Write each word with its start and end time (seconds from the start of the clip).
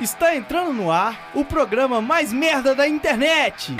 Está 0.00 0.34
entrando 0.34 0.72
no 0.72 0.90
ar 0.90 1.30
o 1.34 1.44
programa 1.44 2.00
mais 2.00 2.32
merda 2.32 2.74
da 2.74 2.88
internet. 2.88 3.76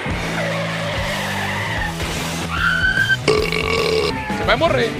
Você 3.26 4.44
vai 4.44 4.54
morrer. 4.54 4.90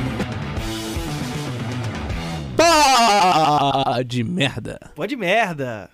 Pá 2.57 4.03
de 4.03 4.25
merda. 4.25 4.81
Pode 4.95 5.15
merda. 5.15 5.91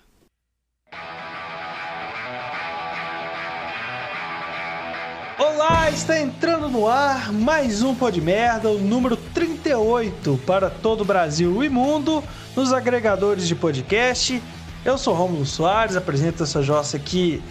Olá, 5.37 5.89
está 5.91 6.17
entrando 6.17 6.69
no 6.69 6.87
ar 6.87 7.33
mais 7.33 7.83
um 7.83 7.93
Pod 7.93 8.19
Merda, 8.21 8.69
o 8.69 8.79
número 8.79 9.17
38 9.17 10.39
para 10.47 10.69
todo 10.69 11.01
o 11.01 11.05
Brasil 11.05 11.61
e 11.63 11.67
mundo, 11.67 12.23
nos 12.55 12.71
agregadores 12.71 13.45
de 13.45 13.55
podcast. 13.55 14.41
Eu 14.87 14.97
sou 14.97 15.13
Romulo 15.13 15.45
Soares, 15.45 15.97
apresento 15.97 16.43
essa 16.43 16.63
jossa 16.63 16.95
aqui 16.95 17.43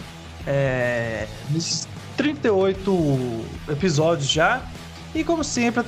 é, 0.47 1.27
nesses 1.51 1.87
38 2.17 3.45
episódios 3.69 4.27
já. 4.27 4.63
E 5.13 5.23
como 5.23 5.43
sempre, 5.43 5.83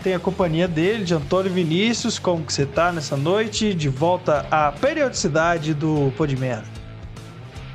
tem 0.00 0.14
a 0.14 0.20
companhia 0.20 0.68
dele, 0.68 1.02
de 1.02 1.12
Antônio 1.12 1.50
Vinícius. 1.50 2.20
Como 2.20 2.44
que 2.44 2.52
você 2.52 2.64
tá 2.64 2.92
nessa 2.92 3.16
noite? 3.16 3.74
De 3.74 3.88
volta 3.88 4.46
à 4.48 4.70
periodicidade 4.70 5.74
do 5.74 6.12
Merda. 6.38 6.70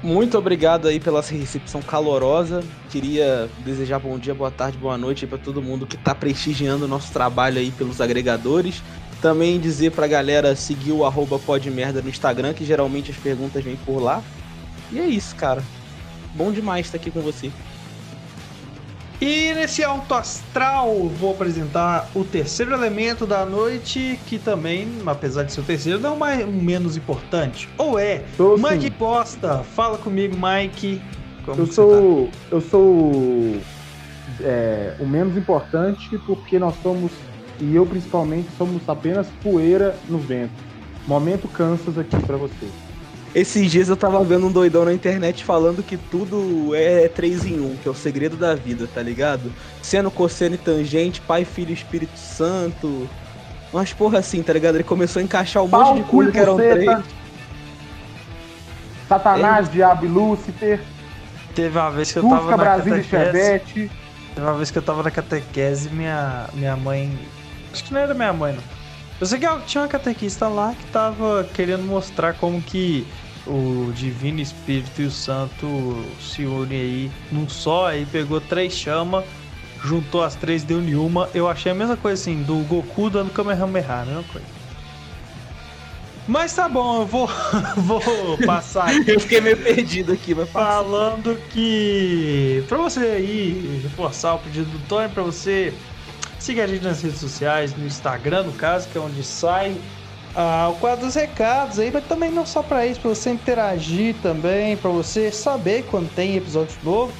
Muito 0.02 0.38
obrigado 0.38 0.88
aí 0.88 0.98
pela 0.98 1.22
recepção 1.22 1.82
calorosa. 1.82 2.64
Queria 2.90 3.50
desejar 3.66 4.00
bom 4.00 4.18
dia, 4.18 4.34
boa 4.34 4.52
tarde, 4.52 4.78
boa 4.78 4.98
noite 4.98 5.28
para 5.28 5.38
todo 5.38 5.62
mundo 5.62 5.86
que 5.86 5.98
está 5.98 6.16
prestigiando 6.16 6.86
o 6.86 6.88
nosso 6.88 7.12
trabalho 7.12 7.60
aí 7.60 7.72
pelos 7.72 8.00
agregadores. 8.00 8.82
Também 9.22 9.60
dizer 9.60 9.92
pra 9.92 10.08
galera 10.08 10.56
seguir 10.56 10.92
o 10.92 11.06
arroba 11.06 11.40
podmerda 11.40 12.02
no 12.02 12.10
Instagram, 12.10 12.54
que 12.54 12.64
geralmente 12.64 13.12
as 13.12 13.18
perguntas 13.18 13.64
vêm 13.64 13.78
por 13.86 14.00
lá. 14.00 14.22
E 14.92 15.00
é 15.00 15.06
isso, 15.06 15.36
cara. 15.36 15.64
Bom 16.36 16.52
demais 16.52 16.86
estar 16.86 16.98
aqui 16.98 17.10
com 17.10 17.22
você. 17.22 17.52
E 19.20 19.52
nesse 19.56 19.84
alto 19.84 20.14
astral, 20.14 21.10
vou 21.20 21.32
apresentar 21.32 22.08
o 22.14 22.24
terceiro 22.24 22.72
elemento 22.72 23.26
da 23.26 23.44
noite, 23.44 24.20
que 24.28 24.38
também, 24.38 24.88
apesar 25.08 25.42
de 25.42 25.52
ser 25.52 25.62
o 25.62 25.64
terceiro, 25.64 26.00
não 26.00 26.12
é 26.12 26.14
o 26.14 26.18
mais, 26.18 26.48
menos 26.48 26.96
importante. 26.96 27.68
Ou 27.80 27.98
é? 27.98 28.24
Tô 28.38 28.56
Mike. 28.56 28.92
Costa, 28.92 29.64
fala 29.64 29.98
comigo, 29.98 30.36
Mike. 30.38 31.02
Como 31.44 31.62
eu 31.62 31.66
sou, 31.66 32.28
tá? 32.28 32.38
eu 32.52 32.62
sou 32.62 33.60
é, 34.42 34.94
o 35.00 35.06
menos 35.08 35.36
importante 35.36 36.18
porque 36.20 36.60
nós 36.60 36.76
somos, 36.84 37.12
e 37.60 37.76
eu 37.76 37.86
principalmente, 37.86 38.48
somos 38.58 38.82
apenas 38.88 39.28
poeira 39.42 39.96
no 40.08 40.18
vento. 40.18 40.52
Momento 41.08 41.48
Kansas 41.48 41.98
aqui 41.98 42.18
para 42.26 42.38
você. 42.38 42.68
Esses 43.36 43.72
dias 43.72 43.90
eu 43.90 43.96
tava 43.96 44.24
vendo 44.24 44.48
um 44.48 44.52
doidão 44.52 44.84
na 44.86 44.94
internet 44.94 45.44
falando 45.44 45.84
que 45.84 45.96
tudo 45.96 46.74
é 46.74 47.08
3 47.08 47.46
em 47.46 47.60
1, 47.60 47.76
que 47.78 47.88
é 47.88 47.92
o 47.92 47.94
segredo 47.94 48.36
da 48.36 48.56
vida, 48.56 48.90
tá 48.94 49.02
ligado? 49.02 49.52
Sendo, 49.82 50.10
cosseno 50.10 50.56
e 50.56 50.58
tangente, 50.58 51.22
Pai, 51.22 51.46
Filho 51.46 51.70
e 51.70 51.74
Espírito 51.74 52.18
Santo. 52.18 53.08
Umas 53.72 53.94
porra 53.94 54.20
assim, 54.20 54.42
tá 54.42 54.54
ligado? 54.54 54.76
Ele 54.76 54.84
começou 54.84 55.20
a 55.20 55.24
encaixar 55.24 55.64
um 55.64 55.70
Pau, 55.70 55.94
monte 55.94 56.04
de 56.04 56.10
coisa 56.10 56.32
que 56.32 56.40
eram 56.40 56.56
três. 56.56 57.04
Satanás, 59.08 59.68
é. 59.68 59.72
Diabo 59.72 60.06
e 60.06 60.08
Lúcifer. 60.08 60.82
Teve 61.54 61.78
uma 61.78 61.92
vez 61.92 62.12
que 62.12 62.20
eu 62.20 62.30
tava 62.30 62.52
na 62.52 62.58
Brasília 62.58 63.04
catequese. 63.04 63.92
Teve 64.36 64.48
uma 64.48 64.54
vez 64.56 64.72
que 64.72 64.78
eu 64.78 64.82
tava 64.82 65.04
na 65.04 65.12
catequese 65.12 65.90
minha, 65.90 66.48
minha 66.54 66.76
mãe. 66.76 67.18
Acho 67.78 67.84
que 67.84 67.94
não 67.94 68.02
era 68.02 68.16
minha 68.16 68.34
mãe, 68.34 68.54
não. 68.54 68.64
Eu 69.22 69.28
sei 69.28 69.38
que 69.38 69.48
tinha 69.68 69.84
uma 69.84 69.88
catequista 69.88 70.48
lá 70.48 70.74
que 70.74 70.84
tava 70.88 71.48
querendo 71.54 71.84
mostrar 71.84 72.34
como 72.34 72.60
que 72.60 73.06
o 73.46 73.92
Divino 73.94 74.42
Espírito 74.42 75.00
e 75.00 75.06
o 75.06 75.12
Santo 75.12 76.04
se 76.20 76.44
unem 76.44 76.80
aí 76.80 77.12
num 77.32 77.48
só, 77.48 77.90
aí 77.90 78.04
pegou 78.08 78.42
três 78.42 78.74
chamas, 78.74 79.24
juntou 79.84 80.24
as 80.24 80.34
três, 80.34 80.64
deu 80.64 80.82
nenhuma. 80.82 81.30
Eu 81.36 81.48
achei 81.48 81.72
a 81.72 81.76
mesma 81.76 81.96
coisa 81.96 82.20
assim, 82.20 82.42
do 82.42 82.58
Goku 82.68 83.12
dando 83.12 83.32
Kamehameha, 83.32 83.94
a 83.94 84.06
mesma 84.06 84.24
coisa. 84.24 84.48
Mas 86.28 86.56
tá 86.56 86.68
bom, 86.68 87.02
eu 87.02 87.06
vou, 87.06 87.30
vou 87.78 88.02
passar 88.44 88.90
aqui. 88.90 89.12
eu 89.12 89.20
fiquei 89.20 89.40
meio 89.40 89.58
perdido 89.58 90.14
aqui, 90.14 90.34
mas 90.34 90.50
Falando 90.50 91.40
que. 91.52 92.64
Pra 92.68 92.80
você 92.80 93.02
aí 93.02 93.82
reforçar 93.84 94.34
o 94.34 94.40
pedido 94.40 94.66
do 94.66 94.80
Tony, 94.88 95.10
pra 95.10 95.22
você 95.22 95.76
seguir 96.40 96.62
a 96.62 96.68
gente 96.68 96.84
nas 96.84 97.02
redes 97.02 97.20
sociais, 97.20 97.76
no 97.76 97.86
Instagram, 97.86 98.44
no 98.44 98.54
caso, 98.54 98.88
que 98.90 98.98
é 98.98 99.02
onde 99.02 99.24
sai 99.24 99.76
ah, 100.36 100.70
o 100.70 100.76
quadro 100.76 101.06
dos 101.06 101.16
recados 101.16 101.80
aí, 101.80 101.90
mas 101.92 102.06
também 102.06 102.32
não 102.32 102.46
só 102.46 102.62
para 102.62 102.86
isso, 102.86 103.00
para 103.00 103.10
você 103.10 103.32
interagir 103.32 104.16
também, 104.22 104.78
para 104.78 104.92
você 104.92 105.32
saber 105.32 105.84
quando 105.90 106.14
tem 106.14 106.36
episódio 106.36 106.78
novo. 106.84 107.12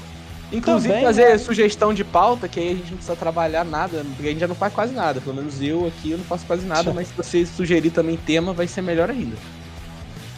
Inclusive 0.52 0.94
também, 0.94 1.06
fazer 1.06 1.30
né? 1.30 1.38
sugestão 1.38 1.94
de 1.94 2.04
pauta, 2.04 2.48
que 2.48 2.60
aí 2.60 2.68
a 2.68 2.76
gente 2.76 2.92
não 2.92 2.98
precisa 2.98 3.16
trabalhar 3.16 3.66
nada, 3.66 4.06
porque 4.16 4.28
a 4.28 4.32
gente 4.32 4.40
já 4.40 4.48
não 4.48 4.56
faz 4.56 4.72
quase 4.72 4.94
nada. 4.94 5.20
Pelo 5.20 5.36
menos 5.36 5.62
eu 5.62 5.88
aqui 5.88 6.12
eu 6.12 6.18
não 6.20 6.26
faço 6.26 6.46
quase 6.46 6.66
nada, 6.66 6.94
mas 6.94 7.08
se 7.08 7.14
você 7.16 7.46
sugerir 7.46 7.90
também 7.90 8.16
tema, 8.18 8.54
vai 8.54 8.68
ser 8.68 8.82
melhor 8.82 9.10
ainda. 9.10 9.36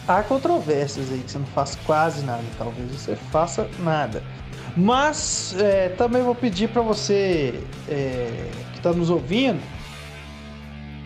Há 0.08 0.22
controvérsias 0.22 1.12
aí 1.12 1.18
que 1.18 1.30
você 1.30 1.38
não 1.38 1.46
faz 1.46 1.76
quase 1.84 2.24
nada, 2.24 2.42
talvez 2.58 2.90
você 2.90 3.14
faça 3.30 3.68
nada. 3.78 4.22
Mas 4.76 5.54
é, 5.58 5.90
também 5.90 6.22
vou 6.22 6.34
pedir 6.34 6.68
para 6.68 6.82
você 6.82 7.62
é, 7.88 8.50
está 8.80 8.92
nos 8.92 9.10
ouvindo 9.10 9.60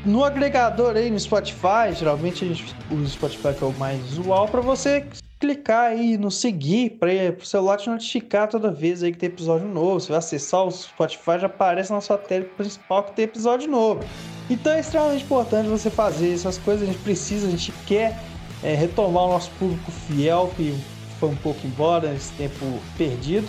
no 0.04 0.22
agregador 0.22 0.96
aí 0.96 1.10
no 1.10 1.18
Spotify, 1.18 1.92
geralmente 1.96 2.44
a 2.44 2.48
gente 2.48 2.74
usa 2.90 3.04
o 3.04 3.08
Spotify 3.08 3.54
que 3.54 3.64
é 3.64 3.66
o 3.66 3.72
mais 3.72 4.00
usual, 4.18 4.46
para 4.48 4.60
você 4.60 5.06
clicar 5.40 5.86
aí 5.86 6.16
no 6.16 6.30
seguir, 6.30 6.90
para 6.90 7.10
o 7.38 7.44
celular 7.44 7.76
te 7.76 7.88
notificar 7.88 8.48
toda 8.48 8.70
vez 8.70 9.02
aí 9.02 9.12
que 9.12 9.18
tem 9.18 9.26
episódio 9.28 9.66
novo. 9.66 10.00
Você 10.00 10.08
vai 10.08 10.18
acessar 10.18 10.64
o 10.64 10.70
Spotify, 10.70 11.38
já 11.40 11.46
aparece 11.46 11.92
na 11.92 12.00
sua 12.00 12.16
tela 12.16 12.44
principal 12.56 13.02
que 13.04 13.12
tem 13.12 13.24
episódio 13.24 13.70
novo. 13.70 14.02
Então 14.48 14.72
é 14.72 14.80
extremamente 14.80 15.24
importante 15.24 15.68
você 15.68 15.90
fazer 15.90 16.32
essas 16.32 16.58
coisas, 16.58 16.88
a 16.88 16.92
gente 16.92 17.02
precisa, 17.02 17.46
a 17.46 17.50
gente 17.50 17.72
quer 17.86 18.18
é, 18.62 18.74
retomar 18.74 19.24
o 19.24 19.28
nosso 19.28 19.50
público 19.58 19.90
fiel, 19.90 20.50
que 20.56 20.74
foi 21.18 21.28
um 21.28 21.36
pouco 21.36 21.66
embora 21.66 22.10
nesse 22.10 22.32
tempo 22.32 22.78
perdido. 22.96 23.48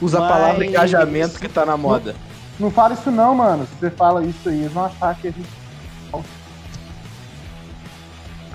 Usa 0.00 0.20
Mas... 0.20 0.30
a 0.30 0.32
palavra 0.32 0.66
engajamento 0.66 1.38
que 1.38 1.48
tá 1.48 1.64
na 1.64 1.76
moda. 1.76 2.12
Não, 2.12 2.35
não 2.58 2.70
fala 2.70 2.94
isso 2.94 3.10
não, 3.10 3.34
mano. 3.34 3.66
Se 3.66 3.74
você 3.74 3.90
fala 3.90 4.24
isso 4.24 4.48
aí, 4.48 4.60
eles 4.60 4.72
vão 4.72 4.84
achar 4.84 5.14
que 5.14 5.28
a 5.28 5.30
gente 5.30 5.48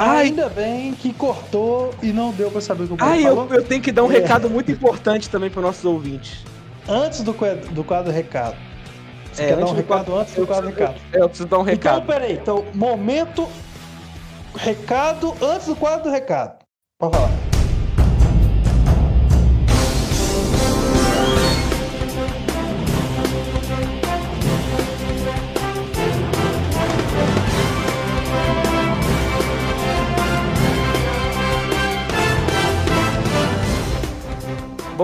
Ai. 0.03 0.25
Ainda 0.25 0.49
bem 0.49 0.93
que 0.93 1.13
cortou 1.13 1.93
e 2.01 2.11
não 2.11 2.31
deu 2.31 2.49
para 2.49 2.59
saber 2.59 2.85
o 2.85 2.97
que 2.97 3.03
Ai, 3.03 3.23
eu, 3.23 3.47
eu, 3.51 3.63
tenho 3.63 3.81
que 3.81 3.91
dar 3.91 4.03
um 4.03 4.11
é. 4.11 4.15
recado 4.15 4.49
muito 4.49 4.71
importante 4.71 5.29
também 5.29 5.51
para 5.51 5.61
nossos 5.61 5.85
ouvintes. 5.85 6.43
Antes 6.89 7.21
do, 7.21 7.35
do 7.71 7.83
quadro 7.83 8.11
recado. 8.11 8.57
Você 9.31 9.43
é, 9.43 9.47
quer 9.49 9.57
dar 9.57 9.65
um 9.65 9.73
recado 9.73 9.85
quadro, 9.85 10.17
antes 10.17 10.33
do 10.33 10.47
quadro 10.47 10.69
recado? 10.69 10.95
É, 11.13 11.21
eu 11.21 11.29
preciso 11.29 11.47
dar 11.47 11.59
um 11.59 11.61
então, 11.61 11.73
recado. 11.73 11.97
Então, 11.97 12.07
peraí. 12.07 12.33
Então, 12.33 12.65
momento 12.73 13.47
recado 14.55 15.35
antes 15.39 15.67
do 15.67 15.75
quadro 15.75 16.05
do 16.05 16.09
recado. 16.09 16.57
Pode 16.99 17.15
falar. 17.15 17.40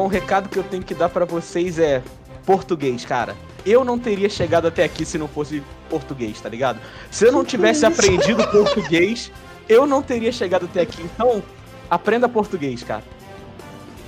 O 0.08 0.10
recado 0.10 0.48
que 0.48 0.58
eu 0.58 0.64
tenho 0.64 0.84
que 0.84 0.96
dar 0.96 1.10
para 1.10 1.26
vocês 1.26 1.78
é 1.78 2.02
português, 2.46 3.04
cara. 3.04 3.36
Eu 3.66 3.84
não 3.84 4.00
teria 4.00 4.30
chegado 4.30 4.66
até 4.66 4.86
aqui 4.86 5.06
se 5.06 5.18
não 5.18 5.28
fosse 5.28 5.62
português, 5.90 6.40
tá 6.40 6.48
ligado? 6.48 6.80
Se 7.12 7.26
eu 7.26 7.32
não 7.34 7.44
tivesse 7.44 7.86
aprendido 7.86 8.48
português, 8.48 9.30
eu 9.68 9.86
não 9.86 10.02
teria 10.02 10.32
chegado 10.32 10.66
até 10.66 10.80
aqui. 10.80 11.02
Então, 11.04 11.44
aprenda 11.90 12.30
português, 12.30 12.84
cara. 12.84 13.04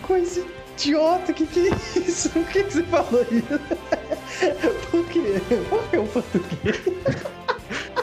Coisa 0.01 0.45
idiota, 0.73 1.33
que 1.33 1.45
que 1.45 1.67
é 1.67 1.99
isso? 1.99 2.29
Por 2.29 2.45
que, 2.45 2.63
que 2.63 2.73
você 2.73 2.83
falou 2.83 3.25
isso? 3.29 3.59
Por 4.89 5.05
quê? 5.07 5.41
Por 5.69 5.83
que 5.89 5.97
o 5.97 6.05
português? 6.05 6.81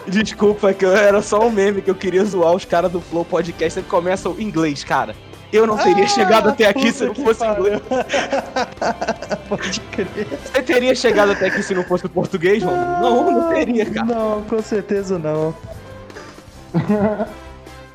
Desculpa, 0.06 0.74
que 0.74 0.84
era 0.84 1.22
só 1.22 1.40
um 1.40 1.50
meme 1.50 1.80
que 1.80 1.90
eu 1.90 1.94
queria 1.94 2.24
zoar 2.26 2.54
os 2.54 2.66
caras 2.66 2.92
do 2.92 3.00
Flow 3.00 3.24
Podcast 3.24 3.80
que 3.80 3.88
começam 3.88 4.36
em 4.38 4.42
inglês, 4.42 4.84
cara. 4.84 5.16
Eu 5.56 5.66
não 5.66 5.76
teria 5.76 6.04
ah, 6.04 6.08
chegado 6.08 6.48
até 6.50 6.66
aqui 6.66 6.92
se 6.92 7.06
não 7.06 7.14
fosse 7.14 7.44
inglês. 7.44 7.80
Pode 9.48 9.80
crer. 9.80 10.26
Você 10.26 10.62
teria 10.62 10.94
chegado 10.94 11.32
até 11.32 11.46
aqui 11.46 11.62
se 11.62 11.74
não 11.74 11.82
fosse 11.82 12.08
português, 12.08 12.62
Romulo? 12.62 12.82
Ah, 12.82 13.00
não, 13.00 13.30
não 13.30 13.54
teria, 13.54 13.86
cara. 13.86 14.06
Não, 14.06 14.42
com 14.42 14.62
certeza 14.62 15.18
não. 15.18 15.54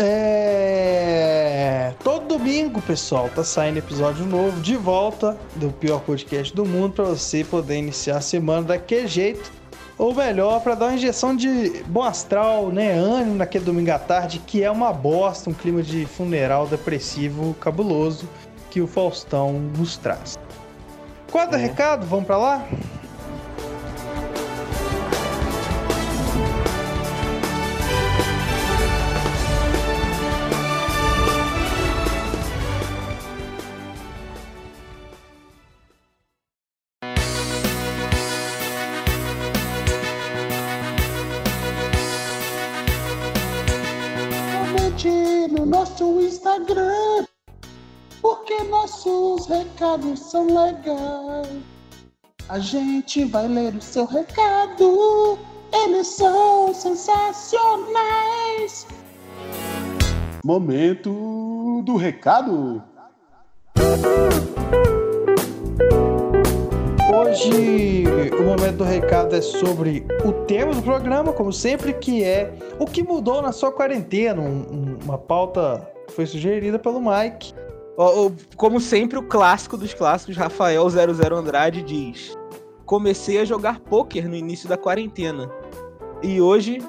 É... 0.04 1.94
Todo 2.04 2.26
domingo, 2.26 2.82
pessoal, 2.82 3.30
tá 3.36 3.44
saindo 3.44 3.78
episódio 3.78 4.26
novo 4.26 4.60
de 4.60 4.76
volta 4.76 5.38
do 5.56 5.70
pior 5.70 6.00
podcast 6.00 6.56
do 6.56 6.66
mundo 6.66 6.94
para 6.94 7.06
você 7.06 7.44
poder 7.44 7.78
iniciar 7.78 8.18
a 8.18 8.22
semana 8.22 8.64
daquele 8.64 9.08
jeito 9.08 9.52
ou 10.02 10.16
melhor, 10.16 10.62
para 10.62 10.74
dar 10.74 10.86
uma 10.88 10.96
injeção 10.96 11.36
de 11.36 11.84
bom 11.86 12.02
astral, 12.02 12.72
né, 12.72 12.92
ânimo 12.94 13.36
naquele 13.36 13.64
domingo 13.64 13.92
à 13.92 14.00
tarde, 14.00 14.40
que 14.40 14.64
é 14.64 14.72
uma 14.72 14.92
bosta, 14.92 15.48
um 15.48 15.54
clima 15.54 15.84
de 15.84 16.08
funeral 16.08 16.66
depressivo 16.66 17.54
cabuloso 17.60 18.28
que 18.72 18.82
o 18.82 18.88
Faustão 18.88 19.54
nos 19.78 19.98
traz. 19.98 20.40
Quadro 21.32 21.56
é. 21.56 21.62
recado, 21.62 22.04
vamos 22.08 22.26
para 22.26 22.38
lá? 22.38 22.66
Recados 49.82 50.20
são 50.20 50.46
legais. 50.46 51.48
A 52.48 52.60
gente 52.60 53.26
vai 53.26 53.48
ler 53.48 53.74
o 53.74 53.82
seu 53.82 54.06
recado, 54.06 55.40
eles 55.74 56.06
são 56.06 56.72
sensacionais. 56.72 58.86
Momento 60.46 61.82
do 61.84 61.96
recado. 61.96 62.84
Hoje 67.12 68.04
o 68.40 68.44
momento 68.44 68.78
do 68.78 68.84
recado 68.84 69.36
é 69.36 69.42
sobre 69.42 70.06
o 70.24 70.32
tema 70.46 70.76
do 70.76 70.84
programa, 70.84 71.34
como 71.34 71.52
sempre, 71.52 71.94
que 71.94 72.24
é 72.24 72.54
o 72.78 72.86
que 72.86 73.02
mudou 73.02 73.42
na 73.42 73.52
sua 73.52 73.72
quarentena. 73.72 74.44
Um, 74.44 75.00
uma 75.04 75.18
pauta 75.18 75.92
foi 76.10 76.28
sugerida 76.28 76.78
pelo 76.78 77.02
Mike. 77.02 77.56
Como 78.56 78.80
sempre, 78.80 79.18
o 79.18 79.24
clássico 79.24 79.78
dos 79.78 79.94
clássicos, 79.94 80.36
Rafael 80.36 80.90
00 80.90 81.36
Andrade 81.36 81.84
diz: 81.84 82.38
Comecei 82.86 83.40
a 83.40 83.46
jogar 83.46 83.80
pôquer 83.80 84.28
no 84.28 84.36
início 84.36 84.68
da 84.68 84.78
quarentena. 84.78 85.50
E 86.24 86.42
hoje. 86.42 86.80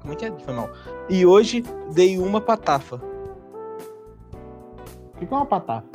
Como 0.00 0.14
é 0.14 0.16
que 0.16 0.24
é? 0.24 0.32
Foi 0.40 0.54
mal. 0.54 0.70
E 1.08 1.24
hoje 1.26 1.62
dei 1.92 2.18
uma 2.18 2.40
patafa. 2.40 3.00
O 5.14 5.18
que 5.18 5.32
é 5.32 5.36
uma 5.36 5.46
patafa? 5.46 5.86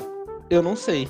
Eu 0.49 0.61
não 0.61 0.75
sei. 0.75 1.09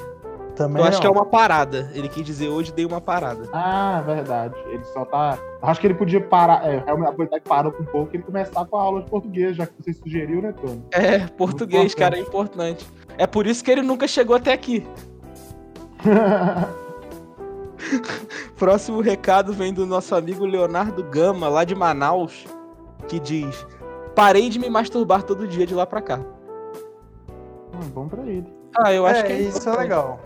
Também 0.57 0.77
eu 0.77 0.85
não. 0.85 0.89
acho 0.89 0.99
que 0.99 1.05
é 1.05 1.09
uma 1.09 1.25
parada. 1.25 1.91
Ele 1.93 2.09
quis 2.09 2.25
dizer 2.25 2.49
hoje 2.49 2.73
dei 2.73 2.83
uma 2.83 2.99
parada. 2.99 3.47
Ah, 3.53 4.01
verdade. 4.03 4.55
Ele 4.69 4.83
só 4.85 5.05
tá. 5.05 5.37
Acho 5.61 5.79
que 5.79 5.85
ele 5.85 5.93
podia 5.93 6.19
parar. 6.19 6.67
É, 6.67 6.83
realmente 6.83 7.09
aproveitar 7.09 7.39
que 7.39 7.47
parou 7.47 7.71
com 7.71 7.83
um 7.83 7.85
pouco 7.85 8.15
e 8.15 8.19
começar 8.19 8.65
com 8.65 8.75
a 8.75 8.81
aula 8.81 9.03
de 9.03 9.09
português, 9.09 9.55
já 9.55 9.67
que 9.67 9.73
você 9.79 9.93
sugeriu, 9.93 10.41
né, 10.41 10.51
Tony? 10.53 10.83
É, 10.91 11.27
português, 11.27 11.93
cara, 11.93 12.17
é 12.17 12.21
importante. 12.21 12.87
É 13.19 13.27
por 13.27 13.45
isso 13.45 13.63
que 13.63 13.69
ele 13.69 13.83
nunca 13.83 14.07
chegou 14.07 14.35
até 14.35 14.51
aqui. 14.51 14.83
Próximo 18.57 18.99
recado 18.99 19.53
vem 19.53 19.71
do 19.71 19.85
nosso 19.85 20.15
amigo 20.15 20.43
Leonardo 20.43 21.03
Gama, 21.03 21.47
lá 21.47 21.63
de 21.63 21.75
Manaus, 21.75 22.47
que 23.07 23.19
diz: 23.19 23.63
Parei 24.15 24.49
de 24.49 24.57
me 24.57 24.71
masturbar 24.71 25.21
todo 25.21 25.47
dia 25.47 25.67
de 25.67 25.75
lá 25.75 25.85
pra 25.85 26.01
cá. 26.01 26.19
Hum, 27.75 27.89
bom 27.93 28.07
pra 28.07 28.25
ele. 28.25 28.51
Ah, 28.75 28.91
eu 28.91 29.05
acho 29.05 29.19
é, 29.19 29.23
que 29.23 29.33
é 29.33 29.41
isso 29.41 29.69
é 29.69 29.77
legal. 29.77 30.19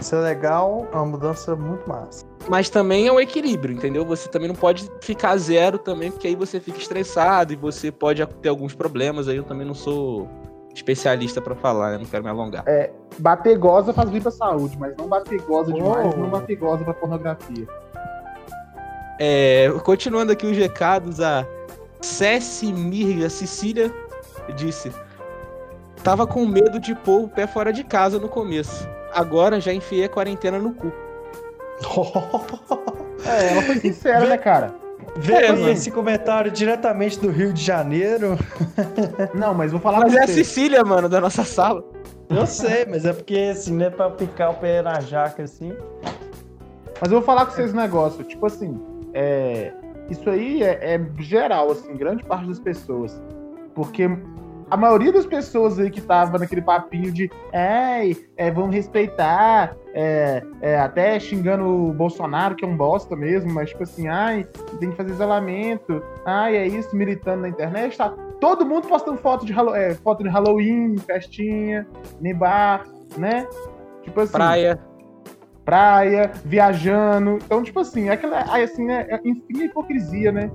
Isso 0.00 0.14
é 0.14 0.20
legal, 0.20 0.88
é 0.92 0.96
uma 0.96 1.04
mudança 1.04 1.54
muito 1.54 1.86
massa. 1.88 2.24
Mas 2.48 2.70
também 2.70 3.06
é 3.06 3.12
um 3.12 3.20
equilíbrio, 3.20 3.76
entendeu? 3.76 4.04
Você 4.06 4.28
também 4.28 4.48
não 4.48 4.54
pode 4.54 4.90
ficar 5.02 5.36
zero 5.36 5.78
também, 5.78 6.10
porque 6.10 6.26
aí 6.26 6.34
você 6.34 6.58
fica 6.58 6.78
estressado 6.78 7.52
e 7.52 7.56
você 7.56 7.92
pode 7.92 8.24
ter 8.40 8.48
alguns 8.48 8.74
problemas. 8.74 9.28
Aí 9.28 9.36
eu 9.36 9.44
também 9.44 9.66
não 9.66 9.74
sou 9.74 10.26
especialista 10.74 11.40
para 11.40 11.54
falar, 11.54 11.92
né? 11.92 11.98
Não 11.98 12.06
quero 12.06 12.24
me 12.24 12.30
alongar. 12.30 12.64
É, 12.66 12.90
bater 13.18 13.58
goza 13.58 13.92
faz 13.92 14.08
bem 14.08 14.22
pra 14.22 14.30
saúde, 14.30 14.78
mas 14.78 14.96
não 14.96 15.06
bater 15.06 15.40
goza 15.42 15.72
demais, 15.72 16.14
oh. 16.14 16.16
não 16.16 16.30
bater 16.30 16.56
goza 16.56 16.82
pra 16.82 16.94
pornografia. 16.94 17.68
É, 19.18 19.70
continuando 19.84 20.32
aqui 20.32 20.46
os 20.46 20.56
recados, 20.56 21.20
a 21.20 21.46
Cessi 22.00 22.72
Mirga 22.72 23.28
Cecília 23.28 23.92
disse: 24.56 24.90
Tava 26.02 26.26
com 26.26 26.46
medo 26.46 26.80
de 26.80 26.94
pôr 26.94 27.24
o 27.24 27.28
pé 27.28 27.46
fora 27.46 27.70
de 27.70 27.84
casa 27.84 28.18
no 28.18 28.28
começo. 28.28 28.88
Agora 29.14 29.60
já 29.60 29.72
enfiei 29.72 30.04
a 30.04 30.08
quarentena 30.08 30.58
no 30.58 30.74
cu. 30.74 30.92
é, 33.24 33.52
ela 33.52 33.62
foi 33.62 33.76
sincera, 33.76 34.26
né, 34.26 34.36
cara? 34.36 34.74
Veio 35.16 35.66
é, 35.66 35.72
esse 35.72 35.90
comentário 35.90 36.50
diretamente 36.50 37.18
do 37.18 37.30
Rio 37.30 37.52
de 37.52 37.62
Janeiro. 37.62 38.38
Não, 39.34 39.54
mas 39.54 39.72
vou 39.72 39.80
falar 39.80 40.00
Mas 40.00 40.14
é 40.14 40.26
você. 40.26 40.32
a 40.32 40.34
Cecília, 40.34 40.84
mano, 40.84 41.08
da 41.08 41.20
nossa 41.20 41.44
sala. 41.44 41.84
Eu 42.28 42.46
sei, 42.46 42.86
mas 42.86 43.04
é 43.04 43.12
porque 43.12 43.36
assim, 43.50 43.74
né, 43.74 43.90
pra 43.90 44.08
picar 44.10 44.52
o 44.52 44.54
pé 44.54 44.82
na 44.82 45.00
jaca 45.00 45.42
assim. 45.42 45.72
Mas 47.00 47.10
eu 47.10 47.18
vou 47.18 47.22
falar 47.22 47.46
com 47.46 47.52
vocês 47.52 47.72
um 47.72 47.76
negócio, 47.76 48.22
tipo 48.22 48.46
assim, 48.46 48.80
é, 49.12 49.72
isso 50.08 50.28
aí 50.30 50.62
é, 50.62 50.94
é 50.94 51.00
geral, 51.18 51.72
assim, 51.72 51.96
grande 51.96 52.22
parte 52.22 52.46
das 52.46 52.60
pessoas. 52.60 53.20
Porque 53.74 54.08
a 54.70 54.76
maioria 54.76 55.12
das 55.12 55.26
pessoas 55.26 55.78
aí 55.78 55.90
que 55.90 56.00
tava 56.00 56.38
naquele 56.38 56.62
papinho 56.62 57.10
de 57.12 57.30
ai, 57.52 58.16
é, 58.36 58.50
vamos 58.50 58.74
respeitar, 58.74 59.76
é, 59.92 60.42
é, 60.60 60.78
até 60.78 61.18
xingando 61.18 61.64
o 61.64 61.92
Bolsonaro, 61.92 62.54
que 62.54 62.64
é 62.64 62.68
um 62.68 62.76
bosta 62.76 63.16
mesmo, 63.16 63.52
mas 63.52 63.70
tipo 63.70 63.82
assim, 63.82 64.06
ai, 64.06 64.46
tem 64.78 64.90
que 64.90 64.96
fazer 64.96 65.12
isolamento, 65.12 66.02
ai, 66.24 66.56
é 66.56 66.66
isso, 66.66 66.94
militando 66.94 67.42
na 67.42 67.48
internet, 67.48 67.98
tá 67.98 68.14
todo 68.40 68.64
mundo 68.64 68.88
postando 68.88 69.18
foto 69.18 69.44
de, 69.44 69.52
é, 69.74 69.94
foto 69.94 70.22
de 70.22 70.28
Halloween, 70.28 70.96
festinha, 70.98 71.86
bar, 72.36 72.84
né? 73.16 73.46
Tipo 74.02 74.20
assim. 74.20 74.32
Praia. 74.32 74.78
Praia, 75.64 76.32
viajando. 76.44 77.38
Então, 77.44 77.62
tipo 77.62 77.80
assim, 77.80 78.08
é 78.08 78.12
aquela, 78.12 78.40
assim, 78.40 78.86
né? 78.86 79.06
Enfim, 79.24 79.62
a 79.62 79.64
hipocrisia, 79.66 80.32
né? 80.32 80.50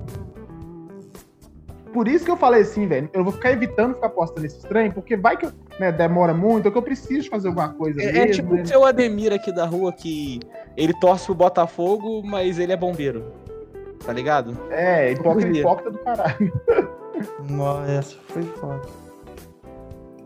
Por 1.96 2.06
isso 2.08 2.26
que 2.26 2.30
eu 2.30 2.36
falei 2.36 2.60
assim, 2.60 2.86
velho, 2.86 3.08
eu 3.14 3.24
vou 3.24 3.32
ficar 3.32 3.52
evitando 3.52 3.94
ficar 3.94 4.10
postando 4.10 4.46
esse 4.46 4.60
trem, 4.68 4.90
porque 4.90 5.16
vai 5.16 5.34
que 5.34 5.48
né, 5.80 5.90
demora 5.90 6.34
muito, 6.34 6.66
ou 6.66 6.72
que 6.72 6.76
eu 6.76 6.82
preciso 6.82 7.30
fazer 7.30 7.48
alguma 7.48 7.70
coisa 7.70 8.02
é, 8.02 8.12
mesmo. 8.12 8.18
É 8.18 8.26
tipo 8.26 8.54
né? 8.54 8.60
o 8.60 8.66
seu 8.66 8.84
Ademir 8.84 9.32
aqui 9.32 9.50
da 9.50 9.64
rua 9.64 9.90
que 9.94 10.40
ele 10.76 10.92
torce 11.00 11.24
pro 11.24 11.34
Botafogo, 11.34 12.22
mas 12.22 12.58
ele 12.58 12.70
é 12.70 12.76
bombeiro. 12.76 13.32
Tá 14.04 14.12
ligado? 14.12 14.58
É, 14.68 15.10
hipócrita, 15.12 15.56
hipócrita 15.56 15.90
do 15.90 15.98
caralho. 16.00 16.52
Nossa, 17.48 17.90
essa 17.90 18.16
foi 18.28 18.42
foda. 18.42 18.82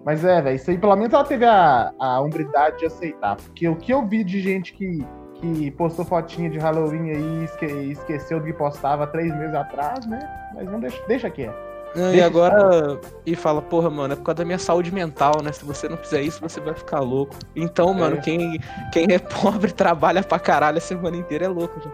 Mas 0.04 0.24
é, 0.24 0.42
velho, 0.42 0.56
isso 0.56 0.72
aí 0.72 0.76
pelo 0.76 0.96
menos 0.96 1.14
ela 1.14 1.24
teve 1.24 1.44
a, 1.44 1.92
a 2.00 2.20
hombridade 2.20 2.78
de 2.78 2.86
aceitar. 2.86 3.36
Porque 3.36 3.68
o 3.68 3.76
que 3.76 3.92
eu 3.92 4.04
vi 4.04 4.24
de 4.24 4.40
gente 4.40 4.72
que, 4.72 5.06
que 5.40 5.70
postou 5.72 6.04
fotinha 6.04 6.50
de 6.50 6.58
Halloween 6.58 7.10
aí 7.10 7.40
e 7.40 7.44
esque, 7.44 7.66
esqueceu 7.66 8.38
do 8.38 8.46
que 8.46 8.52
postava 8.52 9.06
três 9.06 9.34
meses 9.34 9.54
atrás, 9.54 10.04
né? 10.06 10.20
Mas 10.54 10.70
não 10.70 10.78
deixa, 10.78 11.02
deixa 11.08 11.30
que 11.30 11.42
é. 11.42 12.14
e 12.14 12.22
agora. 12.22 13.00
E 13.24 13.34
fala, 13.34 13.62
porra, 13.62 13.88
mano, 13.88 14.12
é 14.12 14.16
por 14.16 14.24
causa 14.24 14.38
da 14.38 14.44
minha 14.44 14.58
saúde 14.58 14.92
mental, 14.92 15.42
né? 15.42 15.50
Se 15.52 15.64
você 15.64 15.88
não 15.88 15.96
fizer 15.96 16.20
isso, 16.22 16.40
você 16.40 16.60
vai 16.60 16.74
ficar 16.74 17.00
louco. 17.00 17.34
Então, 17.56 17.92
mano, 17.94 18.16
é. 18.16 18.20
quem, 18.20 18.60
quem 18.92 19.06
é 19.10 19.18
pobre 19.40 19.72
trabalha 19.72 20.22
pra 20.22 20.38
caralho 20.38 20.78
a 20.78 20.80
semana 20.80 21.16
inteira 21.16 21.46
é 21.46 21.48
louco, 21.48 21.80
já. 21.80 21.90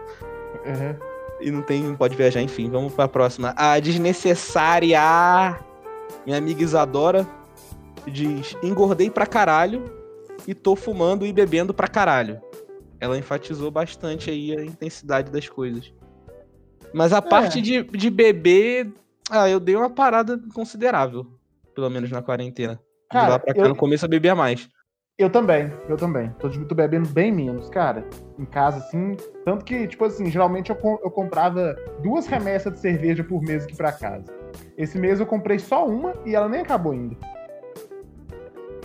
Uhum. 0.71 0.95
E 1.39 1.51
não 1.51 1.61
tem. 1.61 1.95
Pode 1.95 2.15
viajar, 2.15 2.41
enfim. 2.41 2.69
Vamos 2.69 2.93
pra 2.93 3.07
próxima. 3.07 3.53
A 3.55 3.79
desnecessária. 3.79 4.99
Minha 6.25 6.37
amiga 6.37 6.61
Isadora 6.61 7.25
diz: 8.05 8.57
engordei 8.61 9.09
pra 9.09 9.25
caralho 9.25 9.85
e 10.47 10.53
tô 10.53 10.75
fumando 10.75 11.25
e 11.25 11.31
bebendo 11.31 11.73
pra 11.73 11.87
caralho. 11.87 12.41
Ela 12.99 13.17
enfatizou 13.17 13.69
bastante 13.69 14.29
aí 14.29 14.55
a 14.57 14.63
intensidade 14.63 15.31
das 15.31 15.47
coisas. 15.47 15.93
Mas 16.93 17.13
a 17.13 17.17
é. 17.17 17.21
parte 17.21 17.61
de, 17.61 17.83
de 17.83 18.09
beber, 18.09 18.91
ah, 19.29 19.49
eu 19.49 19.59
dei 19.59 19.75
uma 19.75 19.89
parada 19.89 20.39
considerável. 20.53 21.27
Pelo 21.75 21.89
menos 21.89 22.09
na 22.09 22.21
quarentena. 22.21 22.79
Cara, 23.09 23.25
de 23.25 23.31
lá 23.31 23.39
pra 23.39 23.53
cá, 23.53 23.61
eu, 23.61 23.69
no 23.69 23.75
começo 23.75 24.05
eu 24.05 24.09
bebia 24.09 24.35
mais. 24.35 24.67
Eu 25.17 25.31
também, 25.31 25.71
eu 25.89 25.97
também. 25.97 26.29
Tô, 26.39 26.49
tô 26.49 26.75
bebendo 26.75 27.09
bem 27.09 27.31
menos, 27.31 27.69
cara. 27.69 28.03
Em 28.37 28.45
casa, 28.45 28.77
assim. 28.77 29.15
Tanto 29.43 29.65
que, 29.65 29.87
tipo 29.87 30.05
assim, 30.05 30.29
geralmente 30.29 30.69
eu, 30.69 30.77
eu 31.03 31.09
comprava 31.09 31.75
duas 32.03 32.27
remessas 32.27 32.73
de 32.73 32.79
cerveja 32.79 33.23
por 33.23 33.41
mês 33.41 33.63
aqui 33.63 33.75
pra 33.75 33.91
casa. 33.91 34.25
Esse 34.77 34.97
mês 34.97 35.19
eu 35.19 35.25
comprei 35.25 35.59
só 35.59 35.87
uma 35.87 36.13
e 36.25 36.35
ela 36.35 36.47
nem 36.47 36.61
acabou 36.61 36.91
ainda. 36.91 37.15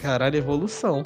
Caralho, 0.00 0.36
evolução. 0.36 1.02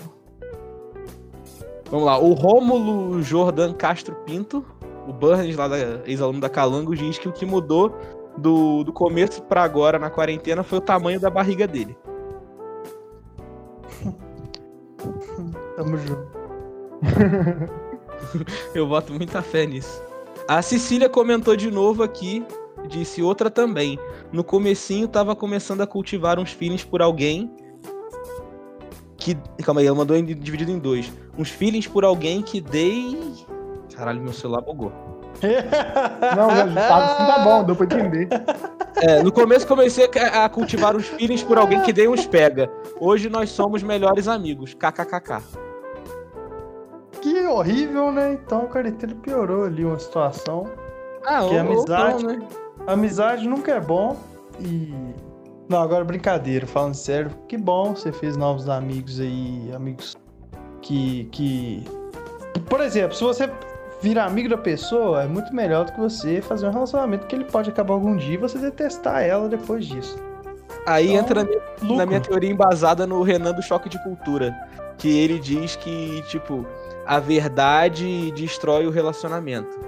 Vamos 1.91 2.07
lá, 2.07 2.19
o 2.19 2.33
Rômulo 2.33 3.23
Jordan 3.23 3.73
Castro 3.73 4.15
Pinto 4.27 4.65
o 5.07 5.13
Burns, 5.13 5.55
lá 5.55 5.69
da 5.69 5.79
ex-aluno 6.05 6.41
da 6.41 6.49
Calango, 6.49 6.95
diz 6.95 7.19
que 7.19 7.29
o 7.29 7.33
que 7.33 7.47
mudou 7.47 7.95
do, 8.37 8.83
do 8.83 8.93
começo 8.93 9.41
para 9.43 9.63
agora 9.63 9.99
na 9.99 10.11
quarentena 10.11 10.63
foi 10.63 10.79
o 10.79 10.81
tamanho 10.81 11.21
da 11.21 11.31
barriga 11.31 11.67
dele. 11.67 11.97
Tamo 15.77 15.97
junto. 15.97 16.29
Eu 18.75 18.87
boto 18.87 19.13
muita 19.13 19.41
fé 19.41 19.65
nisso. 19.67 20.03
A 20.49 20.61
Cecília 20.61 21.09
comentou 21.09 21.55
de 21.55 21.71
novo 21.71 22.03
aqui, 22.03 22.45
disse 22.89 23.23
outra 23.23 23.49
também. 23.49 23.99
No 24.33 24.43
comecinho 24.43 25.07
tava 25.07 25.37
começando 25.37 25.83
a 25.83 25.87
cultivar 25.87 26.39
uns 26.39 26.51
feelings 26.51 26.85
por 26.85 27.01
alguém 27.01 27.51
que. 29.17 29.37
Calma 29.63 29.81
aí, 29.81 29.87
ela 29.87 29.97
mandou 29.97 30.21
dividido 30.21 30.71
em 30.71 30.79
dois. 30.79 31.13
Uns 31.39 31.51
feelings 31.51 31.87
por 31.87 32.05
alguém 32.05 32.43
que 32.43 32.61
dei. 32.61 33.19
Caralho, 33.95 34.21
meu 34.23 34.33
celular 34.33 34.63
bugou. 34.63 34.93
Não, 35.43 36.51
já 36.51 36.89
tá, 36.89 36.97
assim 37.05 37.27
tá 37.27 37.39
bom, 37.45 37.65
deu 37.65 37.77
pra 37.77 37.85
entender. 37.85 38.29
É, 39.03 39.23
no 39.23 39.31
começo 39.31 39.67
comecei 39.67 40.09
a 40.33 40.49
cultivar 40.49 40.97
uns 40.97 41.07
feelings 41.09 41.43
por 41.43 41.59
alguém 41.59 41.83
que 41.83 41.93
dei 41.93 42.09
uns 42.09 42.27
pega. 42.27 42.71
Hoje 42.99 43.29
nós 43.29 43.51
somos 43.51 43.83
melhores 43.83 44.29
amigos. 44.29 44.73
KKKK. 44.73 45.43
Que 47.21 47.45
horrível, 47.47 48.11
né? 48.13 48.33
Então 48.35 48.65
o 48.65 48.69
quarentena 48.69 49.15
piorou 49.17 49.65
ali 49.65 49.85
uma 49.85 49.99
situação. 49.99 50.65
Ah, 51.25 51.41
Que 51.41 51.55
ou- 51.55 51.61
amizade. 51.61 52.25
ou 52.25 52.33
não, 52.33 52.39
né? 52.39 52.47
Amizade 52.87 53.49
nunca 53.49 53.73
é 53.73 53.81
bom 53.81 54.17
e. 54.61 54.95
Não, 55.69 55.81
agora 55.83 56.05
brincadeira, 56.05 56.67
falando 56.67 56.95
sério. 56.95 57.31
Que 57.49 57.57
bom 57.59 57.95
você 57.95 58.13
fez 58.13 58.37
novos 58.37 58.69
amigos 58.69 59.19
aí, 59.21 59.71
amigos 59.75 60.17
que. 60.83 61.25
que... 61.33 61.85
Por 62.69 62.81
exemplo, 62.81 63.17
se 63.17 63.23
você 63.23 63.51
virar 64.03 64.27
amigo 64.27 64.49
da 64.49 64.59
pessoa, 64.59 65.23
é 65.23 65.27
muito 65.27 65.55
melhor 65.55 65.85
do 65.85 65.93
que 65.93 66.01
você 66.01 66.41
fazer 66.41 66.67
um 66.67 66.71
relacionamento 66.71 67.27
que 67.27 67.35
ele 67.35 67.45
pode 67.45 67.71
acabar 67.71 67.95
algum 67.95 68.17
dia 68.17 68.35
e 68.35 68.37
você 68.37 68.59
detestar 68.59 69.23
ela 69.23 69.49
depois 69.49 69.87
disso. 69.87 70.19
Aí 70.87 71.13
Então, 71.13 71.19
entra 71.19 71.45
na 71.45 71.51
minha, 71.51 71.97
na 71.97 72.07
minha 72.07 72.21
teoria 72.21 72.51
embasada 72.51 73.07
no 73.07 73.23
Renan 73.23 73.53
do 73.53 73.63
Choque 73.63 73.89
de 73.89 74.03
Cultura. 74.03 74.55
Que 74.99 75.19
ele 75.19 75.39
diz 75.39 75.77
que, 75.77 76.23
tipo, 76.29 76.67
a 77.05 77.21
verdade 77.21 78.31
destrói 78.33 78.87
o 78.87 78.91
relacionamento. 78.91 79.79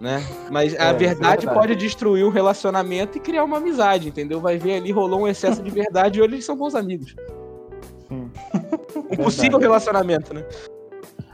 Né? 0.00 0.26
Mas 0.50 0.74
a 0.74 0.76
É, 0.76 0.76
isso 0.76 0.76
é 0.76 0.92
verdade 0.92 1.46
verdade. 1.46 1.46
pode 1.46 1.76
destruir 1.76 2.24
um 2.24 2.30
relacionamento 2.30 3.16
e 3.16 3.20
criar 3.20 3.44
uma 3.44 3.58
amizade, 3.58 4.08
entendeu? 4.08 4.40
Vai 4.40 4.58
ver 4.58 4.76
ali, 4.76 4.90
rolou 4.90 5.20
um 5.22 5.28
excesso 5.28 5.62
de 5.62 5.70
verdade 5.70 6.18
e 6.18 6.22
hoje 6.22 6.34
eles 6.34 6.44
são 6.44 6.56
bons 6.56 6.74
amigos. 6.74 7.14
Um 8.98 9.16
possível 9.16 9.58
relacionamento, 9.58 10.34
né? 10.34 10.44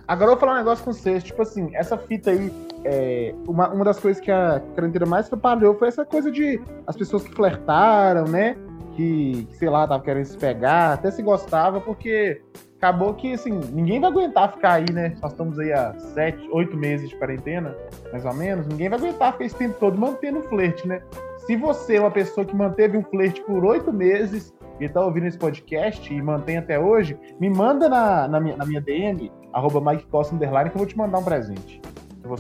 Agora 0.07 0.33
eu 0.33 0.35
vou 0.35 0.41
falar 0.41 0.55
um 0.55 0.59
negócio 0.59 0.85
com 0.85 0.93
vocês, 0.93 1.23
tipo 1.23 1.41
assim, 1.43 1.71
essa 1.75 1.97
fita 1.97 2.31
aí, 2.31 2.53
é, 2.85 3.35
uma, 3.47 3.69
uma 3.71 3.85
das 3.85 3.99
coisas 3.99 4.21
que 4.21 4.31
a 4.31 4.61
quarentena 4.75 5.07
mais 5.07 5.29
trabalhou 5.29 5.75
foi 5.79 5.89
essa 5.89 6.05
coisa 6.05 6.31
de 6.31 6.61
as 6.87 6.97
pessoas 6.97 7.23
que 7.23 7.33
flertaram, 7.33 8.25
né? 8.25 8.57
Que, 8.95 9.47
que, 9.49 9.57
sei 9.57 9.71
lá, 9.71 9.87
tava 9.87 10.03
querendo 10.03 10.25
se 10.25 10.37
pegar, 10.37 10.95
até 10.95 11.11
se 11.11 11.23
gostava, 11.23 11.81
porque 11.81 12.43
acabou 12.77 13.15
que, 13.15 13.33
assim, 13.33 13.59
ninguém 13.73 14.01
vai 14.01 14.11
aguentar 14.11 14.53
ficar 14.53 14.73
aí, 14.75 14.93
né? 14.93 15.17
Nós 15.23 15.31
estamos 15.31 15.59
aí 15.59 15.73
há 15.73 15.95
sete, 15.99 16.47
oito 16.53 16.77
meses 16.77 17.09
de 17.09 17.17
quarentena, 17.17 17.75
mais 18.11 18.25
ou 18.27 18.35
menos, 18.35 18.67
ninguém 18.67 18.89
vai 18.89 18.99
aguentar 18.99 19.33
ficar 19.33 19.45
esse 19.45 19.57
tempo 19.57 19.77
todo 19.79 19.97
mantendo 19.97 20.41
o 20.41 20.43
flerte, 20.43 20.87
né? 20.87 21.01
Se 21.47 21.57
você 21.57 21.97
é 21.97 22.01
uma 22.01 22.11
pessoa 22.11 22.45
que 22.45 22.55
manteve 22.55 22.99
um 22.99 23.05
flerte 23.05 23.41
por 23.43 23.65
oito 23.65 23.93
meses 23.93 24.53
e 24.85 24.89
tá 24.89 25.01
ouvindo 25.05 25.27
esse 25.27 25.39
podcast 25.39 26.13
e 26.13 26.21
mantém 26.21 26.59
até 26.59 26.79
hoje, 26.79 27.17
me 27.39 27.49
manda 27.49 27.89
na, 27.89 28.27
na, 28.29 28.41
minha, 28.41 28.57
na 28.57 28.67
minha 28.67 28.81
DM, 28.81 29.31
arroba 29.53 29.93
Mike 29.93 30.07
Costa 30.07 30.35
Underline, 30.35 30.71
que 30.71 30.77
eu 30.77 30.81
vou 30.81 30.87
te 30.87 30.97
mandar 30.97 31.19
um 31.19 31.25
presente. 31.25 31.81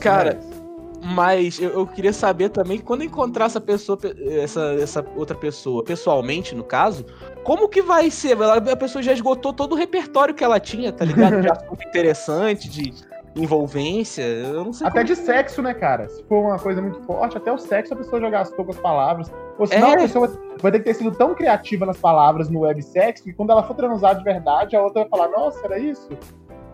Cara, 0.00 0.34
merece. 0.34 0.62
Mas 1.04 1.60
eu, 1.60 1.70
eu 1.70 1.86
queria 1.86 2.12
saber 2.12 2.48
também, 2.50 2.78
quando 2.78 3.02
encontrar 3.02 3.46
essa 3.46 3.60
pessoa, 3.60 3.96
pe- 3.98 4.14
essa, 4.38 4.74
essa 4.80 5.04
outra 5.16 5.36
pessoa, 5.36 5.82
pessoalmente, 5.82 6.54
no 6.54 6.62
caso, 6.62 7.04
como 7.42 7.68
que 7.68 7.82
vai 7.82 8.08
ser? 8.08 8.40
A 8.40 8.76
pessoa 8.76 9.02
já 9.02 9.12
esgotou 9.12 9.52
todo 9.52 9.72
o 9.72 9.76
repertório 9.76 10.32
que 10.32 10.44
ela 10.44 10.60
tinha, 10.60 10.92
tá 10.92 11.04
ligado? 11.04 11.40
De 11.40 11.50
assunto 11.50 11.82
interessante, 11.84 12.68
de 12.68 12.92
envolvência. 13.34 14.22
Eu 14.22 14.64
não 14.64 14.72
sei 14.72 14.86
Até 14.86 15.02
de 15.02 15.16
sexo, 15.16 15.62
né, 15.62 15.72
cara? 15.74 16.08
Se 16.08 16.22
for 16.24 16.40
uma 16.44 16.58
coisa 16.58 16.80
muito 16.82 17.00
forte, 17.02 17.36
até 17.36 17.52
o 17.52 17.58
sexo 17.58 17.94
a 17.94 17.96
pessoa 17.96 18.20
já 18.20 18.30
gastou 18.30 18.64
com 18.64 18.70
as 18.72 18.78
palavras. 18.78 19.32
Ou 19.58 19.66
senão 19.66 19.90
É. 19.90 19.94
a 19.94 19.98
pessoa 19.98 20.32
vai 20.60 20.72
ter 20.72 20.78
que 20.78 20.84
ter 20.84 20.94
sido 20.94 21.10
tão 21.12 21.34
criativa 21.34 21.86
nas 21.86 21.96
palavras 21.98 22.48
no 22.48 22.60
websexo 22.60 23.24
que 23.24 23.32
quando 23.32 23.50
ela 23.50 23.62
for 23.62 23.74
transar 23.74 24.16
de 24.16 24.24
verdade, 24.24 24.76
a 24.76 24.82
outra 24.82 25.02
vai 25.02 25.08
falar, 25.10 25.28
nossa, 25.28 25.64
era 25.64 25.78
isso? 25.78 26.08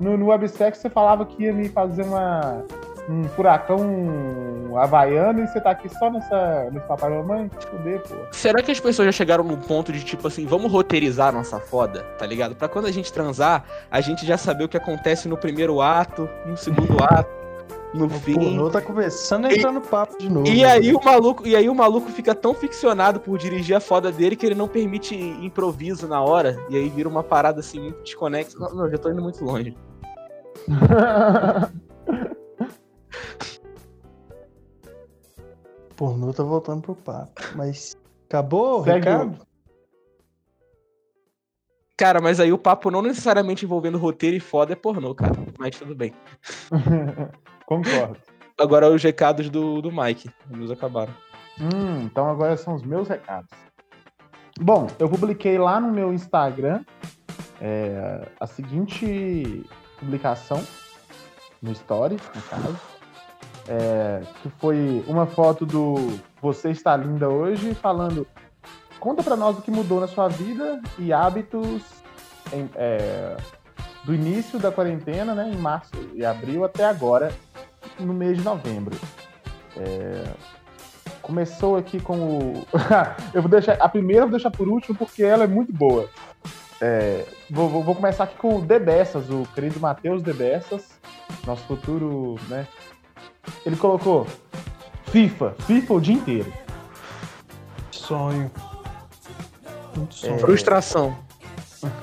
No, 0.00 0.16
no 0.16 0.26
websexo 0.26 0.80
você 0.82 0.90
falava 0.90 1.26
que 1.26 1.42
ia 1.42 1.52
me 1.52 1.68
fazer 1.68 2.02
uma, 2.02 2.64
um 3.08 3.24
furacão 3.24 4.76
havaiano 4.76 5.42
e 5.42 5.46
você 5.46 5.60
tá 5.60 5.70
aqui 5.70 5.88
só 5.88 6.10
nessa, 6.10 6.68
nesse 6.70 6.86
papai 6.86 7.10
e 7.10 7.16
mamãe? 7.16 7.50
Fuder, 7.70 8.02
pô. 8.02 8.14
Será 8.32 8.62
que 8.62 8.70
as 8.70 8.78
pessoas 8.78 9.06
já 9.06 9.12
chegaram 9.12 9.42
num 9.42 9.56
ponto 9.56 9.90
de 9.92 10.04
tipo 10.04 10.26
assim, 10.28 10.46
vamos 10.46 10.70
roteirizar 10.70 11.32
nossa 11.32 11.58
foda, 11.58 12.02
tá 12.18 12.26
ligado? 12.26 12.54
Pra 12.54 12.68
quando 12.68 12.86
a 12.86 12.92
gente 12.92 13.10
transar, 13.12 13.64
a 13.90 14.00
gente 14.00 14.26
já 14.26 14.36
saber 14.36 14.64
o 14.64 14.68
que 14.68 14.76
acontece 14.76 15.26
no 15.26 15.36
primeiro 15.38 15.80
ato, 15.80 16.28
no 16.44 16.56
segundo 16.56 16.96
ato, 17.02 17.30
no 17.94 18.04
O 18.04 18.10
fim. 18.10 18.34
pornô 18.34 18.68
tá 18.68 18.82
começando 18.82 19.46
a 19.46 19.52
entrar 19.54 19.72
no 19.72 19.80
papo 19.80 20.18
de 20.18 20.28
novo. 20.28 20.46
E 20.46 20.60
né? 20.60 20.70
aí 20.70 20.94
o 20.94 21.02
maluco, 21.02 21.48
e 21.48 21.56
aí 21.56 21.70
o 21.70 21.74
maluco 21.74 22.10
fica 22.10 22.34
tão 22.34 22.52
ficcionado 22.52 23.20
por 23.20 23.38
dirigir 23.38 23.74
a 23.74 23.80
foda 23.80 24.12
dele 24.12 24.36
que 24.36 24.44
ele 24.44 24.54
não 24.54 24.68
permite 24.68 25.16
improviso 25.16 26.06
na 26.06 26.20
hora, 26.20 26.62
e 26.68 26.76
aí 26.76 26.90
vira 26.90 27.08
uma 27.08 27.22
parada 27.22 27.60
assim 27.60 27.80
muito 27.80 28.02
desconexa. 28.02 28.58
Não, 28.58 28.74
não, 28.74 28.90
já 28.90 28.98
tô 28.98 29.08
indo 29.10 29.22
muito 29.22 29.42
longe. 29.42 29.74
Pornô 35.96 36.32
tá 36.32 36.42
voltando 36.42 36.82
pro 36.82 36.94
papo. 36.94 37.40
Mas 37.56 37.96
acabou 38.28 38.80
o 38.80 38.84
Segue 38.84 38.98
recado? 38.98 39.48
Cara, 41.96 42.20
mas 42.20 42.38
aí 42.38 42.52
o 42.52 42.58
papo 42.58 42.92
não 42.92 43.02
necessariamente 43.02 43.64
envolvendo 43.64 43.98
roteiro 43.98 44.36
e 44.36 44.40
foda 44.40 44.72
é 44.72 44.76
pornô, 44.76 45.14
cara. 45.14 45.34
Mas 45.58 45.76
tudo 45.76 45.96
bem. 45.96 46.14
Concordo. 47.66 48.16
Agora 48.56 48.88
os 48.88 49.02
recados 49.02 49.50
do, 49.50 49.82
do 49.82 49.90
Mike. 49.90 50.30
Os 50.48 50.56
meus 50.56 50.70
acabaram. 50.70 51.12
Hum, 51.60 52.02
então 52.04 52.30
agora 52.30 52.56
são 52.56 52.76
os 52.76 52.82
meus 52.84 53.08
recados. 53.08 53.50
Bom, 54.60 54.86
eu 54.98 55.08
publiquei 55.08 55.58
lá 55.58 55.80
no 55.80 55.90
meu 55.90 56.12
Instagram 56.12 56.84
é, 57.60 58.28
a 58.38 58.46
seguinte 58.46 59.64
publicação, 59.98 60.64
no 61.60 61.72
Story, 61.72 62.16
no 62.34 62.42
caso, 62.42 62.78
é, 63.68 64.22
que 64.42 64.48
foi 64.58 65.04
uma 65.06 65.26
foto 65.26 65.66
do 65.66 66.18
Você 66.40 66.70
Está 66.70 66.96
Linda 66.96 67.28
Hoje, 67.28 67.74
falando, 67.74 68.26
conta 68.98 69.22
pra 69.22 69.36
nós 69.36 69.58
o 69.58 69.62
que 69.62 69.70
mudou 69.70 70.00
na 70.00 70.06
sua 70.08 70.28
vida 70.28 70.80
e 70.98 71.12
hábitos 71.12 71.82
em- 72.52 72.68
é, 72.74 73.36
do 74.04 74.14
início 74.14 74.58
da 74.58 74.72
quarentena, 74.72 75.34
né, 75.34 75.50
em 75.52 75.56
março 75.56 75.90
e 76.14 76.24
abril, 76.24 76.64
até 76.64 76.84
agora, 76.84 77.30
no 77.98 78.14
mês 78.14 78.38
de 78.38 78.44
novembro. 78.44 78.96
É, 79.76 80.24
Começou 81.20 81.76
aqui 81.76 82.00
com 82.00 82.16
o. 82.16 82.66
eu 83.34 83.42
vou 83.42 83.50
deixar. 83.50 83.74
A 83.82 83.88
primeira 83.88 84.22
eu 84.22 84.28
vou 84.28 84.38
deixar 84.38 84.50
por 84.50 84.66
último 84.66 84.96
porque 84.96 85.22
ela 85.22 85.44
é 85.44 85.46
muito 85.46 85.70
boa. 85.70 86.08
É, 86.80 87.26
vou- 87.50 87.68
vou 87.68 87.94
começar 87.94 88.24
aqui 88.24 88.36
com 88.36 88.56
o 88.56 88.62
Debessas, 88.62 89.28
o 89.28 89.42
querido 89.54 89.78
Matheus 89.78 90.22
Debessas, 90.22 90.88
nosso 91.46 91.62
futuro, 91.64 92.36
né? 92.48 92.66
Ele 93.64 93.76
colocou 93.76 94.26
FIFA, 95.06 95.54
FIFA 95.60 95.94
o 95.94 96.00
dia 96.00 96.14
inteiro. 96.14 96.52
Sonho. 97.90 98.50
Muito 99.96 100.14
sonho. 100.14 100.38
Frustração. 100.38 101.16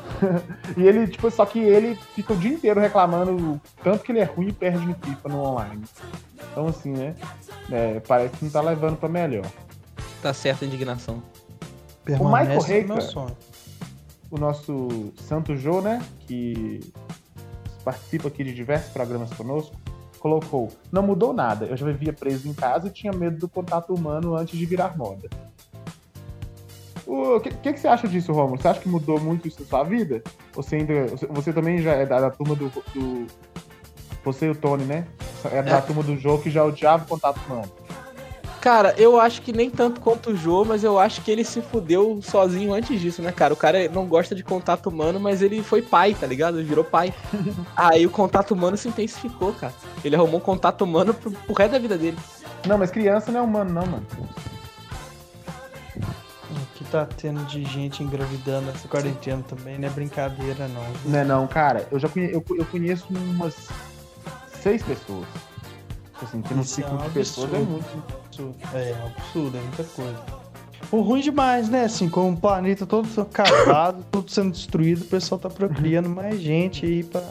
E 0.78 0.82
ele, 0.88 1.06
tipo, 1.08 1.30
só 1.30 1.46
que 1.46 1.60
ele 1.60 1.96
fica 2.16 2.32
o 2.32 2.38
dia 2.38 2.52
inteiro 2.54 2.80
reclamando 2.80 3.32
o 3.36 3.62
tanto 3.84 4.02
que 4.02 4.14
ele 4.14 4.20
é 4.20 4.24
ruim 4.24 4.48
e 4.48 4.54
perde 4.54 4.86
no 4.86 4.96
FIFA 4.96 5.28
no 5.30 5.44
online. 5.44 5.84
Então, 6.52 6.68
assim, 6.68 6.92
né? 6.92 7.14
é, 7.70 8.00
parece 8.00 8.38
que 8.38 8.46
não 8.46 8.52
tá 8.52 8.62
levando 8.62 8.96
pra 8.96 9.10
melhor. 9.10 9.46
Tá 10.22 10.34
certa 10.34 10.64
a 10.64 10.68
indignação. 10.70 11.22
Permanece 12.06 12.44
Michael 12.44 12.56
no 12.62 12.64
Reika- 12.66 12.94
meu 12.94 13.02
sonho. 13.02 13.38
o 14.32 14.38
nosso 14.38 15.14
Santo 15.18 15.56
Jô, 15.58 15.82
né, 15.82 16.02
que 16.22 16.80
participa 17.84 18.30
aqui 18.30 18.46
de 18.46 18.54
diversos 18.54 18.94
programas 18.94 19.34
conosco, 19.34 19.76
colocou: 20.26 20.70
Não 20.92 21.04
mudou 21.04 21.32
nada, 21.34 21.66
eu 21.68 21.78
já 21.78 21.86
vivia 21.86 22.12
preso 22.12 22.50
em 22.50 22.54
casa 22.54 22.88
e 22.88 22.90
tinha 22.90 23.14
medo 23.14 23.38
do 23.38 23.48
contato 23.48 23.94
humano 23.94 24.36
antes 24.36 24.58
de 24.58 24.66
virar 24.66 24.98
moda. 24.98 25.30
O 27.06 27.40
que, 27.40 27.52
que, 27.52 27.74
que 27.74 27.80
você 27.80 27.88
acha 27.88 28.08
disso, 28.08 28.32
Romulo? 28.34 28.60
Você 28.60 28.68
acha 28.68 28.80
que 28.80 28.90
mudou 28.90 29.20
muito 29.20 29.48
isso 29.48 29.62
na 29.62 29.68
sua 29.68 29.84
vida? 29.84 30.24
Você 30.54 30.78
ainda. 30.78 31.06
Você, 31.30 31.54
também 31.54 31.78
já 31.80 31.92
é 31.92 32.08
da, 32.08 32.20
da 32.20 32.32
turma 32.32 32.56
do, 32.56 32.70
do- 32.70 33.28
Você 34.24 34.48
e 34.48 34.50
o 34.50 34.56
Tony, 34.56 34.84
né? 34.86 35.06
É 35.52 35.62
da 35.62 35.78
É. 35.78 35.82
turma 35.82 36.02
do 36.02 36.18
jogo 36.18 36.42
que 36.42 36.50
já 36.50 36.66
odiava 36.66 37.04
o 37.04 37.08
contato 37.08 37.40
humano. 37.46 37.72
Cara, 38.66 38.96
eu 38.98 39.20
acho 39.20 39.44
que 39.44 39.54
nem 39.54 39.70
tanto 39.70 40.02
quanto 40.02 40.32
o 40.32 40.36
Jô, 40.36 40.66
mas 40.66 40.84
eu 40.84 40.98
acho 40.98 41.22
que 41.22 41.30
ele 41.30 41.44
se 41.44 41.62
fudeu 41.62 42.20
sozinho 42.24 42.74
antes 42.74 43.00
disso, 43.00 43.22
né, 43.22 43.32
cara? 43.32 43.54
O 43.54 43.56
cara 43.56 43.88
não 43.90 44.08
gosta 44.08 44.34
de 44.34 44.44
contato 44.44 44.90
humano, 44.90 45.20
mas 45.20 45.44
ele 45.44 45.62
foi 45.62 45.84
pai, 45.84 46.16
tá 46.16 46.26
ligado? 46.26 46.58
Ele 46.58 46.68
virou 46.68 46.84
pai. 46.84 47.14
Aí 47.78 48.08
o 48.08 48.10
contato 48.10 48.56
humano 48.56 48.76
se 48.76 48.88
intensificou, 48.88 49.54
cara. 49.54 49.72
Ele 50.04 50.16
arrumou 50.16 50.40
um 50.40 50.44
contato 50.44 50.82
humano 50.82 51.14
pro, 51.14 51.30
pro 51.30 51.54
resto 51.54 51.74
da 51.74 51.78
vida 51.78 51.96
dele. 51.96 52.18
Não, 52.66 52.76
mas 52.76 52.90
criança 52.90 53.32
não 53.32 53.42
é 53.42 53.44
humano, 53.44 53.72
não, 53.72 53.86
mano. 53.86 54.08
O 56.50 56.66
que 56.74 56.84
tá 56.86 57.06
tendo 57.06 57.46
de 57.46 57.64
gente 57.66 58.02
engravidando 58.02 58.66
nessa 58.66 58.88
quarentena 58.88 59.44
também 59.48 59.78
não 59.78 59.88
é 59.88 59.92
brincadeira, 59.92 60.68
não. 60.70 60.82
viu? 60.82 61.12
Não 61.12 61.20
é 61.20 61.24
não, 61.24 61.46
cara. 61.46 61.88
Eu 61.92 62.00
já 62.00 62.10
conhe- 62.10 62.34
eu, 62.34 62.44
eu 62.58 62.66
conheço 62.66 63.06
umas 63.12 63.56
seis 64.60 64.82
pessoas 64.82 65.28
Assim, 66.22 66.42
que 66.42 66.54
no 66.54 66.62
Isso 66.62 66.82
é 66.82 66.88
um 66.88 66.98
de 66.98 67.10
pessoas 67.10 67.54
é 67.54 67.58
muito. 67.58 68.25
Absurdo. 68.36 68.56
É, 68.74 68.92
é 68.92 68.96
um 68.96 69.08
absurdo, 69.08 69.58
é 69.58 69.62
muita 69.62 69.84
coisa. 69.84 70.24
O 70.92 71.02
ruim 71.02 71.22
demais, 71.22 71.70
né? 71.70 71.86
Assim, 71.86 72.08
com 72.10 72.32
o 72.32 72.38
planeta 72.38 72.86
todo 72.86 73.08
acabado, 73.20 74.06
tudo 74.12 74.30
sendo 74.30 74.52
destruído, 74.52 75.02
o 75.02 75.06
pessoal 75.06 75.40
tá 75.40 75.50
procriando 75.50 76.10
mais 76.10 76.40
gente 76.40 76.86
aí 76.86 77.04
pra. 77.04 77.24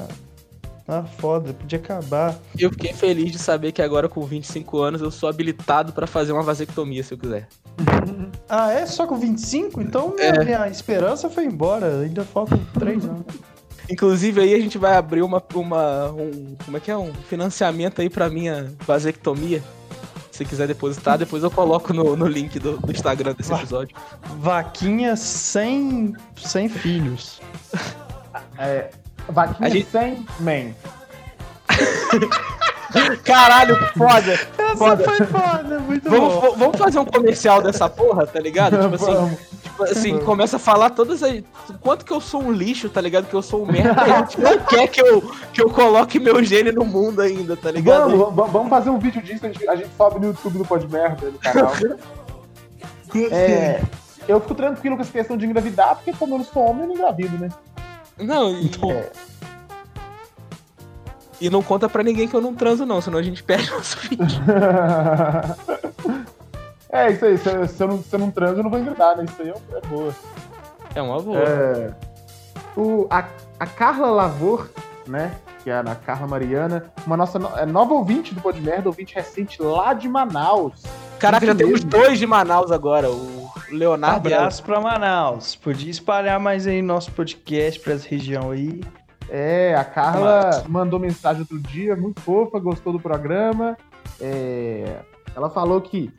Ah, 0.87 1.03
foda, 1.03 1.55
podia 1.55 1.79
acabar. 1.79 2.37
Eu 2.59 2.71
fiquei 2.71 2.93
feliz 2.93 3.33
de 3.33 3.39
saber 3.39 3.73
que 3.73 3.81
agora 3.81 4.07
com 4.07 4.23
25 4.23 4.81
anos 4.81 5.01
eu 5.01 5.11
sou 5.11 5.31
habilitado 5.31 5.95
pra 5.95 6.07
fazer 6.07 6.33
uma 6.33 6.43
vasectomia 6.43 7.03
se 7.03 7.15
eu 7.15 7.19
quiser. 7.19 7.49
Ah, 8.47 8.71
é? 8.71 8.85
Só 8.85 9.07
com 9.07 9.17
25? 9.17 9.81
Então 9.81 10.15
É. 10.19 10.45
minha 10.45 10.69
esperança 10.69 11.31
foi 11.31 11.47
embora. 11.47 12.01
Ainda 12.01 12.25
faltam 12.25 12.61
3 12.75 13.05
anos. 13.07 13.25
Inclusive 13.91 14.41
aí 14.43 14.55
a 14.55 14.61
gente 14.61 14.77
vai 14.77 14.97
abrir 14.97 15.23
uma, 15.23 15.43
uma 15.55 16.11
um, 16.13 16.55
como 16.63 16.77
é 16.77 16.81
que 16.81 16.91
é 16.91 16.97
um 16.97 17.13
financiamento 17.29 18.01
aí 18.01 18.11
pra 18.11 18.29
minha 18.29 18.73
vasectomia. 18.87 19.63
Se 20.35 20.45
quiser 20.45 20.67
depositar, 20.67 21.17
depois 21.17 21.45
eu 21.45 21.51
coloco 21.51 21.93
no, 21.93 22.17
no 22.17 22.27
link 22.27 22.59
do, 22.59 22.77
do 22.79 22.91
Instagram 22.91 23.35
desse 23.35 23.53
episódio. 23.53 23.97
Vaquinha 24.41 25.15
sem, 25.15 26.13
sem 26.37 26.69
filhos. 26.69 27.41
É, 28.59 28.91
vaquinha 29.29 29.71
gente- 29.71 29.89
sem 29.89 30.27
man. 30.41 30.75
Caralho, 33.25 33.77
foda! 33.97 34.33
Essa 34.33 34.77
Foda. 34.77 35.05
foi 35.05 35.27
foda, 35.27 35.81
muito 35.81 36.11
Vamos, 36.11 36.35
bom. 36.35 36.55
vamos 36.57 36.79
fazer 36.79 36.99
um 36.99 37.05
comercial 37.05 37.63
dessa 37.63 37.89
porra, 37.89 38.27
tá 38.27 38.41
ligado? 38.41 38.77
Tipo 38.81 38.95
assim, 38.97 39.37
tipo 39.63 39.85
assim, 39.85 40.19
começa 40.21 40.57
a 40.57 40.59
falar 40.59 40.91
todas 40.91 41.23
as. 41.23 41.43
Quanto 41.81 42.05
que 42.05 42.13
eu 42.13 42.21
sou 42.21 42.43
um 42.43 42.53
lixo, 42.53 42.89
tá 42.89 43.01
ligado? 43.01 43.27
Que 43.27 43.35
eu 43.35 43.43
sou 43.43 43.63
um 43.63 43.67
merda. 43.67 44.05
e 44.07 44.11
a 44.11 44.19
gente 44.19 44.41
não 44.41 44.59
quer 44.67 44.89
que 44.89 45.01
eu, 45.01 45.23
que 45.53 45.63
eu 45.63 45.71
coloque 45.71 46.19
meu 46.19 46.43
gene 46.43 46.73
no 46.73 46.85
mundo 46.85 47.21
ainda, 47.21 47.57
tá 47.57 47.71
ligado? 47.71 48.11
Vamos, 48.11 48.35
vamos, 48.35 48.53
vamos 48.53 48.71
fazer 48.71 48.91
um 48.91 48.99
vídeo 48.99 49.23
disso, 49.23 49.47
a 49.47 49.49
gente, 49.49 49.69
a 49.69 49.77
gente 49.77 49.91
sobe 49.97 50.21
no 50.21 50.27
YouTube 50.27 50.59
do 50.59 50.65
Pod 50.65 50.87
Merda, 50.89 51.31
no 51.31 51.39
canal. 51.39 51.73
É, 53.31 53.81
eu 54.27 54.41
fico 54.41 54.57
tranquilo 54.57 54.97
com 54.97 55.03
essa 55.03 55.13
questão 55.13 55.37
de 55.37 55.47
engravidar, 55.47 55.95
porque 55.95 56.13
como 56.13 56.35
eu 56.35 56.39
não 56.39 56.45
sou 56.45 56.69
homem, 56.69 56.83
eu 56.83 56.89
não 56.89 56.95
engravido, 56.97 57.39
né? 57.39 57.49
Não, 58.19 58.51
e, 58.51 58.71
É. 58.91 59.11
e 61.41 61.51
não 61.51 61.63
conta 61.63 61.89
pra 61.89 62.03
ninguém 62.03 62.29
que 62.29 62.35
eu 62.35 62.41
não 62.41 62.55
transo, 62.55 62.87
não, 62.87 63.01
senão 63.01 63.19
a 63.19 63.23
gente 63.23 63.43
perde 63.43 63.71
o 63.73 63.77
nosso 63.77 63.99
vídeo. 64.01 64.27
é, 66.91 67.11
isso 67.11 67.25
aí, 67.25 67.39
se, 67.39 67.49
eu- 67.49 67.67
se 67.69 67.83
eu 67.83 67.89
não, 67.89 68.03
se 68.03 68.15
eu 68.15 68.19
não 68.19 68.31
transo, 68.31 68.57
eu 68.59 68.63
não 68.63 68.71
vou 68.71 68.79
engravidar, 68.79 69.17
né? 69.17 69.25
Isso 69.25 69.43
aí 69.43 69.49
é, 69.51 69.55
é 69.77 69.81
boa. 69.89 70.15
É 70.95 71.03
uma 71.03 71.21
boa. 71.21 71.39
É, 71.39 71.93
o, 72.77 73.07
a, 73.11 73.25
a 73.59 73.67
Carla 73.67 74.11
Lavor, 74.11 74.69
né? 75.07 75.33
Que 75.63 75.71
é 75.71 75.75
a 75.75 75.81
Ana 75.81 75.95
Carla 75.95 76.27
Mariana, 76.27 76.85
uma 77.07 77.17
nossa 77.17 77.39
no- 77.39 77.57
é 77.57 77.65
nova 77.67 77.95
ouvinte 77.95 78.35
do 78.35 78.41
Pod 78.41 78.61
Merda, 78.61 78.89
ouvinte 78.89 79.15
recente 79.15 79.61
lá 79.63 79.93
de 79.95 80.09
Manaus. 80.09 80.83
Caraca, 81.19 81.47
já 81.47 81.55
temos 81.55 81.83
dois 81.83 82.19
de 82.19 82.27
Manaus 82.27 82.71
agora. 82.71 83.11
O 83.11 83.51
Leonardo. 83.71 84.29
e 84.29 84.35
a- 84.35 84.39
Abraço 84.39 84.63
pra 84.63 84.81
Manaus. 84.81 85.57
Podia 85.57 85.91
espalhar 85.91 86.39
mais 86.39 86.67
aí 86.67 86.83
nosso 86.83 87.11
podcast 87.13 87.81
pra 87.81 87.95
essa 87.95 88.07
região 88.09 88.51
aí. 88.51 88.81
É, 89.29 89.75
a 89.75 89.85
Carla 89.85 90.65
mandou 90.69 91.01
mensagem 91.01 91.41
outro 91.43 91.59
dia, 91.59 91.97
muito 91.97 92.21
fofa, 92.21 92.59
gostou 92.59 92.93
do 92.93 93.01
programa. 93.01 93.77
É, 94.21 94.99
ela 95.35 95.51
falou 95.51 95.81
que 95.81 96.13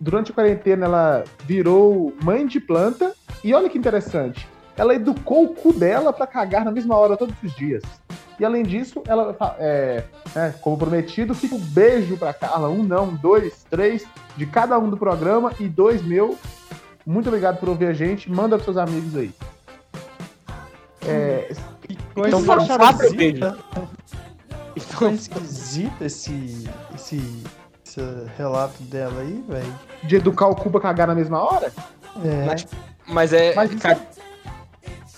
durante 0.00 0.30
a 0.30 0.34
quarentena 0.34 0.86
ela 0.86 1.24
virou 1.44 2.14
mãe 2.22 2.46
de 2.46 2.60
planta. 2.60 3.12
E 3.42 3.52
olha 3.54 3.68
que 3.68 3.78
interessante, 3.78 4.46
ela 4.76 4.94
educou 4.94 5.44
o 5.44 5.54
cu 5.54 5.72
dela 5.72 6.12
pra 6.12 6.26
cagar 6.26 6.64
na 6.64 6.70
mesma 6.70 6.96
hora 6.96 7.16
todos 7.16 7.34
os 7.42 7.54
dias. 7.54 7.82
E 8.38 8.44
além 8.44 8.62
disso, 8.62 9.02
ela, 9.06 9.34
fa- 9.34 9.56
é, 9.58 10.04
né, 10.34 10.54
como 10.62 10.78
prometido, 10.78 11.34
fica 11.34 11.54
um 11.54 11.58
beijo 11.58 12.16
pra 12.16 12.32
Carla. 12.32 12.70
Um 12.70 12.82
não, 12.82 13.08
dois, 13.14 13.64
três, 13.68 14.06
de 14.36 14.46
cada 14.46 14.78
um 14.78 14.88
do 14.88 14.96
programa 14.96 15.52
e 15.60 15.68
dois 15.68 16.02
meu. 16.02 16.38
Muito 17.04 17.28
obrigado 17.28 17.58
por 17.58 17.68
ouvir 17.68 17.86
a 17.86 17.92
gente. 17.92 18.30
Manda 18.30 18.56
pros 18.56 18.64
seus 18.64 18.76
amigos 18.78 19.14
aí. 19.16 19.30
É, 21.06 21.50
Que 21.96 22.20
Então 22.20 22.44
coisa 22.44 22.46
foram 22.46 22.66
quatro 22.66 23.06
esquisita. 23.06 23.56
Que 23.72 24.80
Então, 24.80 24.98
coisa 24.98 25.14
esquisita 25.16 26.04
esse, 26.04 26.68
esse, 26.94 27.42
esse 27.86 28.00
relato 28.36 28.82
dela 28.84 29.20
aí, 29.20 29.44
velho. 29.48 29.74
de 30.04 30.16
educar 30.16 30.46
o 30.46 30.54
cu 30.56 30.70
pra 30.70 30.80
cagar 30.80 31.06
na 31.06 31.14
mesma 31.14 31.42
hora? 31.42 31.72
É. 32.24 32.44
Mas- 32.46 32.66
Mas 33.06 33.32
é. 33.32 33.54
Mas 33.54 33.70
isso 33.70 33.80
ca- 33.80 33.98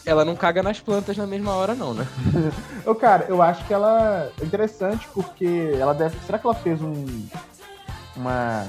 Ela 0.04 0.24
não 0.24 0.34
caga 0.34 0.62
nas 0.62 0.80
plantas 0.80 1.16
na 1.16 1.26
mesma 1.26 1.52
hora, 1.52 1.74
não, 1.74 1.94
né? 1.94 2.06
Ô, 2.84 2.94
cara, 2.94 3.26
eu 3.28 3.40
acho 3.42 3.64
que 3.66 3.72
ela 3.74 4.30
é 4.40 4.44
interessante 4.44 5.06
porque 5.14 5.72
ela 5.78 5.92
deve. 5.94 6.16
Será 6.26 6.38
que 6.38 6.46
ela 6.46 6.54
fez 6.54 6.80
um. 6.82 7.04
Uma. 8.16 8.64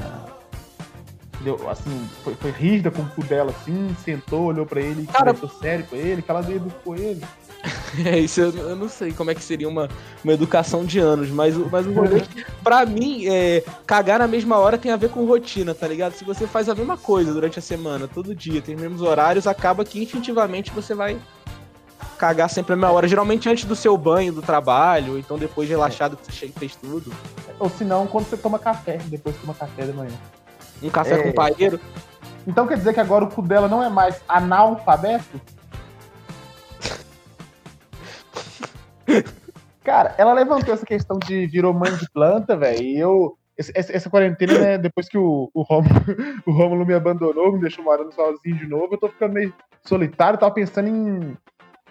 Deu, 1.41 1.69
assim, 1.69 2.07
foi, 2.23 2.35
foi 2.35 2.51
rígida 2.51 2.89
com 2.91 3.01
o 3.01 3.09
cu 3.09 3.23
dela, 3.23 3.51
assim, 3.51 3.93
sentou, 4.05 4.43
olhou 4.43 4.65
pra 4.65 4.79
ele, 4.79 5.05
Cara- 5.07 5.33
conversou 5.33 5.59
sério 5.59 5.85
com 5.89 5.95
ele, 5.95 6.21
que 6.21 6.31
ela 6.31 6.39
educou 6.49 6.95
ele. 6.95 7.21
É, 8.05 8.17
isso 8.19 8.41
eu, 8.41 8.49
eu 8.51 8.75
não 8.75 8.89
sei 8.89 9.11
como 9.13 9.29
é 9.31 9.35
que 9.35 9.41
seria 9.43 9.69
uma, 9.69 9.87
uma 10.23 10.33
educação 10.33 10.83
de 10.83 10.97
anos, 10.99 11.29
mas, 11.29 11.55
o- 11.55 11.69
mas 11.71 11.85
o 11.85 11.93
rolê, 11.93 12.17
é 12.17 12.19
que, 12.21 12.43
pra 12.63 12.85
mim, 12.85 13.27
é, 13.27 13.63
cagar 13.85 14.17
na 14.19 14.27
mesma 14.27 14.57
hora 14.57 14.77
tem 14.79 14.91
a 14.91 14.95
ver 14.97 15.09
com 15.09 15.23
rotina, 15.25 15.73
tá 15.75 15.87
ligado? 15.87 16.13
Se 16.13 16.25
você 16.25 16.47
faz 16.47 16.67
a 16.67 16.73
mesma 16.75 16.97
coisa 16.97 17.31
durante 17.31 17.59
a 17.59 17.61
semana, 17.61 18.07
todo 18.11 18.33
dia, 18.35 18.61
tem 18.63 18.73
os 18.75 18.81
mesmos 18.81 19.01
horários, 19.01 19.45
acaba 19.47 19.85
que 19.85 20.01
instintivamente 20.01 20.71
você 20.71 20.93
vai 20.95 21.17
cagar 22.17 22.49
sempre 22.49 22.73
a 22.73 22.75
mesma 22.75 22.91
hora. 22.91 23.07
Geralmente 23.07 23.47
antes 23.47 23.65
do 23.65 23.75
seu 23.75 23.95
banho, 23.95 24.33
do 24.33 24.41
trabalho, 24.41 25.13
ou 25.13 25.19
então 25.19 25.37
depois 25.37 25.67
de 25.67 25.73
relaxado 25.73 26.17
que 26.17 26.25
você 26.25 26.31
chega 26.31 26.53
e 26.55 26.59
fez 26.59 26.75
tudo. 26.75 27.13
Ou 27.59 27.69
se 27.69 27.83
não, 27.85 28.07
quando 28.07 28.25
você 28.25 28.35
toma 28.37 28.57
café, 28.57 28.99
depois 29.05 29.35
toma 29.39 29.53
café 29.53 29.83
de 29.85 29.93
manhã. 29.93 30.11
Um 30.81 30.89
café 30.89 31.15
É. 31.19 31.23
com 31.23 31.31
paeiro. 31.31 31.79
Então 32.47 32.65
quer 32.67 32.77
dizer 32.77 32.93
que 32.93 32.99
agora 32.99 33.23
o 33.23 33.29
cu 33.29 33.41
dela 33.41 33.67
não 33.67 33.83
é 33.83 33.89
mais 33.89 34.19
analfabeto? 34.27 35.39
Cara, 39.83 40.15
ela 40.17 40.33
levantou 40.33 40.73
essa 40.73 40.85
questão 40.85 41.19
de 41.19 41.45
virou 41.47 41.73
mãe 41.73 41.93
de 41.95 42.09
planta, 42.09 42.55
velho, 42.55 42.81
e 42.81 42.97
eu. 42.97 43.37
Essa, 43.55 43.71
essa 43.75 44.09
quarentena, 44.09 44.57
né, 44.57 44.77
depois 44.79 45.07
que 45.07 45.17
o, 45.17 45.51
o, 45.53 45.61
Rômulo, 45.61 45.93
o 46.43 46.51
Rômulo 46.51 46.85
me 46.85 46.93
abandonou, 46.95 47.51
me 47.51 47.61
deixou 47.61 47.83
morando 47.83 48.11
sozinho 48.11 48.57
de 48.57 48.65
novo, 48.65 48.95
eu 48.95 48.97
tô 48.97 49.07
ficando 49.07 49.33
meio 49.33 49.53
solitário, 49.83 50.39
tava 50.39 50.55
pensando 50.55 50.87
em, 50.87 51.37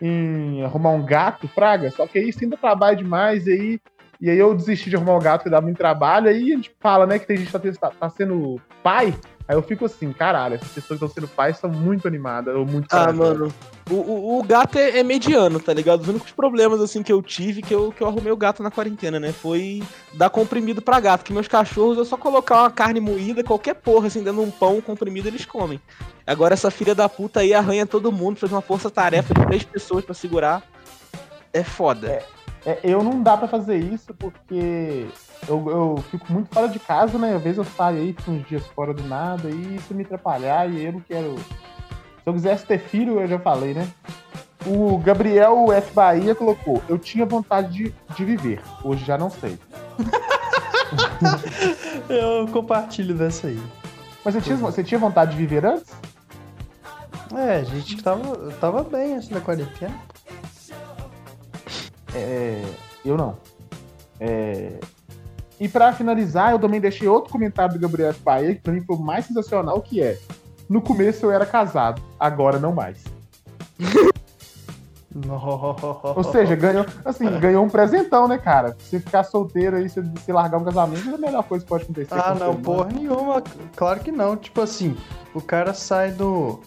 em 0.00 0.64
arrumar 0.64 0.90
um 0.90 1.07
gato, 1.07 1.46
fraga, 1.46 1.88
só 1.92 2.05
que 2.05 2.18
aí 2.18 2.28
isso 2.28 2.42
ainda 2.42 2.57
trabalha 2.57 2.96
demais, 2.96 3.46
e 3.46 3.52
aí, 3.52 3.81
e 4.22 4.30
aí 4.30 4.38
eu 4.38 4.54
desisti 4.54 4.88
de 4.88 4.94
arrumar 4.94 5.16
um 5.16 5.20
gato 5.20 5.42
que 5.42 5.50
dá 5.50 5.61
muito 5.61 5.76
trabalho, 5.76 6.28
aí 6.28 6.52
a 6.52 6.56
gente 6.56 6.70
fala, 6.78 7.04
né, 7.04 7.18
que 7.18 7.26
tem 7.26 7.37
gente 7.37 7.50
que 7.50 7.72
tá, 7.72 7.90
tá 7.90 8.08
sendo 8.08 8.61
pai, 8.80 9.12
aí 9.48 9.56
eu 9.56 9.62
fico 9.62 9.85
assim, 9.85 10.12
caralho, 10.12 10.54
essas 10.54 10.68
pessoas 10.68 11.00
que 11.00 11.04
estão 11.04 11.08
sendo 11.08 11.26
pais 11.26 11.58
são 11.58 11.68
muito 11.68 12.06
animadas, 12.06 12.54
ou 12.54 12.64
muito 12.64 12.87
Ah, 12.92 13.12
mano. 13.12 13.52
O, 13.90 13.94
o, 13.94 14.38
o 14.38 14.42
gato 14.44 14.78
é, 14.78 15.00
é 15.00 15.02
mediano, 15.02 15.58
tá 15.58 15.74
ligado? 15.74 16.02
Os 16.02 16.08
únicos 16.08 16.30
problemas, 16.30 16.80
assim, 16.80 17.02
que 17.02 17.12
eu 17.12 17.20
tive, 17.20 17.62
que 17.62 17.74
eu, 17.74 17.90
que 17.90 18.00
eu 18.00 18.06
arrumei 18.06 18.30
o 18.30 18.37
gato 18.37 18.62
na 18.62 18.70
quarentena, 18.70 19.18
né? 19.18 19.32
Foi 19.32 19.82
dar 20.14 20.30
comprimido 20.30 20.80
pra 20.80 21.00
gato. 21.00 21.24
Que 21.24 21.32
meus 21.32 21.48
cachorros, 21.48 21.98
eu 21.98 22.04
só 22.04 22.16
colocar 22.16 22.61
uma 22.61 22.70
carne 22.70 23.00
moída, 23.00 23.42
qualquer 23.42 23.74
porra, 23.74 24.06
assim, 24.06 24.22
dentro 24.22 24.40
de 24.40 24.48
um 24.48 24.52
pão 24.52 24.80
comprimido, 24.80 25.26
eles 25.26 25.44
comem. 25.44 25.80
Agora 26.24 26.54
essa 26.54 26.70
filha 26.70 26.94
da 26.94 27.08
puta 27.08 27.40
aí 27.40 27.52
arranha 27.52 27.85
todo 27.85 28.12
mundo, 28.12 28.38
faz 28.38 28.52
uma 28.52 28.62
força-tarefa 28.62 29.35
de 29.35 29.44
três 29.46 29.64
pessoas 29.64 30.04
pra 30.04 30.14
segurar. 30.14 30.62
É 31.52 31.64
foda. 31.64 32.06
É, 32.06 32.22
eu 32.83 33.03
não 33.03 33.22
dá 33.22 33.37
pra 33.37 33.48
fazer 33.48 33.77
isso 33.77 34.14
porque 34.14 35.07
eu, 35.48 35.68
eu 35.68 36.05
fico 36.11 36.33
muito 36.33 36.55
fora 36.55 36.68
de 36.68 36.79
casa, 36.79 37.18
né? 37.18 37.35
Às 37.35 37.42
vezes 37.42 37.59
eu 37.59 37.64
saio 37.64 37.98
aí, 37.98 38.12
fico 38.12 38.31
uns 38.31 38.46
dias 38.46 38.66
fora 38.68 38.94
do 38.94 39.03
nada 39.03 39.51
e 39.51 39.77
isso 39.77 39.94
me 39.94 40.05
atrapalhar 40.05 40.70
e 40.70 40.85
eu 40.85 40.92
não 40.92 41.01
quero. 41.01 41.37
Se 41.38 42.27
eu 42.27 42.33
quisesse 42.33 42.64
ter 42.64 42.79
filho, 42.79 43.20
eu 43.20 43.27
já 43.27 43.38
falei, 43.38 43.75
né? 43.75 43.88
O 44.64 44.98
Gabriel 44.98 45.72
F. 45.72 45.92
Bahia 45.92 46.35
colocou: 46.35 46.81
Eu 46.88 46.98
tinha 46.98 47.27
vontade 47.27 47.72
de, 47.72 47.94
de 48.14 48.25
viver, 48.25 48.62
hoje 48.85 49.05
já 49.05 49.18
não 49.18 49.29
sei. 49.29 49.59
Eu 52.09 52.46
compartilho 52.48 53.14
dessa 53.14 53.48
aí. 53.48 53.61
Mas 54.25 54.35
você 54.35 54.40
tinha, 54.40 54.57
você 54.57 54.85
tinha 54.85 55.01
vontade 55.01 55.33
de 55.33 55.37
viver 55.37 55.64
antes? 55.64 55.92
É, 57.35 57.61
a 57.61 57.64
gente 57.64 58.03
tava, 58.03 58.53
tava 58.61 58.85
bem 58.85 59.16
antes 59.16 59.29
da 59.29 59.40
quarentena. 59.40 59.94
É, 62.14 62.62
eu 63.05 63.16
não. 63.16 63.37
É, 64.20 64.79
e 65.62 65.68
pra 65.68 65.92
finalizar, 65.92 66.51
eu 66.51 66.59
também 66.59 66.81
deixei 66.81 67.07
outro 67.07 67.31
comentário 67.31 67.75
do 67.75 67.81
Gabriel 67.81 68.11
F. 68.11 68.20
Bahia, 68.20 68.55
que 68.55 68.61
pra 68.61 68.72
mim 68.72 68.81
foi 68.81 68.96
o 68.96 68.98
mais 68.98 69.27
sensacional, 69.27 69.81
que 69.81 70.03
é 70.03 70.18
No 70.68 70.83
começo 70.83 71.25
eu 71.25 71.31
era 71.31 71.46
casado, 71.46 72.03
agora 72.18 72.59
não 72.59 72.72
mais. 72.72 72.98
Ou 76.16 76.25
seja, 76.25 76.57
ganhou, 76.57 76.87
assim, 77.05 77.29
ganhou 77.38 77.64
um 77.64 77.68
presentão, 77.68 78.27
né, 78.27 78.38
cara? 78.38 78.75
Você 78.79 78.98
ficar 78.98 79.25
solteiro 79.25 79.77
aí, 79.77 79.88
você, 79.88 80.01
você 80.01 80.33
largar 80.33 80.59
um 80.59 80.64
casamento 80.64 81.11
é 81.11 81.14
a 81.14 81.18
melhor 81.18 81.44
coisa 81.44 81.64
que 81.64 81.68
pode 81.68 81.85
acontecer. 81.85 82.14
Ah, 82.14 82.35
não, 82.35 82.55
você, 82.55 82.62
porra 82.62 82.90
nenhuma. 82.92 83.42
Claro 83.77 84.01
que 84.01 84.11
não. 84.11 84.37
Tipo 84.37 84.62
assim, 84.62 84.96
o 85.35 85.40
cara 85.40 85.75
sai 85.75 86.12
do. 86.12 86.61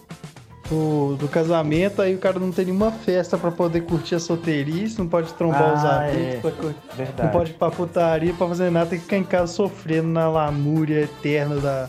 Do, 0.68 1.16
do 1.16 1.28
casamento, 1.28 2.02
aí 2.02 2.14
o 2.14 2.18
cara 2.18 2.38
não 2.38 2.50
tem 2.50 2.66
nenhuma 2.66 2.90
festa 2.90 3.36
pra 3.38 3.50
poder 3.50 3.82
curtir 3.82 4.14
a 4.16 4.18
solteirice, 4.20 4.98
não 4.98 5.06
pode 5.08 5.32
trombar 5.34 5.74
os 5.74 5.84
Ah, 5.84 6.04
amigos, 6.06 6.52
é. 6.98 7.22
não 7.22 7.28
pode 7.30 7.50
ir 7.52 7.54
pra 7.54 7.70
putaria, 7.70 8.32
pra 8.34 8.48
fazer 8.48 8.70
nada, 8.70 8.86
tem 8.90 8.98
que 8.98 9.04
ficar 9.04 9.16
em 9.18 9.24
casa 9.24 9.52
sofrendo 9.52 10.08
na 10.08 10.28
lamúria 10.28 11.02
eterna 11.02 11.56
da, 11.56 11.88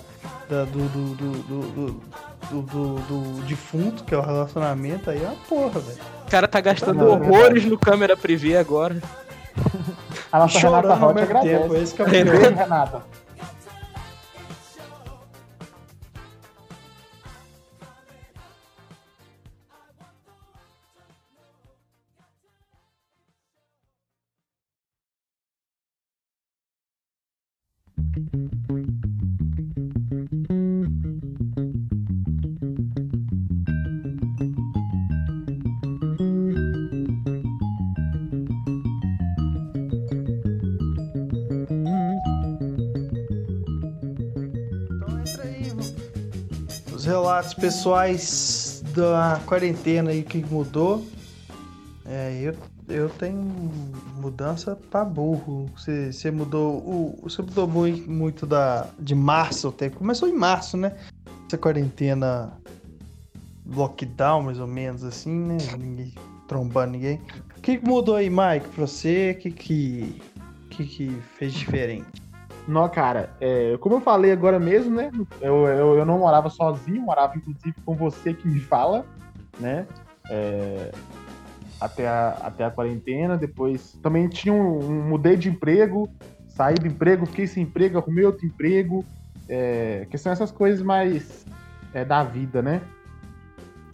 da- 0.50 0.64
do, 0.66 0.80
do, 0.90 1.16
do, 1.16 1.32
do, 1.32 1.62
do, 1.62 2.02
do- 2.52 2.62
do- 2.62 2.96
do 3.02 3.42
defunto, 3.46 4.04
que 4.04 4.14
é 4.14 4.18
o 4.18 4.22
relacionamento, 4.22 5.10
aí 5.10 5.18
é 5.24 5.28
uma 5.28 5.36
porra, 5.50 5.80
velho. 5.80 5.98
O 6.28 6.30
cara 6.30 6.48
tá 6.48 6.62
gastando 6.62 6.98
Não, 7.00 7.08
é 7.08 7.10
horrores 7.16 7.66
no 7.66 7.78
câmera 7.78 8.16
privê 8.16 8.58
agora. 8.58 8.98
A 10.32 10.40
nossa 10.40 10.60
Chorando 10.60 10.84
Renata 10.88 11.00
Rocha 11.00 11.14
mesmo 11.16 11.28
tempo, 11.42 11.64
agradece. 11.64 11.84
esse 11.84 11.94
que 11.96 12.02
é 12.02 12.06
o 12.06 12.56
Renata. 12.56 13.02
Os 46.98 47.06
relatos 47.06 47.54
pessoais 47.54 48.84
da 48.96 49.40
quarentena 49.46 50.10
aí 50.12 50.24
que 50.24 50.44
mudou. 50.44 51.06
É, 52.06 52.40
eu, 52.42 52.56
eu 52.90 53.10
tenho 53.10 53.97
mudança 54.28 54.78
pra 54.90 55.04
burro. 55.04 55.70
Você, 55.76 56.12
você 56.12 56.30
mudou. 56.30 56.78
O, 56.78 57.20
você 57.24 57.42
mudou 57.42 57.68
muito, 57.68 58.46
da, 58.46 58.88
de 59.00 59.16
março 59.16 59.70
até. 59.70 59.90
Começou 59.90 60.28
em 60.28 60.34
março, 60.34 60.78
né? 60.78 60.96
Essa 61.48 61.58
quarentena 61.58 62.54
lockdown, 63.66 64.44
mais 64.44 64.60
ou 64.60 64.68
menos 64.68 65.04
assim, 65.04 65.34
né? 65.34 65.58
Ninguém 65.78 66.14
trombando 66.48 66.94
ninguém. 66.94 67.22
O 67.58 67.62
que, 67.62 67.78
que 67.78 67.86
mudou 67.86 68.16
aí, 68.16 68.30
Mike, 68.30 68.70
pra 68.70 68.88
você? 68.88 69.36
O 69.38 69.42
que, 69.42 69.52
que, 69.52 70.22
que, 70.70 70.86
que 70.86 71.10
fez 71.38 71.54
diferente? 71.54 72.06
Não, 72.68 72.88
cara, 72.90 73.34
é, 73.40 73.78
como 73.78 73.96
eu 73.96 74.02
falei 74.02 74.32
agora 74.32 74.60
mesmo, 74.60 74.96
né? 74.96 75.10
Eu, 75.42 75.66
eu, 75.68 75.98
eu 75.98 76.06
não 76.06 76.20
morava 76.20 76.50
sozinho, 76.50 77.02
morava 77.02 77.38
inclusive 77.38 77.76
com 77.86 77.96
você 77.96 78.34
que 78.34 78.46
me 78.48 78.60
fala, 78.60 79.06
né? 79.58 79.88
É, 80.30 80.92
até, 81.80 82.08
a, 82.08 82.30
até 82.44 82.66
a 82.66 82.72
quarentena. 82.72 83.38
Depois 83.38 83.94
também 84.02 84.28
tinha 84.28 84.54
um, 84.54 84.80
um- 84.80 85.08
mudei 85.10 85.36
de 85.36 85.50
emprego, 85.50 86.10
saí 86.48 86.76
do 86.76 86.88
emprego, 86.88 87.26
fiquei 87.26 87.48
sem 87.48 87.64
emprego, 87.64 87.98
arrumei 87.98 88.26
outro 88.26 88.46
emprego. 88.46 89.06
É, 89.50 90.06
que 90.10 90.18
são 90.18 90.32
essas 90.32 90.52
coisas 90.52 90.82
mais 90.82 91.46
é, 91.94 92.04
da 92.04 92.22
vida, 92.24 92.62
né? 92.62 92.82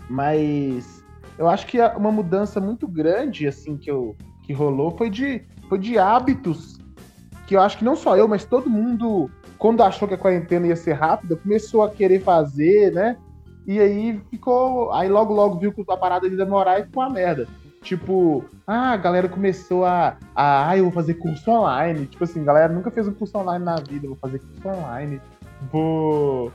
Mas 0.09 1.03
eu 1.37 1.47
acho 1.47 1.67
que 1.67 1.79
uma 1.79 2.11
mudança 2.11 2.59
muito 2.59 2.87
grande, 2.87 3.47
assim, 3.47 3.77
que, 3.77 3.89
eu, 3.89 4.15
que 4.43 4.51
rolou 4.51 4.97
foi 4.97 5.09
de, 5.09 5.43
foi 5.69 5.77
de 5.77 5.97
hábitos 5.97 6.73
que 7.45 7.55
eu 7.55 7.61
acho 7.61 7.77
que 7.77 7.83
não 7.85 7.95
só 7.95 8.15
eu, 8.15 8.27
mas 8.27 8.45
todo 8.45 8.69
mundo, 8.69 9.29
quando 9.57 9.83
achou 9.83 10.07
que 10.07 10.13
a 10.13 10.17
quarentena 10.17 10.67
ia 10.67 10.75
ser 10.75 10.93
rápida, 10.93 11.35
começou 11.35 11.83
a 11.83 11.89
querer 11.89 12.21
fazer, 12.21 12.91
né? 12.91 13.17
E 13.65 13.79
aí 13.79 14.21
ficou. 14.29 14.91
Aí 14.93 15.07
logo, 15.09 15.33
logo 15.33 15.59
viu 15.59 15.71
que 15.71 15.83
a 15.89 15.97
parada 15.97 16.27
ia 16.27 16.35
demorar 16.35 16.79
e 16.79 16.83
ficou 16.85 17.03
uma 17.03 17.09
merda. 17.09 17.47
Tipo, 17.83 18.45
ah, 18.65 18.91
a 18.91 18.97
galera 18.97 19.27
começou 19.27 19.83
a, 19.83 20.17
a. 20.33 20.69
Ah, 20.69 20.77
eu 20.77 20.85
vou 20.85 20.93
fazer 20.93 21.15
curso 21.15 21.51
online. 21.51 22.07
Tipo 22.07 22.23
assim, 22.23 22.43
galera 22.43 22.71
nunca 22.71 22.89
fez 22.89 23.07
um 23.07 23.13
curso 23.13 23.37
online 23.37 23.63
na 23.63 23.75
vida. 23.75 24.07
Vou 24.07 24.17
fazer 24.17 24.39
curso 24.39 24.67
online. 24.69 25.21
Vou. 25.71 26.51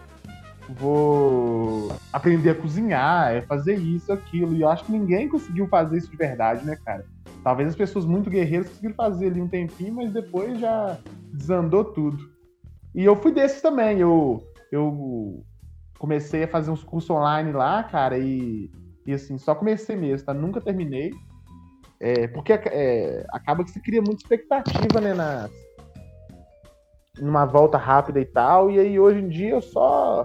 Vou 0.71 1.91
aprender 2.13 2.51
a 2.51 2.55
cozinhar, 2.55 3.33
é 3.33 3.41
fazer 3.41 3.77
isso, 3.77 4.13
aquilo. 4.13 4.55
E 4.55 4.61
eu 4.61 4.69
acho 4.69 4.85
que 4.85 4.93
ninguém 4.93 5.27
conseguiu 5.27 5.67
fazer 5.67 5.97
isso 5.97 6.11
de 6.11 6.17
verdade, 6.17 6.65
né, 6.67 6.77
cara? 6.85 7.07
Talvez 7.43 7.71
as 7.71 7.77
pessoas 7.77 8.05
muito 8.05 8.29
guerreiras 8.29 8.69
conseguiram 8.69 8.95
fazer 8.95 9.29
ali 9.29 9.41
um 9.41 9.49
tempinho, 9.49 9.95
mas 9.95 10.13
depois 10.13 10.61
já 10.61 10.99
desandou 11.33 11.85
tudo. 11.85 12.31
E 12.95 13.03
eu 13.03 13.17
fui 13.17 13.33
desses 13.33 13.63
também. 13.63 13.99
Eu, 13.99 14.43
eu 14.71 15.43
comecei 15.99 16.45
a 16.45 16.49
fazer 16.49 16.71
uns 16.71 16.85
cursos 16.85 17.09
online 17.09 17.53
lá, 17.53 17.83
cara, 17.83 18.19
e, 18.19 18.71
e 19.09 19.15
assim, 19.15 19.39
só 19.39 19.55
comecei 19.55 19.97
mesmo, 19.97 20.27
tá? 20.27 20.35
Nunca 20.35 20.61
terminei. 20.61 21.11
É, 21.99 22.29
porque 22.29 22.53
é, 22.53 23.25
acaba 23.31 23.65
que 23.65 23.71
você 23.71 23.81
cria 23.81 24.03
muita 24.03 24.23
expectativa, 24.23 25.01
né, 25.01 25.15
na, 25.15 25.49
numa 27.19 27.47
volta 27.47 27.79
rápida 27.79 28.21
e 28.21 28.27
tal. 28.27 28.71
E 28.71 28.79
aí 28.79 29.01
hoje 29.01 29.21
em 29.21 29.29
dia 29.31 29.53
eu 29.53 29.63
só 29.63 30.25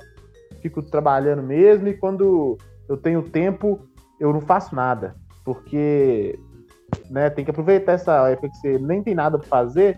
fico 0.62 0.84
trabalhando 0.84 1.42
mesmo 1.42 1.88
e 1.88 1.94
quando 1.94 2.58
eu 2.90 2.98
tenho 2.98 3.24
tempo 3.24 3.88
eu 4.20 4.34
não 4.34 4.42
faço 4.42 4.76
nada. 4.76 5.16
Porque 5.46 6.38
né, 7.10 7.30
tem 7.30 7.46
que 7.46 7.52
aproveitar 7.52 7.94
essa 7.94 8.30
época 8.32 8.50
que 8.50 8.58
você 8.58 8.78
nem 8.80 9.02
tem 9.02 9.16
nada 9.16 9.40
pra 9.40 9.48
fazer. 9.48 9.98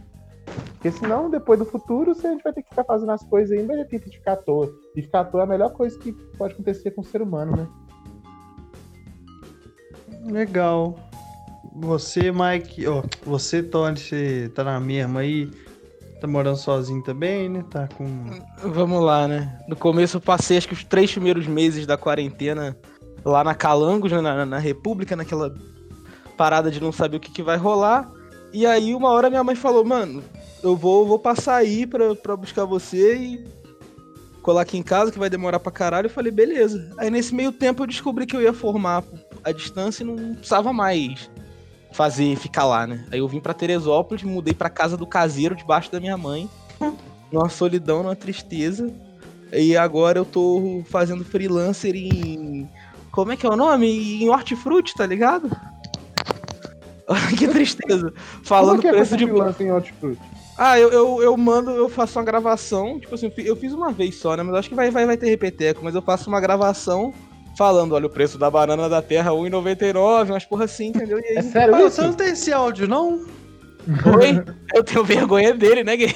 Porque 0.73 0.91
senão, 0.91 1.27
depois 1.27 1.57
do 1.57 1.65
futuro, 1.65 2.13
você, 2.13 2.27
a 2.27 2.31
gente 2.33 2.43
vai 2.43 2.53
ter 2.53 2.61
que 2.61 2.69
ficar 2.69 2.83
fazendo 2.83 3.11
as 3.11 3.23
coisas 3.23 3.57
ainda 3.57 3.73
e 3.81 3.85
tem 3.85 3.99
que 3.99 4.11
ficar 4.11 4.33
à 4.33 4.37
toa. 4.37 4.71
E 4.95 5.01
ficar 5.01 5.21
à 5.21 5.25
toa 5.25 5.41
é 5.41 5.43
a 5.43 5.47
melhor 5.47 5.73
coisa 5.73 5.97
que 5.97 6.13
pode 6.37 6.53
acontecer 6.53 6.91
com 6.91 7.01
o 7.01 7.03
ser 7.03 7.23
humano, 7.23 7.57
né? 7.57 7.67
Legal. 10.25 10.97
Você, 11.73 12.31
Mike, 12.31 12.87
ó, 12.87 13.03
você, 13.25 13.61
Tony, 13.61 13.97
você 13.97 14.49
tá 14.55 14.63
na 14.63 14.79
mesma 14.79 15.19
aí, 15.19 15.51
tá 16.21 16.27
morando 16.27 16.57
sozinho 16.57 17.03
também, 17.03 17.49
né? 17.49 17.65
Tá 17.69 17.87
com. 17.87 18.07
Vamos 18.63 19.03
lá, 19.03 19.27
né? 19.27 19.59
No 19.67 19.75
começo 19.75 20.17
eu 20.17 20.21
passei 20.21 20.57
acho 20.57 20.67
que 20.67 20.73
os 20.73 20.83
três 20.83 21.11
primeiros 21.11 21.47
meses 21.47 21.85
da 21.85 21.97
quarentena 21.97 22.77
lá 23.25 23.43
na 23.43 23.53
Calangos, 23.53 24.11
né, 24.11 24.21
na, 24.21 24.45
na 24.45 24.57
República, 24.57 25.15
naquela 25.15 25.53
parada 26.37 26.71
de 26.71 26.81
não 26.81 26.91
saber 26.91 27.17
o 27.17 27.19
que, 27.19 27.31
que 27.31 27.43
vai 27.43 27.57
rolar. 27.57 28.09
E 28.53 28.65
aí 28.65 28.95
uma 28.95 29.09
hora 29.09 29.29
minha 29.29 29.43
mãe 29.43 29.55
falou, 29.55 29.83
mano, 29.83 30.23
eu 30.63 30.75
vou, 30.75 31.05
vou 31.05 31.19
passar 31.19 31.57
aí 31.57 31.85
pra, 31.85 32.15
pra 32.15 32.37
buscar 32.37 32.63
você 32.63 33.15
e 33.15 33.45
colar 34.41 34.61
aqui 34.61 34.77
em 34.77 34.83
casa, 34.83 35.11
que 35.11 35.19
vai 35.19 35.29
demorar 35.29 35.59
pra 35.59 35.71
caralho. 35.71 36.05
Eu 36.05 36.11
falei, 36.11 36.31
beleza. 36.31 36.89
Aí 36.97 37.09
nesse 37.09 37.35
meio 37.35 37.51
tempo 37.51 37.83
eu 37.83 37.87
descobri 37.87 38.25
que 38.25 38.35
eu 38.35 38.41
ia 38.41 38.53
formar 38.53 39.03
a 39.45 39.51
distância 39.51 40.03
e 40.03 40.05
não 40.05 40.33
precisava 40.33 40.73
mais 40.73 41.29
fazer, 41.93 42.35
ficar 42.35 42.65
lá, 42.65 42.85
né? 42.85 43.05
Aí 43.11 43.19
eu 43.19 43.27
vim 43.27 43.39
pra 43.39 43.53
Teresópolis, 43.53 44.23
mudei 44.23 44.53
pra 44.53 44.69
casa 44.69 44.97
do 44.97 45.07
caseiro 45.07 45.55
debaixo 45.55 45.91
da 45.91 45.99
minha 45.99 46.17
mãe. 46.17 46.49
Numa 47.31 47.49
solidão, 47.49 48.03
numa 48.03 48.15
tristeza. 48.15 48.93
E 49.51 49.75
agora 49.75 50.19
eu 50.19 50.25
tô 50.25 50.83
fazendo 50.89 51.25
freelancer 51.25 51.93
em. 51.95 52.69
Como 53.11 53.31
é 53.31 53.35
que 53.35 53.45
é 53.45 53.49
o 53.49 53.55
nome? 53.55 54.23
Em 54.23 54.29
hortifruti, 54.29 54.93
tá 54.93 55.05
ligado? 55.05 55.49
que 57.37 57.47
tristeza. 57.47 58.13
Falando 58.43 58.77
Como 58.77 58.81
que 58.81 58.87
é 58.87 58.91
preço 58.91 59.17
de. 59.17 59.25
freelancer 59.25 59.65
em 59.65 59.71
hortifruti? 59.71 60.21
Ah, 60.57 60.79
eu, 60.79 60.89
eu, 60.91 61.23
eu 61.23 61.35
mando, 61.35 61.71
eu 61.71 61.89
faço 61.89 62.17
uma 62.19 62.23
gravação. 62.23 62.99
Tipo 62.99 63.15
assim, 63.15 63.31
eu 63.37 63.55
fiz 63.55 63.73
uma 63.73 63.91
vez 63.91 64.15
só, 64.15 64.37
né? 64.37 64.43
Mas 64.43 64.55
acho 64.55 64.69
que 64.69 64.75
vai, 64.75 64.91
vai, 64.91 65.05
vai 65.05 65.17
ter 65.17 65.29
repeteco. 65.29 65.83
Mas 65.83 65.95
eu 65.95 66.01
faço 66.01 66.29
uma 66.29 66.39
gravação 66.39 67.11
falando: 67.57 67.93
olha, 67.93 68.05
o 68.05 68.09
preço 68.09 68.37
da 68.37 68.49
banana 68.49 68.87
da 68.89 69.01
terra 69.01 69.31
é 69.31 69.33
R$1,99, 69.33 70.29
umas 70.29 70.45
porra 70.45 70.65
assim, 70.65 70.87
entendeu? 70.87 71.19
E 71.19 71.25
aí, 71.25 71.37
É 71.37 71.41
sério 71.41 71.75
Ah, 71.75 71.79
isso? 71.81 71.91
você 71.95 72.01
não 72.01 72.13
tem 72.13 72.29
esse 72.29 72.51
áudio, 72.53 72.87
não? 72.87 73.25
Oi? 74.19 74.43
Eu 74.73 74.83
tenho 74.83 75.03
vergonha 75.03 75.53
dele, 75.53 75.83
né, 75.83 75.95
gay? 75.95 76.15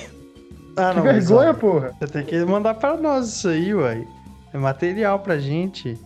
Ah, 0.78 0.92
Que 0.92 0.98
não. 0.98 1.04
mas, 1.06 1.28
vergonha, 1.30 1.52
ó, 1.52 1.54
porra. 1.54 1.92
Você 2.00 2.08
tem 2.08 2.24
que 2.26 2.38
mandar 2.46 2.74
pra 2.76 2.96
nós 2.98 3.28
isso 3.28 3.48
aí, 3.50 3.74
uai. 3.74 4.08
É 4.54 4.58
material 4.58 5.20
pra 5.20 5.38
gente. 5.38 5.98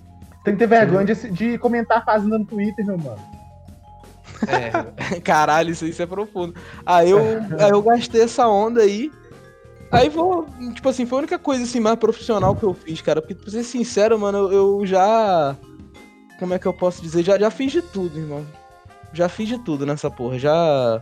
Tem 0.43 0.53
que 0.53 0.59
ter 0.59 0.67
vergonha 0.67 1.05
de, 1.05 1.29
de 1.31 1.57
comentar 1.57 2.03
fazendo 2.03 2.37
no 2.39 2.45
Twitter, 2.45 2.85
meu 2.85 2.97
mano. 2.97 3.19
É, 4.47 5.19
caralho, 5.23 5.69
isso, 5.71 5.85
isso 5.85 6.01
é 6.01 6.05
profundo. 6.05 6.53
Aí 6.85 7.09
eu, 7.11 7.19
aí 7.59 7.69
eu 7.71 7.81
gastei 7.81 8.23
essa 8.23 8.47
onda 8.47 8.81
aí. 8.81 9.09
Aí 9.93 10.09
vou, 10.09 10.47
tipo 10.73 10.89
assim, 10.89 11.05
foi 11.05 11.17
a 11.17 11.19
única 11.19 11.37
coisa 11.37 11.63
assim 11.63 11.79
mais 11.79 11.97
profissional 11.99 12.55
que 12.55 12.63
eu 12.63 12.73
fiz, 12.73 12.99
cara. 12.99 13.21
Porque, 13.21 13.35
pra 13.35 13.51
ser 13.51 13.63
sincero, 13.63 14.19
mano, 14.19 14.39
eu, 14.39 14.51
eu 14.51 14.85
já. 14.87 15.55
Como 16.39 16.51
é 16.51 16.57
que 16.57 16.65
eu 16.65 16.73
posso 16.73 16.99
dizer? 16.99 17.23
Já, 17.23 17.37
já 17.37 17.51
fiz 17.51 17.71
de 17.71 17.83
tudo, 17.83 18.17
irmão. 18.17 18.43
Já 19.13 19.29
fiz 19.29 19.47
de 19.47 19.59
tudo 19.59 19.85
nessa 19.85 20.09
porra. 20.09 20.39
Já. 20.39 20.99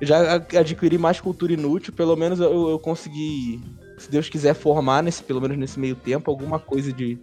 Já 0.00 0.36
adquiri 0.36 0.96
mais 0.96 1.20
cultura 1.20 1.52
inútil. 1.52 1.92
Pelo 1.92 2.14
menos 2.14 2.38
eu, 2.38 2.70
eu 2.70 2.78
consegui, 2.78 3.60
se 3.98 4.08
Deus 4.08 4.28
quiser, 4.28 4.54
formar 4.54 5.02
nesse, 5.02 5.24
pelo 5.24 5.40
menos 5.40 5.58
nesse 5.58 5.80
meio 5.80 5.96
tempo, 5.96 6.30
alguma 6.30 6.60
coisa 6.60 6.92
de, 6.92 7.18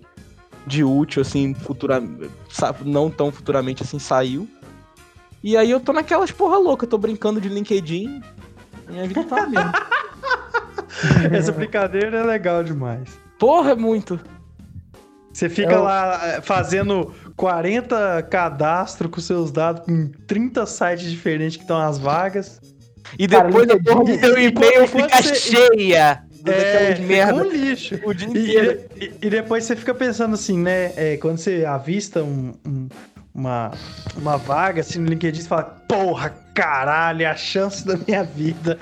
de 0.67 0.83
útil, 0.83 1.21
assim, 1.21 1.53
futura, 1.53 2.03
não 2.83 3.09
tão 3.09 3.31
futuramente 3.31 3.83
assim, 3.83 3.97
saiu. 3.97 4.45
E 5.41 5.55
aí 5.55 5.71
eu 5.71 5.79
tô 5.79 5.93
naquelas 5.93 6.31
porra 6.31 6.57
louca, 6.57 6.85
tô 6.85 6.97
brincando 6.97 7.39
de 7.39 7.47
LinkedIn. 7.47 8.21
Minha 8.89 9.07
vida 9.07 9.23
tá 9.23 9.47
mesmo. 9.47 9.71
Essa 11.31 11.51
brincadeira 11.51 12.17
é 12.19 12.23
legal 12.23 12.63
demais. 12.63 13.09
Porra, 13.39 13.71
é 13.71 13.75
muito. 13.75 14.19
Você 15.33 15.49
fica 15.49 15.73
Eu- 15.73 15.83
lá 15.83 16.19
é, 16.37 16.41
fazendo 16.41 17.13
40 17.35 18.23
cadastros 18.23 19.11
com 19.11 19.19
seus 19.19 19.51
dados 19.51 19.85
em 19.87 20.07
30 20.27 20.65
sites 20.65 21.11
diferentes 21.11 21.57
que 21.57 21.63
estão 21.63 21.77
as 21.81 21.97
vagas. 21.97 22.61
E 23.19 23.27
Cara, 23.27 23.47
depois 23.47 23.69
a 23.69 23.73
LinkedIn- 23.73 23.93
porra 23.93 24.03
do 24.13 24.19
seu 24.19 24.37
e 24.37 24.45
e-mail 24.47 24.87
fica 24.87 25.21
você- 25.21 25.35
cheia 25.35 26.23
É, 26.45 26.99
merda 26.99 27.43
fica 27.43 27.47
um 27.47 27.51
lixo. 27.51 27.99
o 28.05 28.13
dia 28.13 28.27
E, 28.27 28.31
inteiro. 28.31 28.79
e- 28.95 29.13
e 29.21 29.29
depois 29.29 29.63
você 29.65 29.75
fica 29.75 29.93
pensando 29.93 30.33
assim, 30.35 30.57
né? 30.57 30.91
é, 30.95 31.17
quando 31.17 31.37
você 31.37 31.65
avista 31.65 32.23
um- 32.23 32.53
um- 32.65 32.87
uma, 33.33 33.71
uma 34.15 34.37
vaga 34.37 34.79
assim 34.81 34.99
no 34.99 35.07
LinkedIn, 35.07 35.41
você 35.41 35.47
fala, 35.47 35.63
porra, 35.87 36.33
caralho, 36.55 37.21
é 37.21 37.25
a 37.25 37.35
chance 37.35 37.85
da 37.85 37.97
minha 37.97 38.23
vida. 38.23 38.79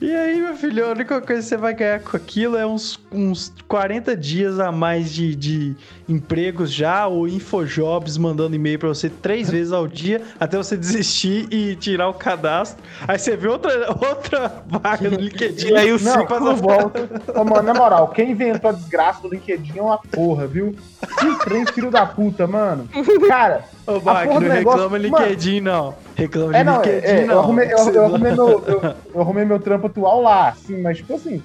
E 0.00 0.10
aí, 0.12 0.40
meu 0.40 0.56
filho, 0.56 0.86
a 0.86 0.90
única 0.92 1.20
coisa 1.20 1.42
que 1.42 1.48
você 1.48 1.56
vai 1.58 1.74
ganhar 1.74 2.00
com 2.00 2.16
aquilo 2.16 2.56
é 2.56 2.66
uns, 2.66 2.98
uns 3.12 3.52
40 3.68 4.16
dias 4.16 4.58
a 4.58 4.72
mais 4.72 5.12
de, 5.12 5.36
de 5.36 5.76
empregos 6.08 6.72
já, 6.72 7.06
ou 7.06 7.28
Infojobs 7.28 8.16
mandando 8.16 8.56
e-mail 8.56 8.78
pra 8.78 8.88
você 8.88 9.10
três 9.10 9.48
vezes 9.52 9.72
ao 9.74 9.86
dia, 9.86 10.22
até 10.40 10.56
você 10.56 10.74
desistir 10.74 11.46
e 11.50 11.76
tirar 11.76 12.08
o 12.08 12.14
cadastro. 12.14 12.82
Aí 13.06 13.18
você 13.18 13.36
vê 13.36 13.46
outra, 13.46 13.88
outra 13.90 14.62
vaga 14.66 15.10
no 15.10 15.18
LinkedIn. 15.18 15.68
E 15.68 15.76
aí 15.76 15.92
o 15.92 16.02
Não, 16.02 16.26
tudo 16.26 16.56
volta. 16.56 17.08
Ô, 17.34 17.44
mano, 17.44 17.62
na 17.62 17.74
moral, 17.74 18.08
quem 18.08 18.30
inventou 18.30 18.70
a 18.70 18.72
desgraça 18.72 19.20
do 19.20 19.28
LinkedIn 19.28 19.78
é 19.78 19.82
uma 19.82 19.98
porra, 19.98 20.46
viu? 20.46 20.74
Que 21.18 21.38
trem 21.44 21.66
filho 21.66 21.90
da 21.90 22.06
puta, 22.06 22.46
mano. 22.46 22.88
Cara, 23.28 23.64
Ô, 23.86 23.98
do 23.98 24.04
não 24.04 24.40
negócio- 24.40 24.88
reclama 24.88 24.96
LinkedIn, 24.98 25.60
não. 25.60 25.94
Reclama 26.16 26.52
de 26.52 26.58
É, 26.58 26.64
não, 26.64 26.82
é, 26.82 26.94
LinkedIn, 26.94 27.06
é, 27.06 27.24
não. 27.24 27.34
eu, 27.34 27.40
arrumei, 27.40 27.72
eu, 27.72 27.94
eu 27.94 28.04
arrumei 28.04 28.32
meu, 28.32 28.48
eu, 28.66 28.82
eu 29.14 29.20
arrumei 29.20 29.44
meu 29.44 29.60
trampo 29.60 29.86
atual 29.86 30.22
lá, 30.22 30.48
assim, 30.48 30.80
mas 30.80 30.98
tipo 30.98 31.14
assim, 31.14 31.42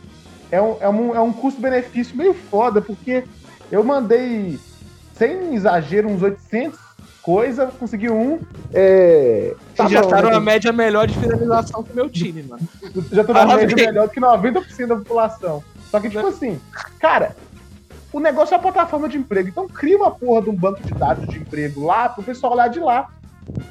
é 0.52 0.62
um, 0.62 0.76
é 0.80 0.90
um, 0.90 1.16
é 1.16 1.22
um 1.22 1.34
custo-benefício 1.34 2.16
meio 2.16 2.34
foda, 2.34 2.82
porque 2.82 3.24
eu 3.72 3.84
mandei, 3.84 4.60
sem 5.14 5.56
exagero, 5.56 6.08
uns 6.08 6.22
800 6.22 6.88
coisa, 7.28 7.68
consegui 7.78 8.10
um. 8.10 8.40
É, 8.74 9.54
Você 9.76 9.90
já 9.90 10.02
bom, 10.02 10.08
tá 10.08 10.16
né? 10.16 10.22
numa 10.22 10.40
média 10.40 10.72
melhor 10.72 11.06
de 11.06 11.14
finalização 11.20 11.84
que 11.84 11.92
o 11.92 11.96
meu 11.96 12.10
time, 12.10 12.42
mano. 12.42 12.66
Já 13.12 13.22
tô 13.26 13.34
na 13.34 13.46
Parabéns. 13.46 13.68
média 13.68 13.86
melhor 13.86 14.08
do 14.08 14.14
que 14.14 14.22
90% 14.22 14.88
da 14.88 14.96
população. 14.96 15.62
Só 15.92 16.00
que, 16.00 16.10
tipo 16.10 16.26
assim, 16.26 16.58
cara, 17.00 17.36
o 18.14 18.22
negócio 18.22 18.54
é 18.54 18.58
a 18.58 18.62
plataforma 18.62 19.10
de 19.10 19.18
emprego. 19.18 19.50
Então 19.50 19.68
cria 19.68 19.98
uma 19.98 20.10
porra 20.10 20.42
de 20.44 20.50
um 20.50 20.56
banco 20.56 20.82
de 20.82 20.94
dados 20.94 21.28
de 21.28 21.38
emprego 21.38 21.86
lá 21.86 22.08
pro 22.08 22.24
pessoal 22.24 22.54
olhar 22.54 22.70
de 22.70 22.80
lá. 22.80 23.10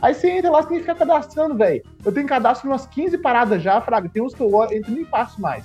Aí 0.00 0.14
você 0.14 0.30
entra 0.30 0.50
lá, 0.50 0.62
você 0.62 0.68
tem 0.68 0.76
que 0.78 0.82
ficar 0.84 0.94
cadastrando, 0.96 1.54
velho. 1.56 1.82
Eu 2.04 2.12
tenho 2.12 2.26
cadastro 2.26 2.68
em 2.68 2.72
umas 2.72 2.86
15 2.86 3.18
paradas 3.18 3.62
já, 3.62 3.80
Fraga. 3.80 4.08
Tem 4.08 4.22
uns 4.22 4.34
que 4.34 4.42
eu 4.42 4.64
entro 4.72 4.92
nem 4.92 5.04
passo 5.04 5.40
mais. 5.40 5.64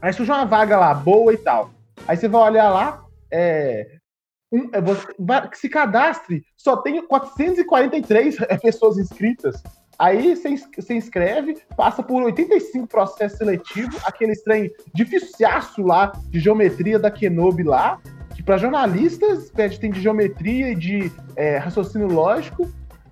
Aí 0.00 0.12
surge 0.12 0.30
uma 0.30 0.44
vaga 0.44 0.78
lá, 0.78 0.94
boa 0.94 1.32
e 1.32 1.36
tal. 1.36 1.70
Aí 2.06 2.16
você 2.16 2.28
vai 2.28 2.42
olhar 2.42 2.68
lá, 2.70 3.04
é. 3.30 3.98
um- 4.50 4.70
é, 4.72 4.80
você 4.80 5.06
vai- 5.18 5.48
se 5.52 5.68
cadastre, 5.68 6.42
só 6.56 6.76
tem 6.78 7.04
443 7.06 8.36
pessoas 8.62 8.96
inscritas. 8.96 9.62
Aí 9.98 10.34
você 10.36 10.94
inscreve, 10.94 11.58
passa 11.76 12.02
por 12.02 12.22
85 12.22 12.86
processos 12.86 13.36
seletivos, 13.36 14.00
aquele 14.06 14.34
trem 14.36 14.70
dificiaço 14.94 15.82
lá 15.82 16.12
de 16.30 16.38
geometria 16.40 16.98
da 16.98 17.10
Kenobi 17.10 17.64
lá, 17.64 17.98
que 18.34 18.42
para 18.42 18.56
jornalistas 18.56 19.50
pede 19.50 19.78
tem 19.80 19.90
de 19.90 20.00
geometria 20.00 20.70
e 20.70 20.74
de 20.76 21.12
é, 21.36 21.58
raciocínio 21.58 22.06
lógico. 22.06 22.66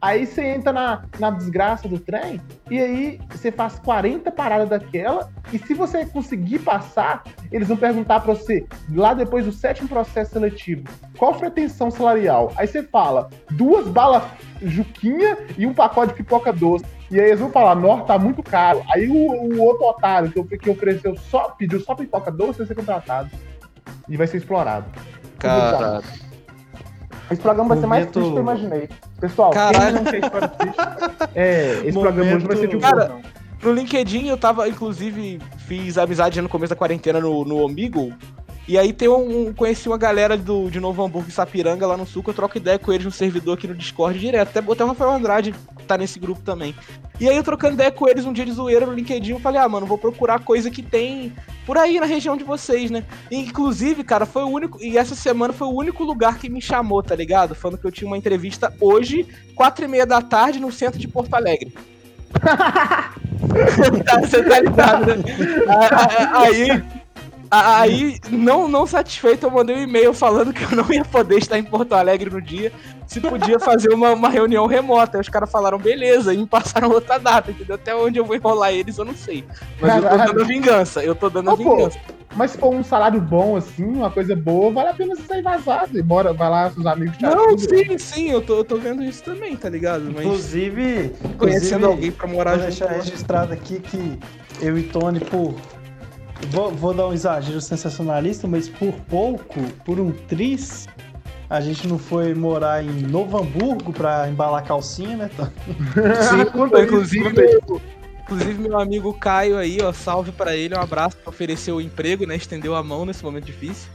Aí 0.06 0.24
você 0.24 0.40
entra 0.44 0.72
na, 0.72 1.02
na 1.18 1.30
desgraça 1.30 1.88
do 1.88 1.98
trem 1.98 2.40
e 2.70 2.80
aí 2.80 3.20
você 3.28 3.50
faz 3.50 3.76
40 3.80 4.30
paradas 4.30 4.68
daquela 4.68 5.28
e 5.52 5.58
se 5.58 5.74
você 5.74 6.06
conseguir 6.06 6.60
passar, 6.60 7.24
eles 7.50 7.66
vão 7.66 7.76
perguntar 7.76 8.20
para 8.20 8.32
você, 8.32 8.64
lá 8.94 9.14
depois 9.14 9.44
do 9.44 9.50
sétimo 9.50 9.88
processo 9.88 10.34
seletivo, 10.34 10.84
qual 11.18 11.32
a 11.32 11.38
pretensão 11.38 11.90
salarial? 11.90 12.52
Aí 12.54 12.68
você 12.68 12.84
fala, 12.84 13.28
duas 13.50 13.88
balas 13.88 14.22
juquinha 14.62 15.38
e 15.58 15.66
um 15.66 15.74
pacote 15.74 16.12
de 16.12 16.18
pipoca 16.18 16.52
doce. 16.52 16.84
E 17.10 17.18
aí 17.18 17.26
eles 17.26 17.40
vão 17.40 17.50
falar, 17.50 17.74
nó, 17.74 18.02
tá 18.02 18.16
muito 18.16 18.44
caro. 18.44 18.84
Aí 18.88 19.08
o, 19.08 19.14
o 19.14 19.60
outro 19.60 19.86
otário 19.86 20.30
que, 20.30 20.56
que 20.56 20.70
ofereceu 20.70 21.16
só, 21.16 21.50
pediu 21.50 21.80
só 21.80 21.96
pipoca 21.96 22.30
doce 22.30 22.58
vai 22.58 22.66
ser 22.68 22.76
contratado. 22.76 23.28
E 24.08 24.16
vai 24.16 24.28
ser 24.28 24.36
explorado. 24.36 24.86
Cara, 25.38 26.00
Esse 27.30 27.40
programa 27.40 27.68
vai 27.70 27.78
ser 27.78 27.86
mais 27.86 28.00
Momento- 28.06 28.12
triste 28.14 28.30
que 28.32 28.36
eu 28.38 28.42
imaginei. 28.42 28.88
Pessoal, 29.20 29.50
Caralho. 29.50 29.94
quem 29.96 30.04
não 30.04 30.04
quer 30.12 30.18
história 30.24 30.48
triste, 30.48 30.76
é, 31.34 31.80
esse 31.84 31.98
programa 31.98 32.34
hoje 32.36 32.46
vai 32.46 32.56
ser 32.56 32.68
de 32.68 32.76
um 32.76 32.80
Cara, 32.80 33.08
não. 33.08 33.20
no 33.70 33.72
LinkedIn 33.72 34.28
eu 34.28 34.36
tava, 34.36 34.68
inclusive, 34.68 35.40
fiz 35.66 35.98
amizade 35.98 36.40
no 36.40 36.48
começo 36.48 36.70
da 36.70 36.76
quarentena 36.76 37.20
no, 37.20 37.44
no 37.44 37.56
Omigo. 37.64 38.12
E 38.68 38.76
aí 38.76 38.92
tem 38.92 39.08
um, 39.08 39.52
conheci 39.52 39.88
uma 39.88 39.96
galera 39.96 40.36
do, 40.36 40.68
de 40.68 40.80
Novo 40.80 41.04
Hamburgo 41.04 41.28
e 41.28 41.32
Sapiranga 41.32 41.86
lá 41.86 41.96
no 41.96 42.04
sul, 42.04 42.22
que 42.22 42.30
eu 42.30 42.34
troco 42.34 42.56
ideia 42.56 42.78
com 42.78 42.92
eles 42.92 43.04
no 43.04 43.12
servidor 43.12 43.56
aqui 43.56 43.68
no 43.68 43.74
Discord 43.74 44.18
direto. 44.18 44.48
Até 44.48 44.60
botei 44.60 44.84
o 44.84 44.88
Rafael 44.88 45.12
Andrade, 45.12 45.54
tá 45.86 45.96
nesse 45.96 46.18
grupo 46.18 46.42
também. 46.42 46.74
E 47.20 47.28
aí 47.28 47.36
eu 47.36 47.44
trocando 47.44 47.74
ideia 47.74 47.92
com 47.92 48.08
eles 48.08 48.24
um 48.24 48.32
dia 48.32 48.44
de 48.44 48.50
zoeira 48.50 48.84
no 48.84 48.92
LinkedIn, 48.92 49.32
eu 49.32 49.40
falei, 49.40 49.60
ah, 49.60 49.68
mano, 49.68 49.86
vou 49.86 49.96
procurar 49.96 50.40
coisa 50.40 50.68
que 50.68 50.82
tem 50.82 51.32
por 51.64 51.78
aí 51.78 52.00
na 52.00 52.06
região 52.06 52.36
de 52.36 52.42
vocês, 52.42 52.90
né? 52.90 53.04
E, 53.30 53.36
inclusive, 53.36 54.02
cara, 54.02 54.26
foi 54.26 54.42
o 54.42 54.48
único. 54.48 54.82
E 54.82 54.98
essa 54.98 55.14
semana 55.14 55.52
foi 55.52 55.68
o 55.68 55.74
único 55.74 56.02
lugar 56.02 56.38
que 56.38 56.48
me 56.48 56.60
chamou, 56.60 57.02
tá 57.02 57.14
ligado? 57.14 57.54
Falando 57.54 57.78
que 57.78 57.86
eu 57.86 57.92
tinha 57.92 58.08
uma 58.08 58.18
entrevista 58.18 58.72
hoje, 58.80 59.26
quatro 59.54 59.84
e 59.84 59.88
meia 59.88 60.06
da 60.06 60.20
tarde, 60.20 60.58
no 60.58 60.72
centro 60.72 60.98
de 60.98 61.06
Porto 61.06 61.34
Alegre. 61.34 61.72
Você 64.20 64.42
tá 64.48 64.60
ligado, 64.60 65.06
né? 65.06 65.24
Aí, 66.34 66.82
aí 67.50 68.18
não, 68.30 68.68
não 68.68 68.86
satisfeito, 68.86 69.46
eu 69.46 69.50
mandei 69.50 69.76
um 69.76 69.82
e-mail 69.82 70.12
falando 70.12 70.52
que 70.52 70.62
eu 70.64 70.70
não 70.72 70.90
ia 70.92 71.04
poder 71.04 71.38
estar 71.38 71.58
em 71.58 71.64
Porto 71.64 71.92
Alegre 71.94 72.30
no 72.30 72.40
dia, 72.40 72.72
se 73.06 73.20
podia 73.20 73.58
fazer 73.60 73.92
uma, 73.94 74.12
uma 74.12 74.28
reunião 74.28 74.66
remota. 74.66 75.16
Aí 75.16 75.20
os 75.20 75.28
caras 75.28 75.50
falaram, 75.50 75.78
beleza, 75.78 76.34
e 76.34 76.38
me 76.38 76.46
passaram 76.46 76.90
outra 76.90 77.18
data, 77.18 77.50
entendeu? 77.50 77.76
Até 77.76 77.94
onde 77.94 78.18
eu 78.18 78.24
vou 78.24 78.34
enrolar 78.36 78.72
eles, 78.72 78.98
eu 78.98 79.04
não 79.04 79.14
sei. 79.14 79.44
Mas 79.80 79.96
eu 79.96 80.02
tô 80.02 80.08
Caralho. 80.08 80.32
dando 80.32 80.42
a 80.42 80.46
vingança, 80.46 81.04
eu 81.04 81.14
tô 81.14 81.30
dando 81.30 81.50
a 81.50 81.54
Ô, 81.54 81.56
pô, 81.56 81.76
vingança. 81.76 81.98
Mas 82.34 82.50
se 82.50 82.58
for 82.58 82.74
um 82.74 82.84
salário 82.84 83.18
bom, 83.20 83.56
assim, 83.56 83.82
uma 83.84 84.10
coisa 84.10 84.36
boa, 84.36 84.70
vale 84.70 84.88
a 84.90 84.94
pena 84.94 85.14
você 85.16 85.22
sair 85.22 85.40
vazado. 85.40 85.98
E 85.98 86.02
bora, 86.02 86.34
vai 86.34 86.50
lá, 86.50 86.70
seus 86.70 86.84
amigos 86.84 87.16
te 87.16 87.22
Não, 87.22 87.30
ajudam. 87.54 87.58
sim, 87.58 87.98
sim, 87.98 88.30
eu 88.30 88.42
tô, 88.42 88.58
eu 88.58 88.64
tô 88.64 88.76
vendo 88.76 89.02
isso 89.02 89.22
também, 89.22 89.56
tá 89.56 89.70
ligado? 89.70 90.04
Mas 90.14 90.26
Inclusive, 90.26 91.14
conhecendo 91.14 91.32
inclusive, 91.34 91.84
alguém 91.84 92.12
pra 92.12 92.26
morar 92.28 92.50
Vou 92.58 92.60
junto. 92.60 92.68
deixar 92.68 92.88
registrado 92.94 93.54
aqui 93.54 93.80
que 93.80 94.18
eu 94.60 94.76
e 94.76 94.82
Tony, 94.82 95.20
por. 95.20 95.54
Vou, 96.50 96.70
vou 96.70 96.94
dar 96.94 97.08
um 97.08 97.12
exagero 97.12 97.60
sensacionalista, 97.60 98.46
mas 98.46 98.68
por 98.68 98.92
pouco, 99.08 99.60
por 99.84 99.98
um 99.98 100.10
tris, 100.12 100.86
a 101.48 101.60
gente 101.60 101.86
não 101.88 101.98
foi 101.98 102.34
morar 102.34 102.84
em 102.84 103.02
Novo 103.02 103.38
Hamburgo 103.38 103.92
pra 103.92 104.28
embalar 104.28 104.64
calcinha, 104.64 105.16
né? 105.16 105.30
Sim, 106.28 106.44
Conta 106.52 106.82
inclusive, 106.82 107.32
meu, 107.32 107.80
inclusive 108.22 108.54
meu 108.62 108.78
amigo 108.78 109.12
Caio 109.14 109.56
aí, 109.56 109.78
ó, 109.82 109.92
salve 109.92 110.30
pra 110.32 110.54
ele, 110.54 110.74
um 110.74 110.80
abraço, 110.80 111.16
que 111.16 111.28
ofereceu 111.28 111.76
o 111.76 111.80
emprego, 111.80 112.26
né, 112.26 112.36
estendeu 112.36 112.74
a 112.76 112.82
mão 112.82 113.06
nesse 113.06 113.24
momento 113.24 113.44
difícil. 113.44 113.88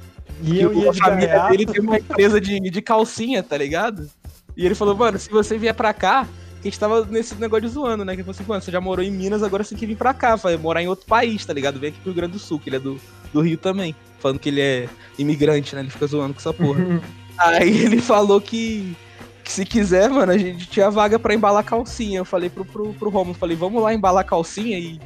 E 0.43 0.56
E 0.56 0.62
eu 0.62 0.73
ia 0.73 0.89
a 0.89 0.93
de 0.93 0.99
família 0.99 1.27
gaiato. 1.27 1.51
dele 1.51 1.65
tem 1.67 1.82
uma 1.82 1.97
empresa 1.99 2.41
de, 2.41 2.60
de 2.60 2.82
calcinha, 2.82 3.43
tá 3.43 3.58
ligado? 3.58 4.10
E 4.58 4.65
ele 4.65 4.73
falou, 4.75 4.95
mano, 4.95 5.19
se 5.19 5.30
você 5.30 5.58
vier 5.58 5.73
pra 5.73 5.93
cá, 5.93 6.27
a 6.62 6.63
gente 6.63 6.80
tava 6.80 7.06
nesse 7.06 7.36
negócio 7.36 7.67
de 7.67 7.74
zoando, 7.74 8.06
né, 8.06 8.15
que 8.15 8.24
falou 8.24 8.32
assim, 8.32 8.45
mano, 8.47 8.62
você 8.62 8.71
já 8.71 8.80
morou 8.80 9.04
em 9.04 9.12
Minas, 9.12 9.41
agora 9.41 9.63
você 9.63 9.71
tem 9.71 9.80
que 9.80 9.86
vir 9.88 9.97
pra 9.97 10.13
cá, 10.13 10.36
vai 10.36 10.56
morar 10.58 10.82
em 10.82 10.88
outro 10.88 11.06
país, 11.06 11.43
tá 11.43 11.54
ligado? 11.54 11.80
Vem 11.80 11.89
aqui 11.89 12.00
pro 12.00 12.12
Rio 12.12 12.15
Grande 12.15 12.34
do 12.34 12.39
Sul, 12.39 12.60
que 12.60 12.69
ele 12.69 12.76
é 12.76 12.80
do, 12.80 13.00
do 13.34 13.41
Rio 13.41 13.58
também, 13.58 13.95
falando 14.19 14.39
que 14.39 14.50
ele 14.50 14.62
é 14.62 14.88
imigrante, 15.17 15.76
né, 15.76 15.82
ele 15.82 15.89
fica 15.89 16.06
zoando 16.06 16.34
com 16.34 16.39
essa 16.39 16.54
porra. 16.54 17.02
Aí 17.38 17.86
ele 17.86 18.00
falou 18.00 18.39
que, 18.39 18.95
que 19.43 19.52
se 19.52 19.65
quiser, 19.65 20.10
mano, 20.10 20.32
a 20.32 20.38
gente 20.38 20.67
tinha 20.67 20.91
vaga 20.91 21.17
pra 21.17 21.34
embalar 21.34 21.63
calcinha. 21.63 22.19
Eu 22.19 22.26
falei 22.26 22.50
pro, 22.50 22.63
pro, 22.63 22.93
pro 22.93 23.10
Romulo, 23.10 23.36
falei, 23.36 23.58
vamos 23.58 23.82
lá 23.82 23.93
embalar 23.93 24.24
calcinha 24.24 24.78
e 24.78 25.00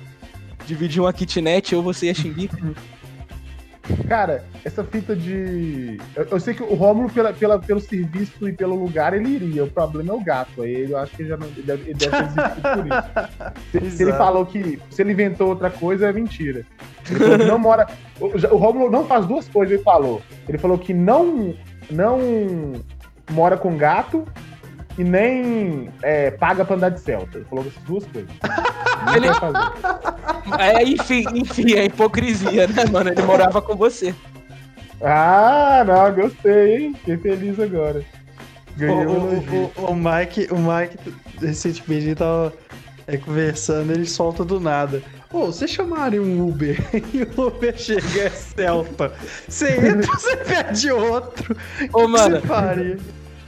dividir 0.66 1.02
uma 1.02 1.14
kitnet 1.14 1.74
ou 1.74 1.82
você 1.82 2.08
e 2.08 2.10
a 2.10 2.14
Ximbica. 2.14 2.58
Cara, 4.08 4.44
essa 4.64 4.84
fita 4.84 5.16
de. 5.16 6.00
Eu, 6.16 6.28
eu 6.32 6.40
sei 6.40 6.54
que 6.54 6.64
o 6.64 6.74
Rômulo, 6.74 7.10
pela, 7.10 7.34
pela, 7.34 7.60
pelo 7.60 7.80
serviço 7.80 8.48
e 8.48 8.54
pelo 8.54 8.76
lugar, 8.76 9.14
ele 9.14 9.30
iria. 9.30 9.64
O 9.64 9.70
problema 9.70 10.12
é 10.12 10.16
o 10.16 10.24
gato. 10.24 10.62
Aí 10.64 10.90
eu 10.90 10.98
acho 10.98 11.16
que 11.16 11.22
ele 11.22 11.30
já 11.30 11.38
não 11.38 11.48
ele 11.48 11.64
deve, 11.64 11.90
ele 11.90 11.94
deve 11.94 12.12
por 12.12 12.88
isso. 12.88 13.86
Se, 13.90 13.98
se 13.98 14.04
ele 14.04 14.14
falou 14.14 14.46
que 14.46 14.80
se 14.90 15.02
ele 15.02 15.12
inventou 15.12 15.50
outra 15.50 15.70
coisa, 15.70 16.08
é 16.08 16.14
mentira. 16.14 16.66
Ele 17.10 17.46
não 17.46 17.60
mora. 17.60 17.88
O, 18.20 18.26
o 18.26 18.58
Rômulo 18.58 18.90
não 18.90 19.06
faz 19.06 19.26
duas 19.26 19.48
coisas, 19.48 19.74
ele 19.74 19.84
falou. 19.84 20.22
Ele 20.48 20.58
falou 20.58 20.78
que 20.78 20.94
não, 20.94 21.54
não 21.90 22.74
mora 23.32 23.58
com 23.58 23.78
gato 23.78 24.26
e 24.98 25.04
nem 25.04 25.90
é, 26.02 26.32
paga 26.32 26.64
pra 26.64 26.76
andar 26.76 26.90
de 26.90 27.00
Celta. 27.00 27.38
Ele 27.38 27.46
falou 27.46 27.66
essas 27.66 27.84
duas 27.84 28.06
coisas. 28.06 28.32
Ele-. 29.14 29.28
É, 30.60 30.84
enfim, 30.84 31.26
enfim, 31.34 31.74
é 31.74 31.86
hipocrisia, 31.86 32.68
né, 32.68 32.86
mano? 32.92 33.10
Ele 33.10 33.22
morava 33.24 33.62
com 33.62 33.76
você. 33.76 34.14
Ah, 35.02 35.84
não, 35.86 36.14
gostei, 36.14 36.78
hein? 36.78 36.96
Fiquei 36.96 37.18
feliz 37.18 37.60
agora. 37.60 38.06
O, 38.88 38.96
Ganhei 38.96 39.06
o, 39.06 39.12
elogio. 39.12 39.72
o, 39.76 39.86
o 39.92 39.96
Mike, 39.96 40.48
o 40.52 40.58
Mike, 40.58 40.98
recentemente, 41.42 42.06
ele 42.08 42.16
tava 42.16 42.54
é, 43.08 43.18
conversando, 43.18 43.92
ele 43.92 44.06
solta 44.06 44.44
do 44.46 44.60
nada. 44.60 45.02
Ô, 45.32 45.48
você 45.48 45.68
chamaria 45.68 46.22
um 46.22 46.48
Uber 46.48 46.78
e 47.14 47.24
o 47.24 47.48
Uber 47.48 47.78
chega 47.78 48.24
é 48.24 48.30
Celta. 48.30 49.14
Você 49.48 49.72
entra, 49.90 50.12
você 50.18 50.38
pede 50.38 50.92
outro. 50.92 51.56
Ô, 51.94 52.08
O 52.08 52.08
que 52.08 52.08
mano, 52.08 52.42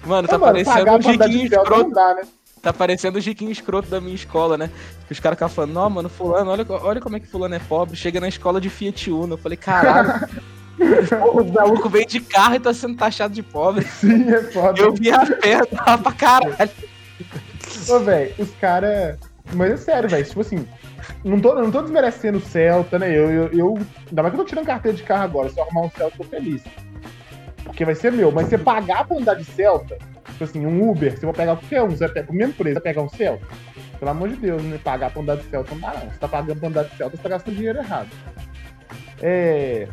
mano, 0.05 0.27
tá 0.27 0.37
Ô, 0.37 0.39
mano, 0.39 0.39
parecendo 0.39 0.91
um 0.95 1.01
Celta 1.01 1.27
escroto. 1.29 1.83
não 1.83 1.91
dá, 1.91 2.15
né? 2.15 2.21
Tá 2.61 2.73
parecendo 2.73 3.17
o 3.17 3.21
Jiquinho 3.21 3.51
escroto 3.51 3.87
da 3.89 4.01
minha 4.01 4.15
escola, 4.15 4.57
né? 4.57 4.69
Que 5.05 5.13
os 5.13 5.19
caras 5.19 5.37
ficam 5.37 5.49
falando, 5.49 5.73
não, 5.73 5.89
mano, 5.89 6.09
fulano, 6.09 6.51
olha, 6.51 6.65
olha 6.69 6.99
como 7.01 7.15
é 7.15 7.19
que 7.19 7.27
fulano 7.27 7.55
é 7.55 7.59
pobre. 7.59 7.95
Chega 7.95 8.19
na 8.19 8.27
escola 8.27 8.59
de 8.59 8.69
Fiat 8.69 9.09
Uno. 9.11 9.33
Eu 9.35 9.37
falei, 9.37 9.57
caralho. 9.57 10.27
o 11.33 11.43
maluco 11.53 11.89
veio 11.89 12.05
de 12.05 12.19
carro 12.19 12.55
e 12.55 12.59
tá 12.59 12.73
sendo 12.73 12.97
taxado 12.97 13.33
de 13.33 13.43
pobre. 13.43 13.85
Sim, 13.85 14.29
é 14.33 14.41
foda. 14.43 14.79
Eu 14.79 14.93
vi 14.93 15.11
a 15.11 15.25
pé, 15.25 15.65
tava 15.65 16.03
pra 16.03 16.11
caralho. 16.11 16.71
Ô, 17.89 17.99
velho, 17.99 18.33
os 18.37 18.51
caras. 18.55 19.17
Mas 19.53 19.71
é 19.71 19.77
sério, 19.77 20.09
velho. 20.09 20.25
Tipo 20.25 20.41
assim, 20.41 20.67
não 21.23 21.39
tô, 21.39 21.55
não 21.55 21.71
tô 21.71 21.81
desmerecendo 21.81 22.37
o 22.37 22.41
Celta, 22.41 22.99
né? 22.99 23.09
Eu, 23.09 23.31
eu, 23.31 23.47
eu- 23.53 23.77
Ainda 24.09 24.21
mais 24.23 24.33
que 24.33 24.39
eu 24.39 24.43
tô 24.43 24.49
tirando 24.49 24.65
carteira 24.65 24.97
de 24.97 25.03
carro 25.03 25.23
agora. 25.23 25.49
Se 25.49 25.57
eu 25.59 25.63
arrumar 25.63 25.81
um 25.81 25.91
Celta, 25.91 26.15
eu 26.19 26.25
tô 26.25 26.29
feliz. 26.29 26.61
Porque 27.63 27.85
vai 27.85 27.95
ser 27.95 28.11
meu. 28.11 28.31
Mas 28.31 28.47
você 28.47 28.57
pagar 28.57 29.05
pra 29.07 29.17
andar 29.17 29.35
de 29.35 29.45
Celta, 29.45 29.97
tipo 30.37 30.43
assim, 30.43 30.65
um 30.65 30.89
Uber, 30.89 31.17
você 31.17 31.25
vai 31.25 31.33
pegar 31.33 31.55
qualquer 31.55 31.81
um, 31.81 31.89
você 31.89 32.05
vai 32.05 32.09
pegar 32.13 32.31
o 32.31 32.35
mesmo 32.35 32.53
preço, 32.53 32.73
você 32.75 32.83
vai 32.83 32.93
pegar 32.93 33.01
um 33.01 33.09
Celta. 33.09 33.45
Pelo 33.99 34.11
amor 34.11 34.29
de 34.29 34.35
Deus, 34.35 34.61
né? 34.61 34.79
Pagar 34.83 35.09
pra 35.11 35.21
andar 35.21 35.37
de 35.37 35.43
Celta 35.49 35.73
não 35.73 35.81
dá, 35.81 35.93
não. 35.93 36.11
Você 36.11 36.19
tá 36.19 36.27
pagando 36.27 36.59
pra 36.59 36.69
andar 36.69 36.83
de 36.83 36.95
Celta, 36.95 37.17
você 37.17 37.23
tá 37.23 37.29
gastando 37.29 37.55
dinheiro 37.55 37.79
errado. 37.79 38.09
É. 39.21 39.87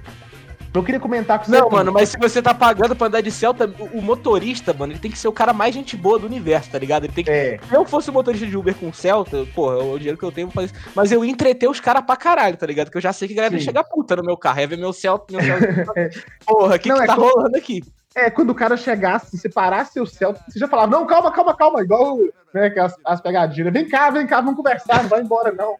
Eu 0.74 0.82
queria 0.82 0.98
comentar 0.98 1.38
com 1.38 1.44
você. 1.44 1.52
Não, 1.52 1.70
mano, 1.70 1.92
mas 1.92 2.08
se 2.08 2.18
você 2.18 2.42
tá 2.42 2.52
pagando 2.52 2.96
pra 2.96 3.06
andar 3.06 3.20
de 3.20 3.30
Celta, 3.30 3.72
o, 3.92 4.02
motorista, 4.02 4.74
mano, 4.74 4.92
ele 4.92 4.98
tem 4.98 5.08
que 5.08 5.16
ser 5.16 5.28
o 5.28 5.32
cara 5.32 5.52
mais 5.52 5.72
gente 5.72 5.96
boa 5.96 6.18
do 6.18 6.26
universo, 6.26 6.68
tá 6.68 6.78
ligado? 6.80 7.04
Ele 7.04 7.12
tem 7.12 7.22
que. 7.24 7.30
É, 7.30 7.60
Se 7.68 7.74
eu 7.76 7.84
fosse 7.84 8.10
o 8.10 8.12
motorista 8.12 8.44
de 8.44 8.56
Uber 8.56 8.74
com 8.74 8.92
Celta, 8.92 9.46
porra, 9.54 9.76
o 9.78 9.96
dinheiro 9.96 10.18
que 10.18 10.24
eu 10.24 10.32
tenho, 10.32 10.46
eu 10.46 10.50
vou 10.50 10.54
fazer 10.54 10.74
isso. 10.74 10.90
Mas 10.92 11.12
eu 11.12 11.24
ia 11.24 11.30
entreter 11.30 11.70
os 11.70 11.78
caras 11.78 12.04
pra 12.04 12.16
caralho, 12.16 12.56
tá 12.56 12.66
ligado? 12.66 12.90
Que 12.90 12.96
eu 12.96 13.00
já 13.00 13.12
sei 13.12 13.28
que 13.28 13.34
a 13.34 13.36
galera 13.36 13.56
Sim. 13.56 13.64
chegar 13.64 13.84
puta 13.84 14.16
no 14.16 14.24
meu 14.24 14.36
carro. 14.36 14.58
Ia 14.60 14.66
ver 14.66 14.76
meu 14.76 14.92
Celta, 14.92 15.32
meu 15.32 15.40
Celta. 15.40 16.10
porra, 16.44 16.74
o 16.74 16.78
que, 16.80 16.88
Não, 16.88 16.96
que 16.96 17.02
é 17.04 17.06
tá 17.06 17.14
co- 17.14 17.22
rolando 17.22 17.56
aqui? 17.56 17.80
É, 18.14 18.30
quando 18.30 18.50
o 18.50 18.54
cara 18.54 18.76
chegasse, 18.76 19.36
você 19.36 19.48
parasse 19.48 19.94
seu 19.94 20.06
Celta, 20.06 20.40
você 20.48 20.58
já 20.58 20.68
falava, 20.68 20.90
não, 20.90 21.04
calma, 21.04 21.32
calma, 21.32 21.56
calma, 21.56 21.82
igual 21.82 22.18
né, 22.52 22.72
as, 22.78 22.94
as 23.04 23.20
pegadinhas. 23.20 23.72
Vem 23.72 23.88
cá, 23.88 24.10
vem 24.10 24.26
cá, 24.26 24.40
vamos 24.40 24.56
conversar, 24.56 25.02
não 25.02 25.08
vai 25.08 25.20
embora, 25.20 25.50
não. 25.50 25.76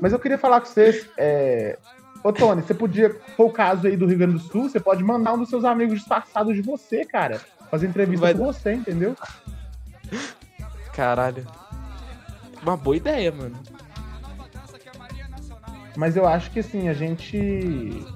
Mas 0.00 0.12
eu 0.12 0.18
queria 0.18 0.36
falar 0.36 0.60
com 0.60 0.66
vocês, 0.66 1.08
é... 1.16 1.78
Ô, 2.22 2.32
Tony, 2.32 2.62
você 2.62 2.74
podia, 2.74 3.10
for 3.36 3.46
o 3.46 3.52
caso 3.52 3.86
aí 3.86 3.96
do 3.96 4.06
Rio 4.06 4.18
Grande 4.18 4.34
do 4.34 4.38
Sul, 4.38 4.68
você 4.68 4.78
pode 4.78 5.02
mandar 5.02 5.32
um 5.32 5.38
dos 5.38 5.48
seus 5.48 5.64
amigos 5.64 5.98
disfarçados 5.98 6.54
de 6.54 6.62
você, 6.62 7.04
cara. 7.04 7.40
Fazer 7.70 7.88
entrevista 7.88 8.26
Vai- 8.26 8.34
com 8.34 8.44
você, 8.44 8.74
entendeu? 8.74 9.16
Caralho. 10.92 11.44
Uma 12.62 12.76
boa 12.76 12.96
ideia, 12.96 13.32
mano. 13.32 13.58
Mas 15.96 16.16
eu 16.16 16.26
acho 16.26 16.50
que 16.50 16.60
assim, 16.60 16.88
a 16.88 16.92
gente. 16.92 18.06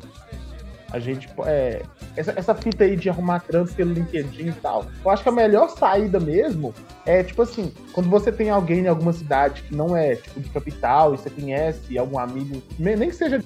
A 0.92 0.98
gente. 0.98 1.28
É, 1.46 1.82
essa, 2.16 2.32
essa 2.36 2.54
fita 2.54 2.84
aí 2.84 2.96
de 2.96 3.08
arrumar 3.10 3.40
trampo 3.40 3.72
pelo 3.74 3.92
LinkedIn 3.92 4.48
e 4.48 4.52
tal. 4.52 4.86
Eu 5.04 5.10
acho 5.10 5.22
que 5.22 5.28
a 5.28 5.32
melhor 5.32 5.68
saída 5.70 6.18
mesmo 6.18 6.74
é, 7.04 7.22
tipo 7.22 7.42
assim, 7.42 7.72
quando 7.92 8.08
você 8.08 8.32
tem 8.32 8.50
alguém 8.50 8.80
em 8.80 8.88
alguma 8.88 9.12
cidade 9.12 9.62
que 9.62 9.74
não 9.74 9.96
é, 9.96 10.16
tipo, 10.16 10.40
de 10.40 10.48
capital, 10.48 11.14
e 11.14 11.18
você 11.18 11.30
conhece 11.30 11.96
algum 11.98 12.18
amigo, 12.18 12.62
ne- 12.78 12.96
nem 12.96 13.10
que 13.10 13.14
seja, 13.16 13.42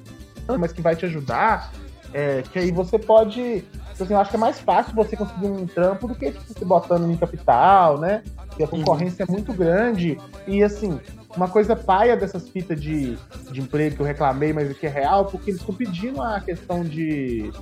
mas 0.59 0.73
que 0.73 0.81
vai 0.81 0.97
te 0.97 1.05
ajudar, 1.05 1.73
é, 2.13 2.43
que 2.43 2.59
aí 2.59 2.71
você 2.71 2.99
pode. 2.99 3.63
tipo 3.63 4.03
Assim, 4.03 4.15
eu 4.15 4.19
acho 4.21 4.31
que 4.31 4.37
é 4.37 4.39
mais 4.39 4.59
fácil 4.59 4.95
você 4.95 5.15
conseguir 5.17 5.47
um 5.47 5.67
trampo 5.67 6.09
do 6.09 6.15
que, 6.15 6.33
tipo, 6.33 6.45
você 6.47 6.65
botando 6.65 7.11
em 7.11 7.17
capital, 7.17 7.99
né? 7.99 8.23
Porque 8.49 8.65
a 8.65 8.67
concorrência 8.69 9.25
é 9.25 9.31
muito 9.31 9.53
grande. 9.53 10.19
E 10.47 10.63
assim, 10.63 10.99
uma 11.37 11.49
coisa 11.49 11.77
paia 11.77 12.17
dessas 12.17 12.49
fitas 12.49 12.81
de, 12.81 13.17
de 13.53 13.61
emprego 13.61 13.97
que 13.97 14.03
eu 14.03 14.07
reclamei, 14.07 14.53
mas 14.53 14.77
que 14.77 14.87
é 14.87 14.91
real, 14.91 15.27
porque 15.27 15.51
eles 15.51 15.61
estão 15.61 15.75
pedindo 15.75 16.21
a 16.23 16.41
questão 16.41 16.83
de 16.83 17.53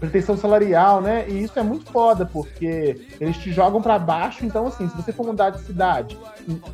pretensão 0.00 0.36
salarial, 0.36 1.00
né? 1.00 1.26
E 1.28 1.42
isso 1.44 1.58
é 1.58 1.62
muito 1.62 1.90
foda, 1.92 2.24
porque 2.26 3.00
eles 3.20 3.36
te 3.36 3.52
jogam 3.52 3.80
pra 3.82 3.98
baixo. 3.98 4.44
Então, 4.46 4.66
assim, 4.66 4.88
se 4.88 4.96
você 4.96 5.12
for 5.12 5.26
mudar 5.26 5.50
de 5.50 5.60
cidade, 5.60 6.18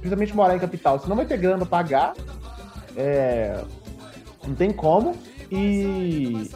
principalmente 0.01 0.35
morar 0.35 0.57
em 0.57 0.61
capital, 0.61 0.99
você 0.99 1.09
não 1.09 1.17
vai 1.17 1.27
ter 1.27 1.37
grana 1.37 1.59
pra 1.59 1.67
pagar. 1.67 2.15
É, 2.97 3.61
não 4.47 4.55
tem 4.55 4.73
como. 4.73 5.15
E. 5.51 6.51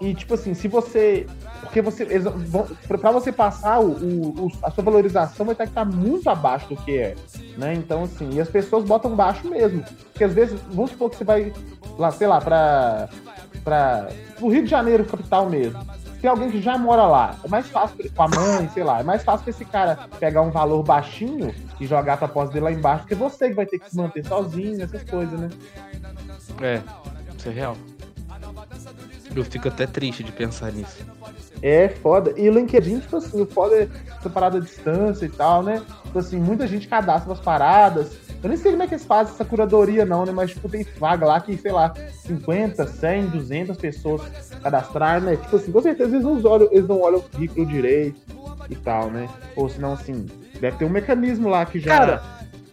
E, 0.00 0.14
tipo 0.14 0.34
assim, 0.34 0.54
se 0.54 0.68
você. 0.68 1.26
Porque 1.62 1.82
você. 1.82 2.06
pra 2.86 3.10
você 3.10 3.32
passar, 3.32 3.80
o, 3.80 3.90
o- 4.46 4.52
a 4.62 4.70
sua 4.70 4.84
valorização 4.84 5.44
vai 5.44 5.54
ter 5.56 5.64
que 5.64 5.70
estar 5.70 5.84
muito 5.84 6.30
abaixo 6.30 6.68
do 6.68 6.76
que 6.76 6.96
é. 6.98 7.16
Né? 7.56 7.74
Então, 7.74 8.04
assim, 8.04 8.30
e 8.34 8.40
as 8.40 8.48
pessoas 8.48 8.84
botam 8.84 9.14
baixo 9.16 9.48
mesmo. 9.48 9.82
Porque 10.12 10.22
às 10.24 10.32
vezes, 10.32 10.58
vamos 10.70 10.92
supor 10.92 11.10
que 11.10 11.16
você 11.16 11.24
vai 11.24 11.52
lá, 11.98 12.10
sei 12.12 12.26
lá, 12.28 12.40
pra. 12.40 13.08
Pra 13.58 14.08
o 14.40 14.48
Rio 14.48 14.64
de 14.64 14.70
Janeiro, 14.70 15.04
capital 15.04 15.48
mesmo. 15.48 15.78
Tem 16.20 16.28
alguém 16.28 16.50
que 16.50 16.60
já 16.60 16.76
mora 16.76 17.06
lá. 17.06 17.36
É 17.44 17.48
mais 17.48 17.68
fácil 17.68 17.96
com 18.14 18.22
a 18.22 18.28
mãe, 18.28 18.68
sei 18.74 18.82
lá. 18.82 19.00
É 19.00 19.02
mais 19.04 19.22
fácil 19.22 19.44
pra 19.44 19.50
esse 19.50 19.64
cara 19.64 20.08
pegar 20.18 20.42
um 20.42 20.50
valor 20.50 20.82
baixinho 20.82 21.54
e 21.80 21.86
jogar 21.86 22.16
pra 22.16 22.26
pós 22.26 22.50
dele 22.50 22.64
lá 22.64 22.72
embaixo, 22.72 23.02
porque 23.02 23.14
você 23.14 23.48
que 23.48 23.54
vai 23.54 23.66
ter 23.66 23.78
que 23.78 23.88
se 23.88 23.96
manter 23.96 24.24
sozinho, 24.26 24.82
essas 24.82 25.04
coisas, 25.04 25.38
né? 25.38 25.48
É, 26.60 26.82
isso 27.36 27.48
é 27.48 27.52
real. 27.52 27.76
Eu 29.34 29.44
fico 29.44 29.68
até 29.68 29.86
triste 29.86 30.24
de 30.24 30.32
pensar 30.32 30.72
nisso. 30.72 31.06
É 31.62 31.88
foda. 31.88 32.32
E 32.36 32.48
o 32.48 32.52
LinkedIn, 32.52 33.00
tipo 33.00 33.16
assim, 33.16 33.40
o 33.40 33.46
foda 33.46 33.76
é 33.76 33.88
essa 34.18 34.30
parada 34.30 34.58
à 34.58 34.60
distância 34.60 35.26
e 35.26 35.28
tal, 35.28 35.62
né? 35.62 35.82
Tipo 36.04 36.18
assim, 36.18 36.38
muita 36.38 36.66
gente 36.66 36.88
cadastra 36.88 37.32
as 37.32 37.40
paradas. 37.40 38.27
Eu 38.42 38.48
nem 38.48 38.56
sei 38.56 38.70
como 38.70 38.82
é 38.84 38.86
que 38.86 38.94
eles 38.94 39.04
fazem 39.04 39.34
essa 39.34 39.44
curadoria, 39.44 40.04
não, 40.04 40.24
né? 40.24 40.30
Mas, 40.32 40.50
tipo, 40.50 40.68
tem 40.68 40.86
vaga 40.98 41.26
lá 41.26 41.40
que, 41.40 41.56
sei 41.56 41.72
lá, 41.72 41.92
50, 42.24 42.86
100, 42.86 43.26
200 43.26 43.76
pessoas 43.76 44.22
cadastraram, 44.62 45.26
né? 45.26 45.36
Tipo 45.36 45.56
assim, 45.56 45.72
com 45.72 45.82
certeza 45.82 46.10
eles 46.14 46.24
não 46.24 46.40
olham, 46.44 46.68
eles 46.70 46.88
não 46.88 47.00
olham 47.00 47.18
o 47.18 47.22
currículo 47.22 47.66
direito 47.66 48.20
e 48.70 48.76
tal, 48.76 49.10
né? 49.10 49.28
Ou 49.56 49.68
senão, 49.68 49.92
assim, 49.94 50.26
deve 50.60 50.76
ter 50.76 50.84
um 50.84 50.88
mecanismo 50.90 51.48
lá 51.48 51.66
que 51.66 51.80
já 51.80 51.98
Cara, 51.98 52.22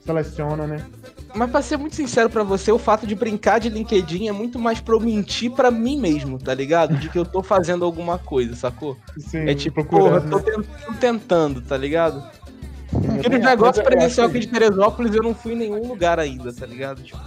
seleciona, 0.06 0.67
né? 0.67 0.86
Mas 1.34 1.51
pra 1.51 1.62
ser 1.62 1.78
muito 1.78 1.95
sincero 1.95 2.30
pra 2.30 2.43
você, 2.43 2.71
o 2.71 2.78
fato 2.78 3.06
de 3.06 3.13
brincar 3.13 3.60
de 3.60 3.67
LinkedIn 3.67 4.30
é 4.30 4.32
muito 4.32 4.58
mais 4.58 4.80
pra 4.80 4.95
eu 4.95 5.01
mentir 5.01 5.51
pra 5.51 5.69
mim 5.69 5.99
mesmo, 5.99 6.39
tá 6.39 6.54
ligado? 6.54 6.95
De 6.95 7.10
que 7.10 7.19
eu 7.19 7.25
tô 7.25 7.43
fazendo 7.43 7.84
alguma 7.84 8.17
coisa, 8.17 8.56
sacou? 8.56 8.95
Sim, 9.17 9.39
É 9.49 9.54
tipo, 9.54 9.84
porra, 9.84 10.21
tô 10.21 10.38
né? 10.38 10.43
tentando, 10.43 10.97
tentando, 10.99 11.62
tá 11.62 11.75
ligado? 11.75 12.23
Aquele 13.19 13.39
negócio 13.39 13.83
presencial 13.83 14.27
aqui 14.27 14.39
de 14.39 14.47
Teresópolis, 14.47 15.13
eu 15.13 15.23
não 15.23 15.33
fui 15.33 15.53
em 15.53 15.57
nenhum 15.57 15.87
lugar 15.87 16.19
ainda, 16.19 16.53
tá 16.53 16.65
ligado? 16.65 17.01
Tipo, 17.03 17.19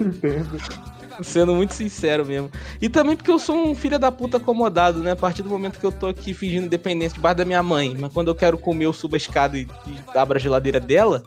Entendo. 0.00 0.60
sendo 1.22 1.54
muito 1.54 1.74
sincero 1.74 2.24
mesmo. 2.26 2.50
E 2.80 2.88
também 2.88 3.16
porque 3.16 3.30
eu 3.30 3.38
sou 3.38 3.56
um 3.56 3.74
filho 3.74 3.98
da 3.98 4.12
puta 4.12 4.36
acomodado, 4.36 5.00
né? 5.00 5.12
A 5.12 5.16
partir 5.16 5.42
do 5.42 5.48
momento 5.48 5.78
que 5.78 5.86
eu 5.86 5.92
tô 5.92 6.08
aqui 6.08 6.34
fingindo 6.34 6.66
independência 6.66 7.14
debaixo 7.14 7.38
da 7.38 7.44
minha 7.44 7.62
mãe, 7.62 7.96
mas 7.98 8.12
quando 8.12 8.28
eu 8.28 8.34
quero 8.34 8.58
comer, 8.58 8.86
eu 8.86 8.92
subo 8.92 9.14
a 9.14 9.18
escada 9.18 9.56
e, 9.56 9.66
e 9.86 10.18
abro 10.18 10.36
a 10.36 10.40
geladeira 10.40 10.80
dela. 10.80 11.22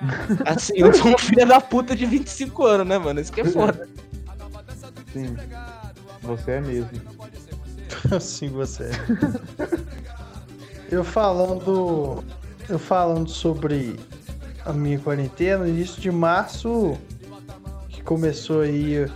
Assim, 0.44 0.74
eu 0.76 0.92
sou 0.92 1.12
um 1.12 1.18
filho 1.18 1.46
da 1.46 1.60
puta 1.60 1.96
de 1.96 2.04
25 2.04 2.64
anos, 2.64 2.86
né, 2.86 2.98
mano? 2.98 3.20
Isso 3.20 3.32
que 3.32 3.40
é 3.40 3.44
foda. 3.44 3.88
Sim. 5.12 5.36
Você 6.22 6.50
é 6.52 6.60
mesmo. 6.60 6.90
Assim 8.14 8.48
você. 8.48 8.90
Eu 10.90 11.04
falando. 11.04 12.24
Eu 12.68 12.78
falando 12.78 13.28
sobre 13.30 13.96
a 14.64 14.72
minha 14.72 14.98
quarentena, 14.98 15.58
no 15.58 15.68
início 15.68 16.00
de 16.02 16.10
março, 16.10 16.98
que 17.88 18.02
começou 18.02 18.62
aí, 18.62 18.94
eu 18.94 19.10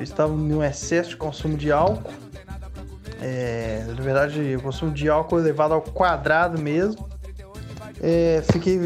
estava 0.00 0.32
num 0.32 0.62
excesso 0.62 1.10
de 1.10 1.16
consumo 1.16 1.56
de 1.56 1.70
álcool. 1.70 2.10
É, 3.20 3.84
na 3.86 4.02
verdade, 4.02 4.56
o 4.56 4.62
consumo 4.62 4.92
de 4.92 5.08
álcool 5.08 5.38
elevado 5.38 5.74
ao 5.74 5.82
quadrado 5.82 6.60
mesmo. 6.60 7.08
É, 8.00 8.42
fiquei. 8.50 8.78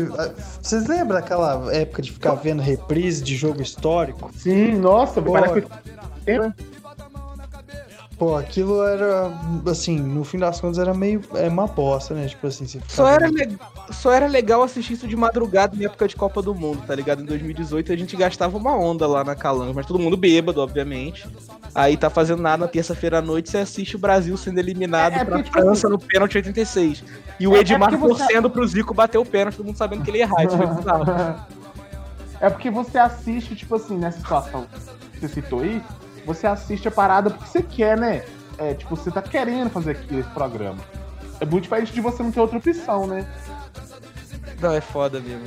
Vocês 0.60 0.86
lembram 0.86 1.20
daquela 1.20 1.74
época 1.74 2.02
de 2.02 2.12
ficar 2.12 2.34
vendo 2.34 2.60
reprise 2.60 3.22
de 3.22 3.34
jogo 3.34 3.62
histórico? 3.62 4.30
Sim, 4.34 4.76
nossa, 4.76 5.20
Pô, 5.20 5.32
parece 5.32 5.62
que 5.62 5.68
Pô, 8.22 8.36
aquilo 8.36 8.84
era, 8.86 9.32
assim, 9.68 9.98
no 9.98 10.22
fim 10.22 10.38
das 10.38 10.60
contas 10.60 10.78
era 10.78 10.94
meio, 10.94 11.20
é 11.34 11.48
uma 11.48 11.66
bosta, 11.66 12.14
né? 12.14 12.28
Tipo 12.28 12.46
assim, 12.46 12.68
você 12.68 12.78
Só 12.86 13.08
era, 13.08 13.28
le- 13.28 13.58
só 13.90 14.12
era 14.12 14.28
legal 14.28 14.62
assistir 14.62 14.92
isso 14.92 15.08
de 15.08 15.16
madrugada 15.16 15.74
em 15.74 15.84
época 15.84 16.06
de 16.06 16.14
Copa 16.14 16.40
do 16.40 16.54
Mundo, 16.54 16.84
tá 16.86 16.94
ligado? 16.94 17.20
Em 17.20 17.24
2018 17.24 17.92
a 17.92 17.96
gente 17.96 18.14
gastava 18.14 18.56
uma 18.56 18.76
onda 18.76 19.08
lá 19.08 19.24
na 19.24 19.34
Calanga, 19.34 19.72
mas 19.74 19.86
todo 19.86 19.98
mundo 19.98 20.16
bêbado, 20.16 20.60
obviamente. 20.60 21.26
Aí 21.74 21.96
tá 21.96 22.08
fazendo 22.08 22.40
nada 22.40 22.58
na 22.64 22.68
terça-feira 22.68 23.18
à 23.18 23.20
noite, 23.20 23.50
você 23.50 23.58
assiste 23.58 23.96
o 23.96 23.98
Brasil 23.98 24.36
sendo 24.36 24.60
eliminado 24.60 25.14
É, 25.14 25.22
é 25.22 25.24
pra 25.24 25.38
porque, 25.38 25.50
França 25.50 25.88
no 25.88 25.98
pênalti 25.98 26.36
86. 26.36 27.02
E 27.40 27.48
o 27.48 27.54
É- 27.56 27.58
é 27.58 27.60
Edmar 27.62 27.90
você- 27.90 28.06
torcendo 28.24 28.48
pro 28.48 28.64
Zico 28.64 28.94
bater 28.94 29.18
o 29.18 29.24
pênalti, 29.24 29.56
todo 29.56 29.66
mundo 29.66 29.76
sabendo 29.78 30.04
que 30.04 30.10
ele 30.12 30.18
ia 30.18 30.24
errar. 30.26 30.44
Isso 30.44 30.56
foi 30.56 30.66
bizarro. 30.68 31.04
É 32.40 32.48
porque 32.50 32.70
você 32.70 32.98
assiste, 32.98 33.54
tipo 33.56 33.74
assim, 33.74 33.96
nessa 33.96 34.18
situação 34.18 34.66
que 35.12 35.18
você 35.20 35.28
citou 35.28 35.60
aí, 35.60 35.80
você 36.24 36.46
assiste 36.46 36.88
a 36.88 36.90
parada 36.90 37.30
porque 37.30 37.46
você 37.46 37.62
quer, 37.62 37.98
né? 37.98 38.24
É, 38.58 38.74
tipo, 38.74 38.94
você 38.94 39.10
tá 39.10 39.22
querendo 39.22 39.70
fazer 39.70 39.92
aqui 39.92 40.16
esse 40.16 40.28
programa. 40.30 40.78
É 41.40 41.44
muito 41.44 41.64
diferente 41.64 41.92
de 41.92 42.00
você 42.00 42.22
não 42.22 42.30
ter 42.30 42.40
outra 42.40 42.58
opção, 42.58 43.06
né? 43.06 43.26
Não, 44.60 44.72
é 44.72 44.80
foda 44.80 45.18
mesmo. 45.20 45.46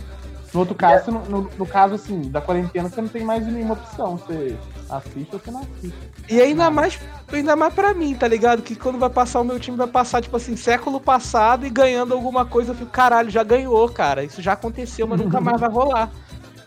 No 0.54 0.62
outro 0.62 0.76
caso, 0.76 1.12
no, 1.12 1.20
no, 1.26 1.52
no 1.58 1.66
caso, 1.66 1.96
assim, 1.96 2.30
da 2.30 2.40
quarentena, 2.40 2.90
você 2.90 3.02
não 3.02 3.10
tem 3.10 3.24
mais 3.24 3.46
nenhuma 3.46 3.74
opção. 3.74 4.18
Você 4.18 4.58
assiste 4.90 5.34
ou 5.34 5.40
você 5.40 5.52
não 5.52 5.62
assiste. 5.62 6.12
E 6.30 6.42
ainda 6.42 6.72
mais, 6.72 7.00
ainda 7.32 7.56
mais 7.56 7.74
pra 7.74 7.94
mim, 7.94 8.16
tá 8.16 8.28
ligado? 8.28 8.62
Que 8.62 8.76
quando 8.76 8.98
vai 8.98 9.10
passar 9.10 9.42
o 9.42 9.44
meu 9.44 9.60
time, 9.60 9.76
vai 9.76 9.88
passar, 9.88 10.22
tipo 10.22 10.36
assim, 10.38 10.56
século 10.56 11.00
passado 11.00 11.66
e 11.66 11.70
ganhando 11.70 12.14
alguma 12.14 12.46
coisa, 12.46 12.72
eu 12.72 12.76
fico, 12.76 12.90
caralho, 12.90 13.30
já 13.30 13.44
ganhou, 13.44 13.90
cara. 13.90 14.24
Isso 14.24 14.42
já 14.42 14.54
aconteceu, 14.54 15.06
mas 15.06 15.20
nunca 15.20 15.42
mais 15.42 15.60
vai 15.60 15.70
rolar. 15.70 16.10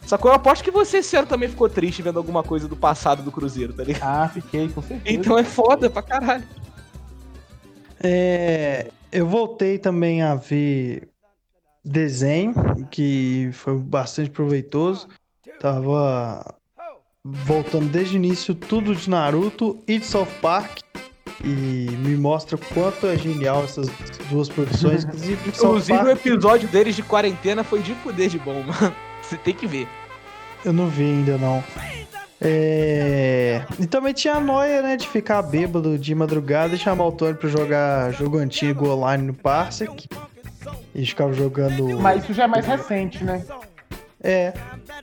Só 0.09 0.17
que 0.17 0.27
eu 0.27 0.33
aposto 0.33 0.65
que 0.65 0.71
você 0.71 0.99
esse 0.99 1.15
ano 1.19 1.27
também 1.27 1.51
ficou 1.51 1.69
triste 1.69 2.01
vendo 2.01 2.19
alguma 2.19 2.43
coisa 2.43 2.67
do 2.67 2.75
passado 2.75 3.23
do 3.23 3.31
Cruzeiro, 3.31 3.75
tá 3.75 3.85
ligado? 3.85 4.09
Ah, 4.09 4.27
fiquei, 4.27 4.67
com 4.67 4.81
certeza. 4.81 5.15
Então 5.15 5.39
é 5.39 5.45
foda 5.45 5.91
pra 5.91 6.01
caralho. 6.01 6.45
É, 8.03 8.91
eu 9.13 9.27
voltei 9.27 9.77
também 9.77 10.23
a 10.23 10.35
ver 10.35 11.11
desenho, 11.85 12.55
que 12.91 13.51
foi 13.53 13.77
bastante 13.77 14.31
proveitoso. 14.31 15.09
Tava 15.61 16.55
voltando 17.23 17.91
desde 17.91 18.15
o 18.15 18.17
início 18.17 18.55
tudo 18.55 18.95
de 18.95 19.11
Naruto 19.11 19.79
e 19.87 19.99
de 19.99 20.07
South 20.07 20.25
Park. 20.41 20.79
E 21.45 21.91
me 21.99 22.17
mostra 22.17 22.57
o 22.57 22.59
quanto 22.73 23.07
é 23.07 23.15
genial 23.19 23.63
essas 23.65 23.91
duas 24.31 24.49
produções. 24.49 25.05
Inclusive, 25.05 25.53
South 25.53 25.67
Inclusive 25.67 25.99
o 25.99 26.11
episódio 26.11 26.69
deles 26.69 26.97
de 26.97 27.03
quarentena 27.03 27.63
foi 27.63 27.83
de 27.83 27.95
fuder 27.97 28.31
de 28.31 28.39
bom, 28.39 28.63
mano. 28.63 29.08
Você 29.29 29.37
tem 29.37 29.55
que 29.55 29.67
ver. 29.67 29.87
eu 30.65 30.73
não 30.73 30.89
vi 30.89 31.05
ainda 31.05 31.37
não. 31.37 31.63
É... 32.41 33.63
E 33.79 33.87
também 33.87 34.15
tinha 34.15 34.35
a 34.35 34.41
noia, 34.41 34.81
né, 34.81 34.97
de 34.97 35.07
ficar 35.09 35.43
bêbado 35.43 35.99
de 35.99 36.15
madrugada 36.15 36.75
e 36.75 36.79
chamar 36.79 37.07
o 37.07 37.13
Tony 37.13 37.35
pra 37.35 37.49
jogar 37.49 38.13
jogo 38.13 38.39
antigo 38.39 38.89
online 38.89 39.25
no 39.25 39.35
Parsec. 39.35 40.09
E 40.95 41.05
ficava 41.05 41.33
jogando. 41.33 41.99
Mas 42.01 42.25
isso 42.25 42.33
já 42.33 42.45
é 42.45 42.47
mais 42.47 42.65
recente, 42.65 43.23
né? 43.23 43.45
É. 44.23 44.53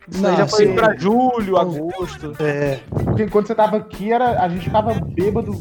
Isso 0.08 0.26
aí 0.26 0.36
já 0.36 0.48
foi 0.48 0.66
assim, 0.66 0.76
pra 0.76 0.96
julho, 0.96 1.58
agosto. 1.58 2.36
É. 2.40 2.80
Porque 2.90 3.28
quando 3.28 3.48
você 3.48 3.56
tava 3.56 3.78
aqui, 3.78 4.12
era, 4.12 4.42
a 4.42 4.50
gente 4.50 4.66
ficava 4.66 4.94
bêbado, 4.94 5.52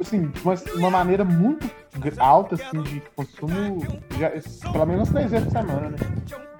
assim, 0.00 0.28
de 0.28 0.40
uma, 0.42 0.54
uma 0.74 0.90
maneira 0.90 1.24
muito 1.24 1.70
alta, 2.18 2.56
assim, 2.56 2.82
de 2.82 3.02
consumo, 3.14 3.86
já, 4.18 4.30
pelo 4.70 4.86
menos 4.86 5.08
três 5.08 5.30
vezes 5.30 5.46
por 5.46 5.52
semana, 5.52 5.90
né? 5.90 5.96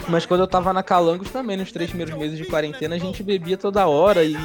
Mas 0.09 0.25
quando 0.25 0.41
eu 0.41 0.47
tava 0.47 0.73
na 0.73 0.83
Calangos 0.83 1.31
também, 1.31 1.57
nos 1.57 1.73
três 1.73 1.91
primeiros 1.91 2.17
meses 2.17 2.39
de 2.39 2.45
quarentena, 2.45 2.95
a 2.95 2.99
gente 2.99 3.23
bebia 3.23 3.57
toda 3.57 3.87
hora 3.87 4.25
e 4.25 4.37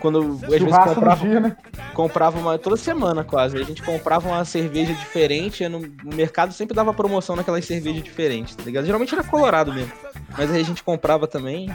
quando 0.00 0.38
às 0.42 0.50
vezes 0.50 0.66
comprava, 0.66 1.26
dia, 1.26 1.40
né? 1.40 1.56
comprava 1.92 2.38
uma 2.38 2.58
toda 2.58 2.76
semana 2.76 3.24
quase, 3.24 3.56
a 3.56 3.64
gente 3.64 3.82
comprava 3.82 4.28
uma 4.28 4.44
cerveja 4.44 4.92
diferente, 4.94 5.68
no, 5.68 5.80
mercado 6.04 6.52
sempre 6.52 6.74
dava 6.74 6.92
promoção 6.92 7.36
naquelas 7.36 7.64
cervejas 7.64 8.02
diferentes, 8.02 8.54
tá 8.54 8.62
ligado? 8.62 8.84
Geralmente 8.84 9.14
era 9.14 9.24
colorado 9.24 9.72
mesmo, 9.72 9.92
mas 10.36 10.50
aí 10.50 10.60
a 10.60 10.64
gente 10.64 10.82
comprava 10.82 11.26
também. 11.26 11.74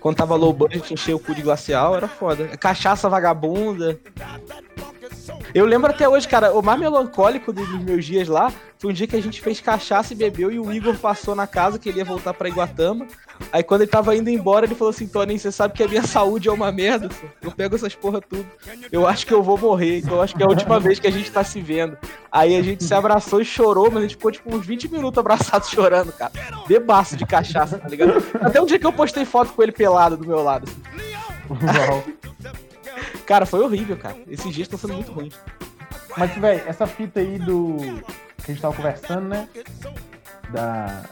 Quando 0.00 0.16
tava 0.16 0.36
low 0.36 0.52
budget, 0.52 0.94
enchia 0.94 1.16
o 1.16 1.18
cu 1.18 1.34
de 1.34 1.42
glacial, 1.42 1.96
era 1.96 2.06
foda. 2.06 2.46
Cachaça 2.56 3.08
vagabunda. 3.08 3.98
Eu 5.54 5.64
lembro 5.66 5.90
até 5.90 6.08
hoje, 6.08 6.26
cara, 6.26 6.52
o 6.52 6.62
mais 6.62 6.78
melancólico 6.78 7.52
dos 7.52 7.68
meus 7.82 8.04
dias 8.04 8.28
lá 8.28 8.52
foi 8.78 8.90
um 8.90 8.94
dia 8.94 9.06
que 9.06 9.16
a 9.16 9.22
gente 9.22 9.40
fez 9.40 9.60
cachaça 9.60 10.12
e 10.12 10.16
bebeu 10.16 10.50
e 10.52 10.58
o 10.58 10.72
Igor 10.72 10.96
passou 10.96 11.34
na 11.34 11.46
casa 11.46 11.78
que 11.78 11.88
ele 11.88 11.98
ia 11.98 12.04
voltar 12.04 12.32
pra 12.32 12.48
Iguatama. 12.48 13.06
Aí 13.52 13.62
quando 13.62 13.82
ele 13.82 13.90
tava 13.90 14.14
indo 14.16 14.30
embora, 14.30 14.66
ele 14.66 14.74
falou 14.74 14.90
assim: 14.90 15.06
Tony, 15.06 15.38
você 15.38 15.50
sabe 15.50 15.74
que 15.74 15.82
a 15.82 15.88
minha 15.88 16.02
saúde 16.06 16.48
é 16.48 16.52
uma 16.52 16.70
merda, 16.70 17.08
eu 17.42 17.50
pego 17.50 17.74
essas 17.74 17.94
porra 17.94 18.20
tudo. 18.20 18.46
Eu 18.92 19.06
acho 19.06 19.26
que 19.26 19.34
eu 19.34 19.42
vou 19.42 19.58
morrer, 19.58 19.98
então 19.98 20.14
eu 20.14 20.22
acho 20.22 20.34
que 20.36 20.42
é 20.42 20.46
a 20.46 20.48
última 20.48 20.78
vez 20.80 20.98
que 20.98 21.06
a 21.06 21.12
gente 21.12 21.30
tá 21.30 21.42
se 21.42 21.60
vendo. 21.60 21.96
Aí 22.30 22.56
a 22.56 22.62
gente 22.62 22.84
se 22.84 22.94
abraçou 22.94 23.40
e 23.40 23.44
chorou, 23.44 23.90
mas 23.90 23.98
a 23.98 24.02
gente 24.02 24.16
ficou 24.16 24.30
tipo 24.30 24.54
uns 24.54 24.64
20 24.64 24.90
minutos 24.90 25.18
abraçados 25.18 25.68
chorando, 25.70 26.12
cara. 26.12 26.32
Bebaço 26.66 27.16
de 27.16 27.26
cachaça, 27.26 27.78
tá 27.78 27.88
ligado? 27.88 28.22
Até 28.40 28.60
um 28.60 28.66
dia 28.66 28.78
que 28.78 28.86
eu 28.86 28.92
postei 28.92 29.24
foto 29.24 29.52
com 29.52 29.62
ele 29.62 29.72
pelado 29.72 30.16
do 30.16 30.26
meu 30.26 30.42
lado. 30.42 30.68
assim. 30.68 30.82
Uau. 31.90 32.04
Cara, 33.28 33.44
foi 33.46 33.60
horrível, 33.60 33.96
cara. 33.96 34.16
Esses 34.26 34.52
dias 34.54 34.66
estão 34.66 34.78
sendo 34.78 34.94
muito 34.94 35.12
ruins. 35.12 35.34
Mas, 36.16 36.34
velho, 36.34 36.62
essa 36.66 36.86
fita 36.86 37.20
aí 37.20 37.38
do. 37.38 37.76
que 38.42 38.50
a 38.50 38.52
gente 38.52 38.60
tava 38.62 38.74
conversando, 38.74 39.28
né? 39.28 39.46
Da. 40.50 41.02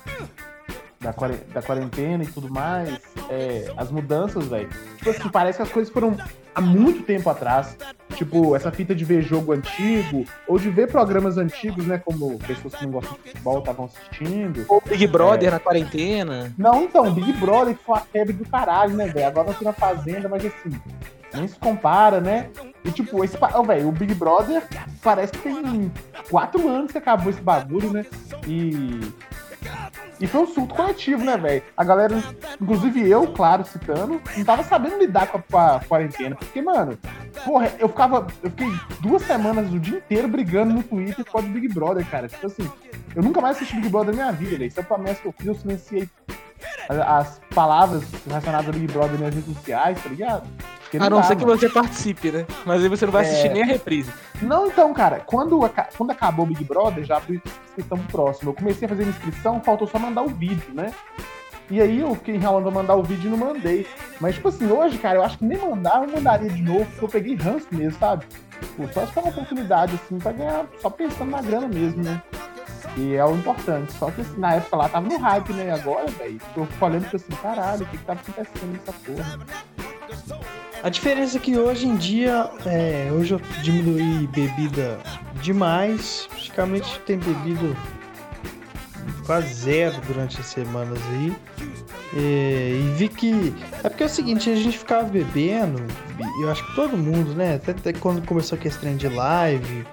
Da, 0.99 1.12
quare- 1.12 1.41
da 1.53 1.61
quarentena 1.62 2.25
e 2.25 2.27
tudo 2.27 2.49
mais, 2.49 2.99
é, 3.29 3.71
as 3.77 3.91
mudanças, 3.91 4.47
velho. 4.49 4.69
Tipo 4.97 5.11
assim, 5.11 5.29
parece 5.29 5.59
que 5.59 5.62
as 5.62 5.69
coisas 5.71 5.93
foram 5.93 6.17
há 6.55 6.61
muito 6.61 7.03
tempo 7.03 7.29
atrás. 7.29 7.77
Tipo, 8.14 8.57
essa 8.57 8.73
fita 8.73 8.95
de 8.95 9.05
ver 9.05 9.21
jogo 9.23 9.53
antigo, 9.53 10.25
ou 10.49 10.59
de 10.59 10.71
ver 10.71 10.91
programas 10.91 11.37
antigos, 11.37 11.87
né? 11.87 11.99
Como 12.03 12.39
pessoas 12.39 12.75
que 12.75 12.85
não 12.87 12.93
gostam 12.93 13.12
de 13.23 13.29
futebol 13.31 13.59
estavam 13.59 13.85
assistindo. 13.85 14.64
O 14.69 14.81
Big 14.81 15.07
Brother 15.07 15.51
na 15.53 15.61
quarentena. 15.61 16.53
Não, 16.57 16.85
então, 16.85 17.12
Big 17.12 17.31
Brother 17.35 17.77
que 17.77 17.85
foi 17.85 17.95
uma 17.95 18.01
febre 18.01 18.33
do 18.33 18.49
caralho, 18.49 18.95
né, 18.97 19.07
velho? 19.07 19.27
Agora 19.27 19.49
nós 19.49 19.61
na 19.61 19.75
Fazenda, 19.75 20.29
mas 20.31 20.45
assim, 20.47 20.71
nem 21.35 21.49
se 21.49 21.59
compara, 21.59 22.20
né? 22.20 22.51
E 22.85 22.91
tipo, 22.91 23.24
esse. 23.24 23.37
Ô, 23.37 23.62
velho, 23.62 23.89
o 23.89 23.93
Big 23.93 24.14
Brother 24.14 24.62
parece 25.03 25.33
que 25.33 25.39
tem 25.41 25.93
quatro 26.31 26.68
anos 26.68 26.93
que 26.93 26.99
acabou 26.99 27.31
esse 27.31 27.41
bagulho, 27.41 27.93
né? 27.93 28.05
E. 28.47 29.12
E 30.18 30.27
foi 30.27 30.41
um 30.41 30.47
surto 30.47 30.74
coletivo, 30.74 31.22
né, 31.22 31.37
velho? 31.37 31.62
A 31.77 31.85
galera, 31.85 32.16
inclusive 32.59 33.07
eu, 33.07 33.27
claro, 33.33 33.66
citando, 33.66 34.20
não 34.35 34.45
tava 34.45 34.62
sabendo 34.62 34.99
lidar 34.99 35.27
com 35.27 35.37
a, 35.37 35.43
com 35.43 35.59
a 35.59 35.81
quarentena. 35.81 36.35
Porque, 36.35 36.62
mano, 36.62 36.99
porra, 37.45 37.70
eu 37.79 37.89
ficava. 37.89 38.27
Eu 38.43 38.51
fiquei 38.51 38.72
duas 39.01 39.22
semanas 39.22 39.70
o 39.70 39.79
dia 39.79 39.99
inteiro 39.99 40.29
brigando 40.29 40.72
no 40.72 40.83
Twitter 40.83 41.24
por 41.24 41.33
causa 41.33 41.49
do 41.49 41.53
Big 41.53 41.68
Brother, 41.68 42.07
cara. 42.09 42.29
Tipo 42.29 42.47
assim, 42.47 42.70
eu 43.14 43.22
nunca 43.22 43.41
mais 43.41 43.57
assisti 43.57 43.77
Big 43.77 43.89
Brother 43.89 44.14
na 44.14 44.22
minha 44.22 44.33
vida, 44.33 44.57
velho. 44.57 44.68
Isso 44.68 44.81
é 44.81 44.83
uma 44.83 44.89
promessa 44.89 45.20
que 45.20 45.29
eu 45.29 45.33
fiz, 45.33 45.47
eu 45.47 45.55
silenciei 45.55 46.09
as 46.89 47.41
palavras 47.55 48.05
relacionadas 48.27 48.68
ao 48.68 48.72
Big 48.72 48.93
Brother 48.93 49.20
nas 49.20 49.35
redes 49.35 49.55
sociais, 49.55 50.03
tá 50.03 50.09
ligado? 50.09 50.49
Porque 50.87 50.99
A 50.99 51.11
não 51.11 51.18
dá, 51.18 51.24
ser 51.24 51.37
que 51.37 51.45
você 51.45 51.68
participe, 51.68 52.30
né? 52.30 52.47
Mas 52.64 52.80
aí 52.82 52.89
você 52.89 53.05
não 53.07 53.12
vai 53.12 53.24
assistir 53.24 53.49
É. 53.49 53.53
nem 53.53 53.62
a 53.62 53.66
reprise. 53.66 54.12
Não, 54.41 54.68
então, 54.68 54.95
cara, 54.95 55.20
quando, 55.20 55.59
quando 55.97 56.11
acabou 56.12 56.45
o 56.45 56.49
Big 56.49 56.62
Brother, 56.64 57.05
já 57.05 57.16
abri 57.16 57.43
inscrição 57.66 57.99
pro 57.99 58.07
próximo. 58.07 58.51
Eu 58.51 58.55
comecei 58.55 58.87
a 58.87 58.89
fazer 58.89 59.05
inscrição, 59.05 59.61
faltou 59.61 59.89
só 59.89 59.99
mandar 59.99 60.22
o 60.22 60.28
vídeo, 60.28 60.72
né? 60.72 60.93
E 61.68 61.80
aí 61.80 61.99
eu 62.01 62.14
fiquei 62.14 62.37
enrolando 62.37 62.62
pra 62.62 62.70
mandar 62.70 62.95
o 62.95 63.03
vídeo 63.03 63.26
e 63.26 63.30
não 63.30 63.39
mandei. 63.39 63.84
Mas, 64.20 64.37
tipo 64.37 64.49
assim, 64.49 64.70
hoje, 64.70 64.97
cara, 64.99 65.16
eu 65.16 65.24
acho 65.24 65.39
que 65.39 65.45
nem 65.45 65.59
mandar, 65.59 66.05
eu 66.05 66.09
mandaria 66.12 66.49
de 66.49 66.62
novo, 66.62 66.84
porque 66.87 67.05
eu 67.05 67.09
peguei 67.09 67.34
ranço 67.34 67.66
mesmo, 67.72 67.99
sabe? 67.99 68.24
Pô, 68.76 68.87
só 68.93 69.05
se 69.05 69.12
for 69.12 69.24
uma 69.24 69.30
oportunidade, 69.30 69.95
assim, 69.97 70.18
pra 70.18 70.30
ganhar, 70.30 70.66
só 70.80 70.89
pensando 70.89 71.30
na 71.32 71.43
grana 71.43 71.66
mesmo, 71.66 72.05
né? 72.05 72.22
E 72.97 73.14
é 73.16 73.24
o 73.24 73.34
importante. 73.34 73.93
Só 73.95 74.11
que 74.12 74.20
assim, 74.20 74.39
na 74.39 74.55
época 74.55 74.76
lá 74.76 74.89
tava 74.89 75.09
no 75.09 75.18
hype, 75.18 75.53
né? 75.55 75.72
Agora, 75.72 76.07
velho, 76.07 76.41
eu 76.57 76.64
fico 76.66 76.84
olhando 76.84 77.03
e 77.03 77.05
fico 77.07 77.16
assim, 77.16 77.43
caralho, 77.43 77.82
o 77.82 77.87
que 77.87 77.99
que 77.99 78.05
tá 78.05 78.12
acontecendo 78.12 78.72
nessa 78.72 78.93
porra? 78.93 79.39
A 80.87 80.89
diferença 80.89 81.37
é 81.37 81.41
que 81.41 81.59
hoje 81.59 81.84
em 81.84 81.97
dia, 81.97 82.49
é, 82.64 83.11
hoje 83.11 83.34
eu 83.34 83.41
diminuí 83.61 84.28
bebida 84.28 85.01
demais. 85.43 86.28
Praticamente 86.30 87.01
tem 87.01 87.18
bebido 87.18 87.76
quase 89.26 89.53
zero 89.53 90.01
durante 90.07 90.39
as 90.41 90.47
semanas 90.47 91.01
aí. 91.11 91.37
É, 92.16 92.70
e 92.78 92.95
vi 92.97 93.09
que. 93.09 93.53
É 93.82 93.89
porque 93.89 94.05
é 94.05 94.07
o 94.07 94.09
seguinte, 94.09 94.49
a 94.49 94.55
gente 94.55 94.78
ficava 94.78 95.03
bebendo, 95.09 95.82
e 96.39 96.43
eu 96.45 96.53
acho 96.53 96.64
que 96.64 96.76
todo 96.76 96.97
mundo, 96.97 97.34
né? 97.34 97.57
Até, 97.57 97.72
até 97.72 97.93
quando 97.93 98.24
começou 98.24 98.57
aquele 98.57 98.76
trem 98.76 98.97
de 98.97 99.09
live. 99.09 99.84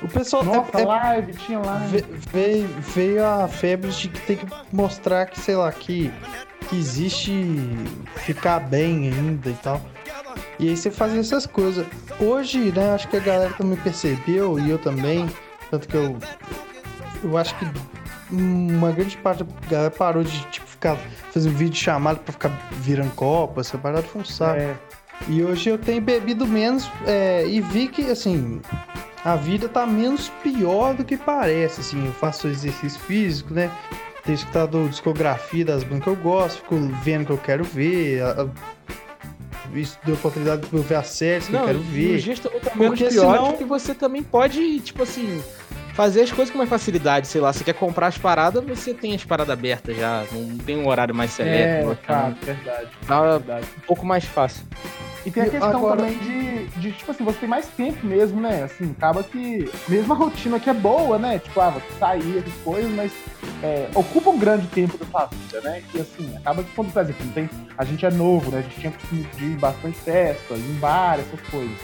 O 0.00 0.06
pessoal 0.06 0.44
Nossa, 0.44 0.78
é- 0.78 0.82
é- 0.82 0.84
live, 0.84 1.32
tinha 1.32 1.58
live. 1.58 1.96
Ve- 1.98 2.04
veio, 2.32 2.68
veio 2.94 3.26
a 3.26 3.48
febre 3.48 3.90
de 3.90 4.06
que 4.08 4.20
tem 4.20 4.36
que 4.36 4.46
mostrar 4.72 5.26
que, 5.26 5.40
sei 5.40 5.56
lá, 5.56 5.72
que, 5.72 6.12
que 6.68 6.76
existe 6.76 7.44
ficar 8.18 8.60
bem 8.60 9.08
ainda 9.08 9.50
e 9.50 9.54
tal. 9.54 9.82
E 10.58 10.68
aí 10.68 10.76
você 10.76 10.90
fazia 10.90 11.20
essas 11.20 11.46
coisas. 11.46 11.86
Hoje, 12.20 12.72
né, 12.72 12.94
acho 12.94 13.08
que 13.08 13.16
a 13.16 13.20
galera 13.20 13.52
também 13.54 13.76
percebeu, 13.78 14.58
e 14.58 14.70
eu 14.70 14.78
também, 14.78 15.28
tanto 15.70 15.88
que 15.88 15.94
eu. 15.96 16.16
Eu 17.22 17.36
acho 17.36 17.54
que 17.58 17.66
uma 18.30 18.92
grande 18.92 19.16
parte 19.16 19.42
da 19.42 19.68
galera 19.68 19.90
parou 19.90 20.22
de 20.22 20.40
tipo, 20.46 20.66
ficar 20.66 20.96
fazendo 21.32 21.56
vídeo 21.56 21.76
chamado 21.76 22.18
pra 22.20 22.32
ficar 22.32 22.50
virando 22.80 23.10
copa, 23.14 23.60
essa 23.60 23.78
parada 23.78 24.02
foi 24.02 24.20
um 24.22 24.24
saco. 24.24 24.60
É, 24.60 24.76
E 25.26 25.42
hoje 25.42 25.70
eu 25.70 25.78
tenho 25.78 26.00
bebido 26.00 26.46
menos 26.46 26.88
é, 27.06 27.44
e 27.46 27.60
vi 27.60 27.88
que, 27.88 28.10
assim, 28.10 28.60
a 29.24 29.34
vida 29.34 29.68
tá 29.68 29.86
menos 29.86 30.28
pior 30.42 30.94
do 30.94 31.04
que 31.04 31.16
parece, 31.16 31.80
assim. 31.80 32.06
Eu 32.06 32.12
faço 32.12 32.46
exercício 32.48 33.00
físico, 33.00 33.52
né? 33.52 33.70
Tenho 34.24 34.36
escutado 34.36 34.88
discografia 34.88 35.64
das 35.64 35.82
bandas 35.82 36.04
que 36.04 36.10
eu 36.10 36.16
gosto, 36.16 36.58
fico 36.58 36.76
vendo 37.02 37.22
o 37.22 37.26
que 37.26 37.32
eu 37.32 37.38
quero 37.38 37.64
ver. 37.64 38.20
A- 39.72 39.76
a- 39.76 39.78
Isso 39.78 39.98
deu 40.04 40.14
oportunidade 40.14 40.66
de 40.66 40.74
eu 40.76 40.82
ver 40.82 40.94
as 40.96 41.08
séries 41.08 41.48
que 41.48 41.54
eu 41.54 41.64
quero 41.64 41.78
e 41.78 41.80
os 41.80 41.86
ver. 41.86 42.18
dias 42.18 42.38
também 42.40 42.58
estão 42.58 42.76
menos 42.76 42.98
Porque 42.98 43.12
piores 43.14 43.30
senão- 43.38 43.50
porque 43.50 43.64
você 43.64 43.94
também 43.94 44.22
pode, 44.22 44.80
tipo 44.80 45.02
assim, 45.02 45.42
fazer 45.94 46.22
as 46.22 46.30
coisas 46.32 46.50
com 46.52 46.58
mais 46.58 46.70
facilidade. 46.70 47.26
Sei 47.26 47.40
lá, 47.40 47.52
você 47.52 47.64
quer 47.64 47.74
comprar 47.74 48.06
as 48.08 48.18
paradas, 48.18 48.64
você 48.64 48.94
tem 48.94 49.14
as 49.14 49.24
paradas 49.24 49.52
abertas 49.52 49.96
já. 49.96 50.24
Não 50.32 50.58
tem 50.58 50.76
um 50.78 50.86
horário 50.88 51.14
mais 51.14 51.32
é, 51.40 51.82
seleto. 51.82 51.98
cara, 52.06 52.36
verdade, 52.42 52.88
Tá 53.06 53.20
verdade. 53.38 53.66
um 53.78 53.80
pouco 53.86 54.06
mais 54.06 54.24
fácil. 54.24 54.62
E 55.26 55.30
tem 55.30 55.42
a 55.42 55.50
questão 55.50 55.70
agora- 55.70 55.96
também 56.02 56.18
de, 56.18 56.66
de, 56.80 56.92
tipo 56.92 57.10
assim, 57.10 57.24
você 57.24 57.38
tem 57.40 57.48
mais 57.48 57.66
tempo 57.68 58.06
mesmo, 58.06 58.40
né? 58.40 58.62
Assim, 58.62 58.94
acaba 58.96 59.22
que. 59.22 59.70
Mesmo 59.88 60.12
a 60.12 60.16
rotina 60.16 60.58
que 60.60 60.70
é 60.70 60.74
boa, 60.74 61.18
né? 61.18 61.38
Tipo, 61.38 61.60
ah, 61.60 61.70
você 61.70 61.86
sair, 61.98 62.38
essas 62.38 62.54
coisas, 62.62 62.90
mas 62.92 63.12
é, 63.62 63.88
ocupa 63.94 64.30
um 64.30 64.38
grande 64.38 64.66
tempo 64.68 64.96
da 64.96 65.04
sua 65.06 65.26
vida, 65.26 65.60
né? 65.60 65.82
E 65.94 66.00
assim, 66.00 66.36
acaba 66.36 66.62
que 66.62 66.70
quando, 66.74 66.92
por 66.92 67.02
exemplo, 67.02 67.26
tem, 67.34 67.50
a 67.76 67.84
gente 67.84 68.06
é 68.06 68.10
novo, 68.10 68.50
né? 68.50 68.58
A 68.58 68.62
gente 68.62 68.80
tinha 68.80 68.92
que 68.92 69.26
ir 69.44 69.56
bastante 69.58 69.98
festa, 69.98 70.54
ir 70.54 70.60
em 70.70 70.74
bar, 70.78 71.18
essas 71.18 71.40
coisas. 71.50 71.76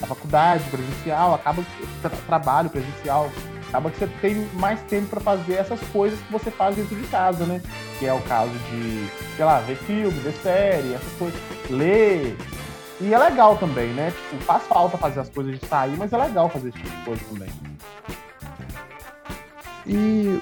A 0.00 0.06
faculdade 0.06 0.62
presencial, 0.64 1.34
acaba 1.34 1.62
que 1.62 2.08
trabalho 2.26 2.68
presencial, 2.68 3.30
acaba 3.68 3.90
que 3.90 3.98
você 3.98 4.06
tem 4.20 4.46
mais 4.54 4.78
tempo 4.82 5.06
para 5.06 5.20
fazer 5.20 5.54
essas 5.54 5.80
coisas 5.92 6.18
que 6.20 6.30
você 6.30 6.50
faz 6.50 6.76
dentro 6.76 6.94
de 6.94 7.06
casa, 7.08 7.46
né? 7.46 7.62
Que 7.98 8.06
é 8.06 8.12
o 8.12 8.20
caso 8.22 8.52
de, 8.70 9.08
sei 9.36 9.44
lá, 9.44 9.60
ver 9.60 9.76
filme, 9.76 10.10
ver 10.20 10.34
série, 10.34 10.92
essas 10.92 11.12
coisas, 11.18 11.40
ler. 11.70 12.36
E 13.00 13.12
é 13.12 13.18
legal 13.18 13.56
também, 13.58 13.88
né? 13.88 14.10
Tipo, 14.30 14.42
faz 14.44 14.62
falta 14.64 14.96
fazer 14.96 15.20
as 15.20 15.28
coisas 15.28 15.58
de 15.58 15.66
sair, 15.66 15.96
mas 15.98 16.12
é 16.12 16.16
legal 16.16 16.48
fazer 16.48 16.70
esse 16.70 16.78
tipo 16.78 16.90
de 16.90 17.04
coisa 17.04 17.22
também. 17.30 17.48
E 19.86 20.40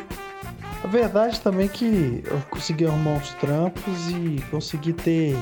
a 0.82 0.86
verdade 0.86 1.40
também 1.40 1.66
é 1.66 1.68
que 1.68 2.22
eu 2.26 2.40
consegui 2.50 2.86
arrumar 2.86 3.12
uns 3.12 3.34
trampos 3.34 4.08
e 4.10 4.42
consegui 4.50 4.92
ter. 4.92 5.36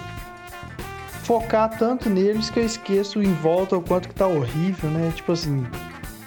focar 1.23 1.69
tanto 1.79 2.09
neles 2.09 2.51
que 2.51 2.61
eu 2.61 2.65
esqueço 2.65 3.23
em 3.23 3.33
volta 3.35 3.77
o 3.77 3.83
quanto 3.83 4.09
que 4.09 4.15
tá 4.15 4.27
horrível, 4.27 4.91
né? 4.91 5.13
Tipo 5.15 5.33
assim, 5.33 5.67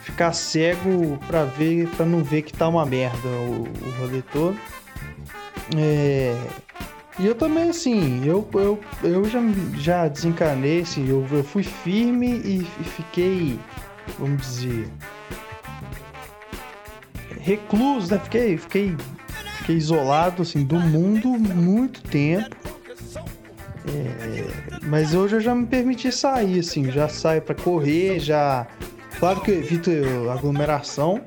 ficar 0.04 0.32
cego 0.34 1.18
pra 1.28 1.44
ver, 1.44 1.90
para 1.90 2.06
não 2.06 2.24
ver 2.24 2.44
que 2.44 2.54
tá 2.54 2.68
uma 2.68 2.86
merda 2.86 3.28
o, 3.28 3.64
o 3.64 4.00
rolê 4.00 4.22
todo. 4.32 4.58
É, 5.76 6.38
e 7.20 7.26
eu 7.26 7.36
também, 7.36 7.70
assim, 7.70 8.26
eu, 8.26 8.48
eu, 8.54 8.80
eu 9.04 9.26
já, 9.26 9.40
já 9.78 10.08
desencanei, 10.08 10.82
assim, 10.82 11.08
eu, 11.08 11.26
eu 11.32 11.44
fui 11.44 11.64
firme 11.64 12.42
e, 12.44 12.68
e 12.80 12.84
fiquei, 12.84 13.60
vamos 14.20 14.42
dizer, 14.42 14.90
recluso, 17.40 18.14
né? 18.14 18.20
Fiquei, 18.20 18.58
fiquei, 18.58 18.96
fiquei 19.58 19.76
isolado, 19.76 20.42
assim, 20.42 20.64
do 20.64 20.80
mundo 20.80 21.30
muito 21.30 22.02
tempo. 22.04 22.56
É, 23.88 24.80
mas 24.84 25.14
hoje 25.14 25.36
eu 25.36 25.40
já 25.40 25.54
me 25.54 25.66
permiti 25.66 26.12
sair, 26.12 26.60
assim, 26.60 26.92
já 26.92 27.08
saio 27.08 27.42
para 27.42 27.54
correr, 27.54 28.20
já 28.20 28.68
Claro 29.20 29.40
que 29.42 29.52
eu 29.52 29.58
evito 29.58 29.90
aglomeração, 30.32 31.22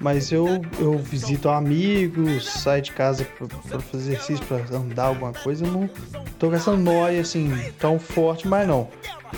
mas 0.00 0.32
eu, 0.32 0.62
eu 0.78 0.98
visito 0.98 1.48
amigos, 1.50 2.46
saio 2.46 2.82
de 2.82 2.90
casa 2.92 3.26
para 3.68 3.80
fazer 3.80 4.12
exercício, 4.12 4.44
para 4.46 4.76
andar 4.76 5.04
alguma 5.04 5.32
coisa. 5.32 5.64
Eu 5.66 5.70
não 5.70 5.90
tô 6.38 6.48
com 6.48 6.54
essa 6.56 6.74
noia 6.74 7.20
assim 7.20 7.52
tão 7.78 7.98
forte, 7.98 8.48
mas 8.48 8.66
não. 8.66 8.88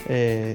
É, 0.08 0.54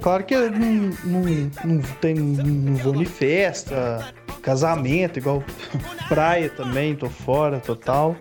claro 0.00 0.22
que 0.24 0.34
eu 0.34 0.50
não, 0.52 0.90
não, 1.04 1.50
não, 1.64 1.82
tem, 2.00 2.14
não 2.14 2.76
vou 2.76 2.94
em 2.94 3.04
festa, 3.04 4.14
casamento, 4.40 5.18
igual 5.18 5.42
praia 6.08 6.48
também, 6.48 6.94
tô 6.94 7.10
fora 7.10 7.58
total. 7.58 8.16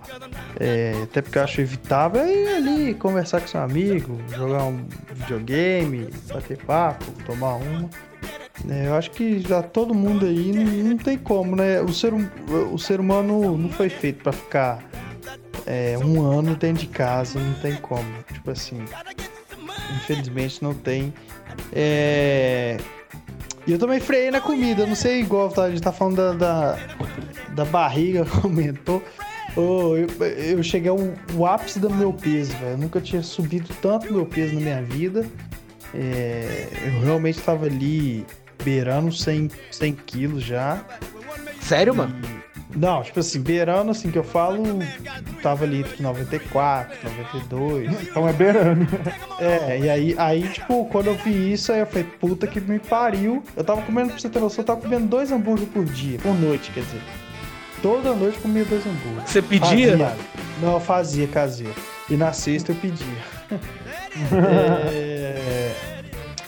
É, 0.60 0.94
até 1.04 1.22
porque 1.22 1.38
eu 1.38 1.44
acho 1.44 1.62
evitável 1.62 2.22
é 2.22 2.34
ir 2.34 2.56
ali 2.56 2.94
conversar 2.96 3.40
com 3.42 3.48
seu 3.48 3.62
amigo, 3.62 4.18
jogar 4.36 4.64
um 4.64 4.88
videogame, 5.14 6.10
bater 6.34 6.58
papo, 6.58 7.06
tomar 7.24 7.56
uma. 7.56 7.88
É, 8.70 8.88
eu 8.88 8.96
acho 8.96 9.12
que 9.12 9.40
já 9.40 9.62
todo 9.62 9.94
mundo 9.94 10.26
aí 10.26 10.52
não, 10.52 10.90
não, 10.90 10.98
tem 10.98 11.18
como, 11.18 11.56
né? 11.56 11.82
O 11.82 11.94
ser, 11.94 12.14
hum, 12.14 12.28
o 12.72 12.78
ser 12.78 13.00
humano 13.00 13.58
não 13.58 13.70
foi 13.70 13.90
feito 13.90 14.24
para 14.24 14.32
ficar 14.32 14.84
é, 15.66 15.98
um 15.98 16.22
ano 16.22 16.56
dentro 16.56 16.86
de 16.86 16.88
casa, 16.88 17.40
não 17.40 17.54
tem 17.56 17.76
como. 17.76 18.08
Tipo 18.34 18.52
assim, 18.52 18.84
infelizmente 19.98 20.64
não 20.64 20.74
tem. 20.74 21.14
É... 21.74 22.78
E 23.68 23.72
eu 23.72 23.80
também 23.80 24.00
freiei 24.00 24.30
na 24.30 24.40
comida, 24.40 24.86
não 24.86 24.96
sei 24.96 25.22
igual 25.22 25.50
tá, 25.50 25.64
a 25.64 25.70
gente 25.70 25.82
tá 25.82 25.92
falando 25.92 26.18
da, 26.18 26.34
da, 26.34 26.78
da 27.54 27.66
barriga, 27.66 28.26
comentou. 28.42 29.04
Oh, 29.58 29.96
eu, 29.96 30.08
eu 30.26 30.62
cheguei 30.62 30.90
ao, 30.90 31.46
ápice 31.46 31.80
do 31.80 31.90
meu 31.90 32.12
peso, 32.12 32.52
velho. 32.58 32.72
Eu 32.72 32.78
nunca 32.78 33.00
tinha 33.00 33.24
subido 33.24 33.74
tanto 33.82 34.12
meu 34.12 34.26
peso 34.26 34.54
na 34.56 34.62
minha 34.62 34.82
vida. 34.82 35.26
É, 35.94 36.68
eu 36.86 37.02
realmente 37.06 37.40
estava 37.40 37.66
ali 37.66 38.26
beirando 38.66 39.12
100, 39.12 39.52
100 39.72 39.94
quilos 40.06 40.44
já. 40.44 40.84
Sério, 41.62 41.94
e... 41.94 41.98
mano? 41.98 42.16
Não, 42.76 43.02
tipo 43.04 43.22
assim, 43.22 43.40
beirando 43.40 43.92
assim 43.92 44.12
que 44.12 44.18
eu 44.18 44.24
falo, 44.24 44.80
tava 45.42 45.64
ali 45.64 45.80
entre 45.80 46.02
94, 46.04 46.98
92. 47.10 48.02
Então 48.02 48.28
é 48.28 48.34
beirando. 48.34 48.86
É, 49.40 49.80
e 49.80 49.90
aí, 49.90 50.16
aí, 50.18 50.48
tipo, 50.50 50.86
quando 50.88 51.08
eu 51.08 51.16
vi 51.16 51.54
isso, 51.54 51.72
aí 51.72 51.80
eu 51.80 51.86
falei, 51.86 52.04
puta 52.20 52.46
que 52.48 52.60
me 52.60 52.80
pariu. 52.80 53.42
Eu 53.56 53.64
tava 53.64 53.82
comendo, 53.84 54.10
pra 54.10 54.20
você 54.20 54.28
ter 54.28 54.40
noção, 54.40 54.62
eu 54.62 54.66
tava 54.66 54.82
comendo 54.82 55.08
dois 55.08 55.32
hambúrgueres 55.32 55.72
por 55.72 55.86
dia, 55.86 56.20
por 56.20 56.34
noite, 56.34 56.72
quer 56.72 56.82
dizer. 56.82 57.02
Toda 57.82 58.14
noite 58.14 58.40
comia 58.40 58.66
dois 58.66 58.86
hambúrgueres. 58.86 59.30
Você 59.30 59.42
pedia? 59.42 59.98
Fazia. 59.98 60.18
Não, 60.62 60.74
eu 60.74 60.80
fazia 60.80 61.28
caseiro. 61.28 61.76
E 62.10 62.18
na 62.18 62.34
sexta 62.34 62.74
eu 62.74 62.76
pedia. 62.76 63.06
é... 64.92 65.55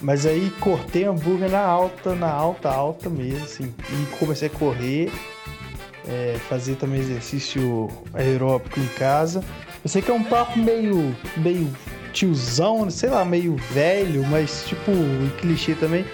Mas 0.02 0.26
aí 0.26 0.52
cortei 0.60 1.06
hambúrguer 1.06 1.50
na 1.50 1.62
alta, 1.62 2.14
na 2.14 2.30
alta, 2.30 2.70
alta 2.70 3.10
mesmo, 3.10 3.44
assim. 3.46 3.74
E 3.92 4.18
comecei 4.18 4.48
a 4.48 4.52
correr, 4.52 5.12
é, 6.08 6.38
fazer 6.48 6.76
também 6.76 7.00
exercício 7.00 7.90
aeróbico 8.14 8.80
em 8.80 8.88
casa. 8.98 9.44
Eu 9.84 9.90
sei 9.90 10.02
que 10.02 10.12
é 10.12 10.14
um 10.14 10.24
papo 10.24 10.58
meio, 10.60 11.16
meio 11.38 11.72
tiozão, 12.14 12.90
sei 12.90 13.10
lá, 13.10 13.24
meio 13.26 13.56
velho, 13.72 14.24
mas 14.26 14.66
tipo, 14.66 14.92
em 14.92 15.30
clichê 15.40 15.74
também. 15.76 16.06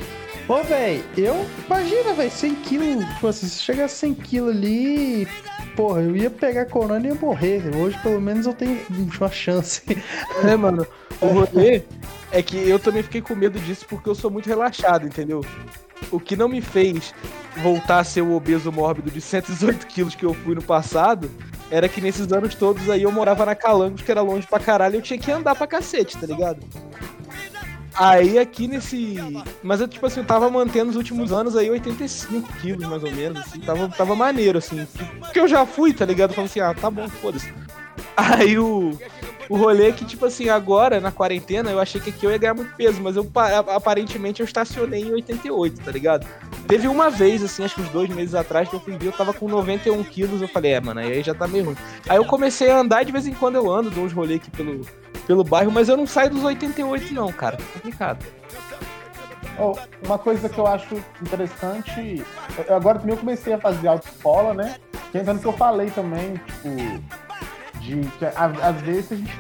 Ô, 0.47 0.61
velho, 0.63 1.03
eu. 1.17 1.45
Imagina, 1.65 2.13
velho, 2.13 2.31
100 2.31 2.55
quilos. 2.55 3.05
Tipo 3.15 3.27
assim, 3.27 3.47
se 3.47 3.61
chegar 3.61 3.85
a 3.85 3.87
100 3.87 4.13
quilos 4.15 4.55
ali. 4.55 5.27
Porra, 5.75 6.01
eu 6.01 6.15
ia 6.15 6.29
pegar 6.29 6.65
corona 6.65 7.07
e 7.07 7.09
ia 7.09 7.15
morrer. 7.15 7.63
Hoje, 7.75 7.97
pelo 8.03 8.21
menos, 8.21 8.45
eu 8.45 8.53
tenho 8.53 8.79
uma 9.19 9.31
chance. 9.31 9.81
É, 10.43 10.55
mano. 10.55 10.85
O 11.21 11.27
rolê 11.27 11.83
é 12.33 12.41
que 12.41 12.57
eu 12.57 12.79
também 12.79 13.03
fiquei 13.03 13.21
com 13.21 13.35
medo 13.35 13.59
disso 13.59 13.85
porque 13.87 14.09
eu 14.09 14.15
sou 14.15 14.31
muito 14.31 14.47
relaxado, 14.47 15.05
entendeu? 15.05 15.45
O 16.11 16.19
que 16.19 16.35
não 16.35 16.49
me 16.49 16.61
fez 16.61 17.13
voltar 17.57 17.99
a 17.99 18.03
ser 18.03 18.21
o 18.21 18.33
obeso 18.33 18.71
mórbido 18.71 19.11
de 19.11 19.21
118 19.21 19.85
quilos 19.85 20.15
que 20.15 20.25
eu 20.25 20.33
fui 20.33 20.55
no 20.55 20.61
passado 20.61 21.29
era 21.69 21.87
que 21.87 22.01
nesses 22.01 22.31
anos 22.33 22.55
todos 22.55 22.89
aí 22.89 23.03
eu 23.03 23.11
morava 23.11 23.45
na 23.45 23.55
Calangos, 23.55 24.01
que 24.01 24.11
era 24.11 24.21
longe 24.21 24.47
pra 24.47 24.59
caralho, 24.59 24.95
e 24.95 24.97
eu 24.97 25.01
tinha 25.01 25.17
que 25.17 25.31
andar 25.31 25.55
pra 25.55 25.67
cacete, 25.67 26.17
tá 26.17 26.25
ligado? 26.25 26.59
Aí 27.95 28.39
aqui 28.39 28.67
nesse. 28.67 29.17
Mas 29.61 29.79
eu, 29.79 29.87
tipo 29.87 30.05
assim, 30.05 30.21
eu 30.21 30.25
tava 30.25 30.49
mantendo 30.49 30.89
os 30.89 30.95
últimos 30.95 31.31
anos 31.31 31.55
aí 31.55 31.69
85 31.69 32.51
quilos, 32.53 32.87
mais 32.87 33.03
ou 33.03 33.11
menos, 33.11 33.39
assim. 33.39 33.59
Tava, 33.59 33.87
tava 33.89 34.15
maneiro, 34.15 34.57
assim. 34.57 34.87
Porque 35.19 35.39
eu 35.39 35.47
já 35.47 35.65
fui, 35.65 35.93
tá 35.93 36.03
ligado? 36.03 36.31
Eu 36.31 36.35
falei 36.35 36.49
assim, 36.49 36.59
ah, 36.59 36.73
tá 36.73 36.89
bom, 36.89 37.07
foda-se. 37.07 37.53
Aí 38.17 38.57
o. 38.57 38.97
O 39.49 39.57
rolê 39.57 39.89
é 39.89 39.91
que, 39.91 40.05
tipo 40.05 40.25
assim, 40.25 40.49
agora, 40.49 40.99
na 40.99 41.11
quarentena, 41.11 41.69
eu 41.69 41.79
achei 41.79 41.99
que 41.99 42.09
aqui 42.09 42.25
eu 42.25 42.31
ia 42.31 42.37
ganhar 42.37 42.53
muito 42.53 42.75
peso, 42.75 43.01
mas 43.01 43.15
eu 43.15 43.29
aparentemente 43.35 44.41
eu 44.41 44.45
estacionei 44.45 45.01
em 45.01 45.11
88, 45.11 45.81
tá 45.81 45.91
ligado? 45.91 46.27
Teve 46.67 46.87
uma 46.87 47.09
vez, 47.09 47.43
assim, 47.43 47.63
acho 47.63 47.75
que 47.75 47.81
uns 47.81 47.89
dois 47.89 48.09
meses 48.09 48.35
atrás, 48.35 48.69
que 48.69 48.75
eu 48.75 48.79
fui 48.79 48.97
ver, 48.97 49.07
eu 49.07 49.11
tava 49.11 49.33
com 49.33 49.47
91 49.47 50.03
quilos, 50.03 50.41
eu 50.41 50.47
falei, 50.47 50.73
é, 50.73 50.81
mano, 50.81 50.99
aí 50.99 51.21
já 51.21 51.33
tá 51.33 51.47
meio 51.47 51.65
ruim. 51.65 51.77
Aí 52.07 52.17
eu 52.17 52.25
comecei 52.25 52.69
a 52.69 52.77
andar, 52.77 53.03
de 53.03 53.11
vez 53.11 53.27
em 53.27 53.33
quando 53.33 53.55
eu 53.55 53.69
ando, 53.69 53.89
dou 53.89 54.05
uns 54.05 54.13
rolês 54.13 54.39
aqui 54.39 54.51
pelo, 54.51 54.81
pelo 55.27 55.43
bairro, 55.43 55.71
mas 55.71 55.89
eu 55.89 55.97
não 55.97 56.07
saio 56.07 56.29
dos 56.29 56.43
88 56.43 57.13
não, 57.13 57.31
cara. 57.31 57.57
É 57.57 57.73
complicado. 57.73 58.25
Oh, 59.59 59.75
uma 60.03 60.17
coisa 60.17 60.49
que 60.49 60.57
eu 60.57 60.65
acho 60.65 60.95
interessante, 61.21 62.23
agora 62.69 62.97
também 62.97 63.13
eu 63.13 63.19
comecei 63.19 63.53
a 63.53 63.59
fazer 63.59 63.87
autoescola, 63.87 64.53
né? 64.53 64.75
Pensando 65.11 65.39
que 65.39 65.45
eu 65.45 65.53
falei 65.53 65.91
também, 65.91 66.33
tipo, 66.37 66.69
de 67.83 68.01
que 68.17 68.25
às 68.25 68.81
vezes 68.81 69.11
a 69.11 69.15
gente, 69.15 69.31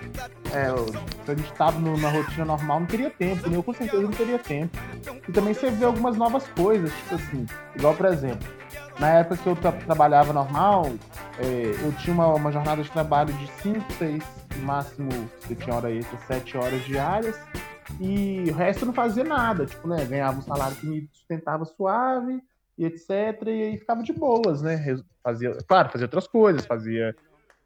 é, 0.51 1.25
se 1.25 1.31
a 1.31 1.35
gente 1.35 1.53
tava 1.53 1.79
no, 1.79 1.97
na 1.97 2.09
rotina 2.09 2.45
normal, 2.45 2.81
não 2.81 2.87
teria 2.87 3.09
tempo, 3.09 3.49
né? 3.49 3.55
Eu 3.55 3.63
com 3.63 3.73
certeza 3.73 4.03
não 4.03 4.11
teria 4.11 4.37
tempo. 4.37 4.77
E 5.27 5.31
também 5.31 5.53
você 5.53 5.71
vê 5.71 5.85
algumas 5.85 6.17
novas 6.17 6.45
coisas, 6.49 6.91
tipo 6.93 7.15
assim, 7.15 7.45
igual 7.75 7.95
por 7.95 8.05
exemplo, 8.07 8.47
na 8.99 9.09
época 9.09 9.37
que 9.37 9.47
eu 9.47 9.55
tra 9.55 9.71
trabalhava 9.71 10.33
normal, 10.33 10.91
é, 11.39 11.85
eu 11.85 11.91
tinha 11.93 12.13
uma, 12.13 12.27
uma 12.27 12.51
jornada 12.51 12.83
de 12.83 12.91
trabalho 12.91 13.33
de 13.33 13.47
5, 13.61 13.93
6 13.93 14.23
no 14.57 14.65
máximo, 14.65 15.09
você 15.39 15.55
tinha 15.55 15.75
hora 15.75 15.91
extra, 15.91 16.17
sete 16.27 16.57
horas 16.57 16.83
diárias, 16.83 17.39
e 17.99 18.45
o 18.49 18.53
resto 18.53 18.85
não 18.85 18.93
fazia 18.93 19.23
nada, 19.23 19.65
tipo, 19.65 19.87
né, 19.87 20.05
ganhava 20.05 20.37
um 20.37 20.41
salário 20.41 20.75
que 20.75 20.85
me 20.85 21.09
sustentava 21.11 21.65
suave, 21.65 22.41
e 22.77 22.85
etc, 22.85 23.09
e 23.47 23.49
aí 23.49 23.77
ficava 23.77 24.03
de 24.03 24.13
boas, 24.13 24.61
né, 24.61 24.77
fazia, 25.23 25.57
claro, 25.67 25.89
fazia 25.89 26.05
outras 26.05 26.27
coisas, 26.27 26.65
fazia, 26.65 27.15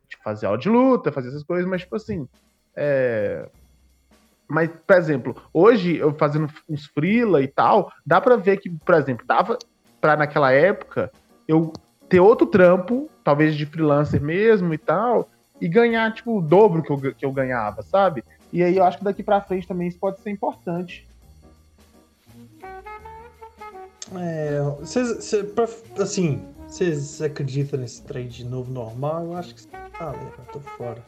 tipo, 0.07 0.23
fazer 0.23 0.45
aula 0.45 0.57
de 0.57 0.69
luta, 0.69 1.11
fazer 1.11 1.29
essas 1.29 1.43
coisas, 1.43 1.69
mas, 1.69 1.81
tipo 1.81 1.95
assim. 1.95 2.27
É... 2.75 3.47
Mas, 4.47 4.69
por 4.69 4.95
exemplo, 4.95 5.35
hoje, 5.53 5.97
eu 5.97 6.13
fazendo 6.13 6.47
uns 6.69 6.85
freela 6.85 7.41
e 7.41 7.47
tal, 7.47 7.91
dá 8.05 8.21
pra 8.21 8.37
ver 8.37 8.57
que, 8.57 8.69
por 8.69 8.95
exemplo, 8.95 9.25
dava 9.25 9.57
pra 9.99 10.15
naquela 10.15 10.51
época 10.51 11.11
eu 11.47 11.73
ter 12.07 12.21
outro 12.21 12.47
trampo, 12.47 13.09
talvez 13.23 13.55
de 13.55 13.65
freelancer 13.65 14.21
mesmo 14.21 14.73
e 14.73 14.77
tal, 14.77 15.29
e 15.59 15.67
ganhar, 15.67 16.13
tipo, 16.13 16.37
o 16.37 16.41
dobro 16.41 16.81
que 16.81 16.89
eu, 16.89 17.13
que 17.13 17.25
eu 17.25 17.31
ganhava, 17.31 17.81
sabe? 17.81 18.23
E 18.53 18.63
aí 18.63 18.77
eu 18.77 18.83
acho 18.83 18.99
que 18.99 19.03
daqui 19.03 19.21
pra 19.21 19.41
frente 19.41 19.67
também 19.67 19.87
isso 19.87 19.99
pode 19.99 20.21
ser 20.21 20.29
importante. 20.29 21.05
É, 24.15 24.85
cê, 24.85 25.21
cê, 25.21 25.43
pra, 25.43 25.67
assim, 25.99 26.41
vocês 26.67 27.21
acreditam 27.21 27.79
nesse 27.79 28.01
trem 28.03 28.27
de 28.27 28.43
novo 28.45 28.71
normal? 28.71 29.25
Eu 29.25 29.35
acho 29.37 29.55
que 29.55 29.61
ah, 29.99 30.13
eu 30.39 30.45
tô 30.51 30.59
fora. 30.59 31.03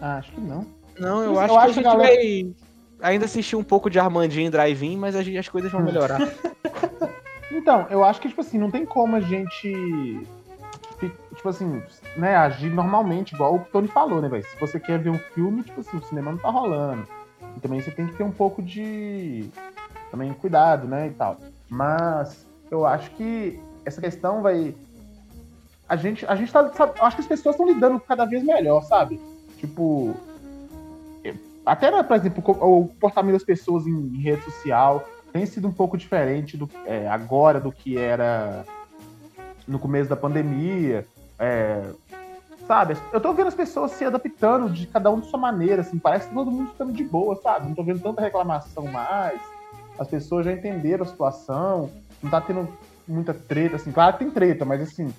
Ah, 0.00 0.16
acho 0.16 0.32
que 0.32 0.40
não. 0.40 0.64
Não, 0.98 1.22
eu 1.22 1.32
Eu 1.34 1.40
acho, 1.40 1.54
acho 1.56 1.64
que 1.64 1.70
a 1.70 1.74
gente 1.74 1.84
galera- 1.84 2.14
vai 2.14 2.54
ainda 3.02 3.24
assistir 3.24 3.56
um 3.56 3.64
pouco 3.64 3.88
de 3.90 3.98
Armandinho 3.98 4.46
e 4.46 4.50
Drive-In, 4.50 4.96
mas 4.96 5.14
a 5.16 5.22
gente- 5.22 5.38
as 5.38 5.48
coisas 5.48 5.70
vão 5.70 5.82
melhorar. 5.82 6.18
Então, 7.52 7.84
eu 7.90 8.04
acho 8.04 8.20
que, 8.20 8.28
tipo 8.28 8.40
assim, 8.40 8.58
não 8.58 8.70
tem 8.70 8.86
como 8.86 9.16
a 9.16 9.20
gente. 9.20 10.24
Tipo 11.34 11.48
assim, 11.48 11.82
né, 12.16 12.36
agir 12.36 12.70
normalmente, 12.72 13.34
igual 13.34 13.56
o 13.56 13.58
Tony 13.72 13.88
falou, 13.88 14.20
né, 14.22 14.28
velho? 14.28 14.44
Se 14.44 14.58
você 14.60 14.78
quer 14.78 14.98
ver 15.00 15.10
um 15.10 15.18
filme, 15.18 15.62
tipo 15.64 15.80
assim, 15.80 15.96
o 15.96 16.02
cinema 16.04 16.30
não 16.30 16.38
tá 16.38 16.48
rolando. 16.48 17.06
E 17.56 17.60
também 17.60 17.80
você 17.80 17.90
tem 17.90 18.06
que 18.06 18.14
ter 18.14 18.22
um 18.22 18.30
pouco 18.30 18.62
de. 18.62 19.48
Também 20.12 20.32
cuidado, 20.32 20.86
né, 20.86 21.08
e 21.08 21.10
tal. 21.10 21.38
Mas 21.68 22.46
eu 22.70 22.86
acho 22.86 23.10
que 23.12 23.58
essa 23.84 24.00
questão 24.00 24.42
vai. 24.42 24.74
A 25.90 25.96
gente, 25.96 26.24
a 26.24 26.36
gente 26.36 26.52
tá. 26.52 26.72
sabe, 26.72 26.92
acho 27.00 27.16
que 27.16 27.22
as 27.22 27.28
pessoas 27.28 27.56
estão 27.56 27.66
lidando 27.66 27.98
cada 27.98 28.24
vez 28.24 28.44
melhor, 28.44 28.82
sabe? 28.84 29.20
Tipo. 29.58 30.14
Até, 31.66 31.90
né, 31.90 32.02
por 32.04 32.16
exemplo, 32.16 32.42
o 32.46 32.86
comportamento 32.88 33.34
das 33.34 33.44
pessoas 33.44 33.86
em, 33.86 33.92
em 33.92 34.20
rede 34.20 34.42
social 34.44 35.04
tem 35.32 35.44
sido 35.44 35.66
um 35.66 35.72
pouco 35.72 35.98
diferente 35.98 36.56
do, 36.56 36.70
é, 36.86 37.08
agora 37.08 37.60
do 37.60 37.72
que 37.72 37.98
era 37.98 38.64
no 39.66 39.80
começo 39.80 40.08
da 40.08 40.16
pandemia. 40.16 41.04
é, 41.40 41.82
sabe? 42.68 42.96
Eu 43.12 43.20
tô 43.20 43.32
vendo 43.32 43.48
as 43.48 43.54
pessoas 43.54 43.90
se 43.90 44.04
adaptando 44.04 44.70
de 44.70 44.86
cada 44.86 45.10
um 45.10 45.18
de 45.18 45.26
sua 45.26 45.40
maneira, 45.40 45.82
assim, 45.82 45.98
parece 45.98 46.28
que 46.28 46.34
todo 46.34 46.52
mundo 46.52 46.70
ficando 46.70 46.92
de 46.92 47.02
boa, 47.02 47.34
sabe? 47.42 47.66
Não 47.66 47.74
tô 47.74 47.82
vendo 47.82 48.00
tanta 48.00 48.22
reclamação 48.22 48.86
mais. 48.86 49.40
As 49.98 50.06
pessoas 50.06 50.46
já 50.46 50.52
entenderam 50.52 51.04
a 51.04 51.08
situação, 51.08 51.90
não 52.22 52.30
tá 52.30 52.40
tendo 52.40 52.68
muita 53.08 53.34
treta, 53.34 53.74
assim, 53.74 53.90
claro 53.90 54.12
que 54.12 54.20
tem 54.20 54.30
treta, 54.30 54.64
mas 54.64 54.80
assim, 54.80 55.12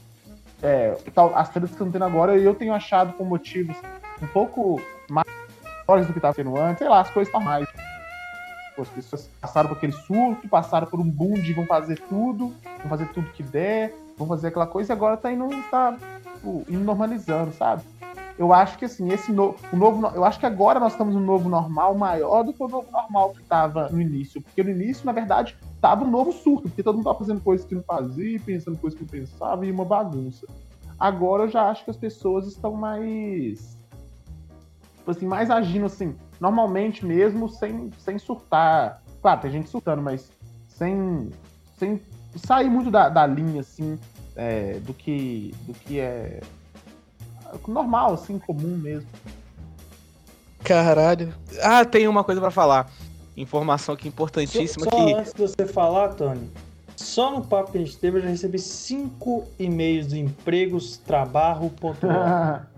é, 0.64 0.98
as 1.36 1.50
tretas 1.50 1.70
que 1.70 1.76
estão 1.76 1.92
tendo 1.92 2.06
agora 2.06 2.38
eu 2.38 2.54
tenho 2.54 2.74
achado 2.74 3.14
com 3.14 3.24
motivos 3.24 3.76
um 4.22 4.28
pouco 4.28 4.80
maiores 5.10 6.08
do 6.08 6.14
que 6.14 6.20
tava 6.20 6.34
tendo 6.34 6.56
antes, 6.58 6.80
sei 6.80 6.88
lá, 6.88 7.02
as 7.02 7.10
coisas 7.10 7.28
estão 7.28 7.42
mais. 7.42 7.68
As 8.78 8.88
pessoas 8.90 9.30
passaram 9.40 9.70
por 9.70 9.78
aquele 9.78 9.92
surto, 9.92 10.48
passaram 10.48 10.88
por 10.88 11.00
um 11.00 11.10
boom 11.10 11.34
de 11.34 11.54
vão 11.54 11.66
fazer 11.66 12.00
tudo, 12.08 12.54
vão 12.80 12.90
fazer 12.90 13.08
tudo 13.10 13.32
que 13.32 13.44
der, 13.44 13.94
vão 14.18 14.28
fazer 14.28 14.48
aquela 14.48 14.66
coisa 14.66 14.94
e 14.94 14.96
agora 14.96 15.18
tá 15.18 15.32
indo, 15.32 15.50
tá, 15.70 15.96
tipo, 16.36 16.66
indo 16.70 16.84
normalizando, 16.84 17.52
sabe? 17.54 17.84
Eu 18.42 18.52
acho 18.52 18.76
que 18.80 18.86
assim, 18.86 19.08
esse 19.12 19.32
no, 19.32 19.56
o 19.72 19.78
novo, 19.78 20.02
no- 20.02 20.08
eu 20.16 20.26
acho 20.26 20.40
que 20.40 20.48
agora 20.48 20.80
nós 20.80 20.94
estamos 20.94 21.14
num 21.14 21.22
novo 21.22 21.48
normal 21.48 21.94
maior 21.94 22.42
do 22.42 22.52
que 22.52 22.64
o 22.64 22.68
novo 22.68 22.90
normal 22.92 23.34
que 23.34 23.44
tava 23.44 23.88
no 23.90 24.02
início, 24.02 24.42
porque 24.42 24.64
no 24.64 24.72
início, 24.72 25.06
na 25.06 25.12
verdade, 25.12 25.56
tava 25.80 26.04
um 26.04 26.10
novo 26.10 26.32
surto, 26.32 26.64
porque 26.64 26.82
todo 26.82 26.96
mundo 26.96 27.04
tava 27.04 27.20
fazendo 27.20 27.40
coisas 27.40 27.68
que 27.68 27.76
não 27.76 27.84
fazia, 27.84 28.40
pensando 28.44 28.80
coisas 28.80 28.98
que 28.98 29.06
não 29.06 29.12
pensava 29.12 29.64
e 29.64 29.70
uma 29.72 29.86
bagunça. 29.86 30.48
Agora 31.00 31.44
eu 31.44 31.50
já 31.50 31.70
acho 31.70 31.86
que 31.86 31.92
as 31.92 31.98
pessoas 31.98 32.48
estão 32.48 32.74
mais 32.74 33.78
tipo 34.98 35.12
assim, 35.12 35.28
mais 35.28 35.52
agindo 35.52 35.86
assim, 35.86 36.16
normalmente 36.40 37.06
mesmo, 37.06 37.48
sem, 37.48 37.92
sem 38.00 38.18
surtar. 38.18 39.04
Claro, 39.22 39.42
tem 39.42 39.52
gente 39.52 39.70
surtando, 39.70 40.02
mas 40.02 40.32
sem, 40.68 41.30
sem 41.78 42.02
sair 42.38 42.72
muito 42.72 42.90
da, 42.90 43.08
da 43.08 43.28
linha, 43.28 43.62
assim, 43.62 44.00
é, 44.36 44.80
do, 44.80 44.96
que, 44.96 45.54
do 45.68 45.74
que 45.74 46.00
é 46.00 46.40
normal, 47.68 48.14
assim, 48.14 48.40
comum 48.40 48.78
mesmo. 48.78 49.10
Caralho. 50.64 51.34
Ah, 51.62 51.86
tem 51.86 52.08
uma 52.08 52.24
coisa 52.24 52.40
pra 52.40 52.52
falar. 52.52 52.90
Informação 53.36 53.96
aqui 53.96 54.08
importantíssima 54.08 54.86
Só, 54.86 54.92
só 54.92 55.06
que 55.06 55.14
antes 55.14 55.34
de 55.34 55.42
você 55.42 55.66
falar, 55.66 56.10
Tony, 56.10 56.52
só 56.96 57.32
no 57.32 57.42
papo 57.42 57.72
que 57.72 57.78
a 57.78 57.82
gente 57.82 57.98
teve 57.98 58.20
eu 58.20 58.24
já 58.24 58.30
recebi 58.30 58.60
cinco 58.60 59.46
e-mails 59.58 60.08
do 60.08 60.16
empregostrabarro.org. 60.16 62.00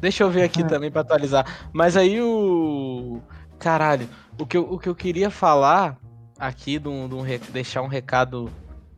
Deixa 0.00 0.24
eu 0.24 0.30
ver 0.30 0.42
aqui 0.42 0.64
também 0.68 0.90
pra 0.90 1.02
atualizar. 1.02 1.68
Mas 1.72 1.96
aí 1.96 2.20
o. 2.20 3.20
Caralho, 3.58 4.08
o 4.38 4.46
que 4.46 4.56
eu, 4.56 4.62
o 4.70 4.78
que 4.78 4.88
eu 4.88 4.94
queria 4.94 5.30
falar 5.30 5.96
aqui, 6.38 6.78
de 6.78 6.88
um, 6.88 7.08
de 7.08 7.14
um 7.14 7.22
deixar 7.52 7.82
um 7.82 7.86
recado 7.86 8.50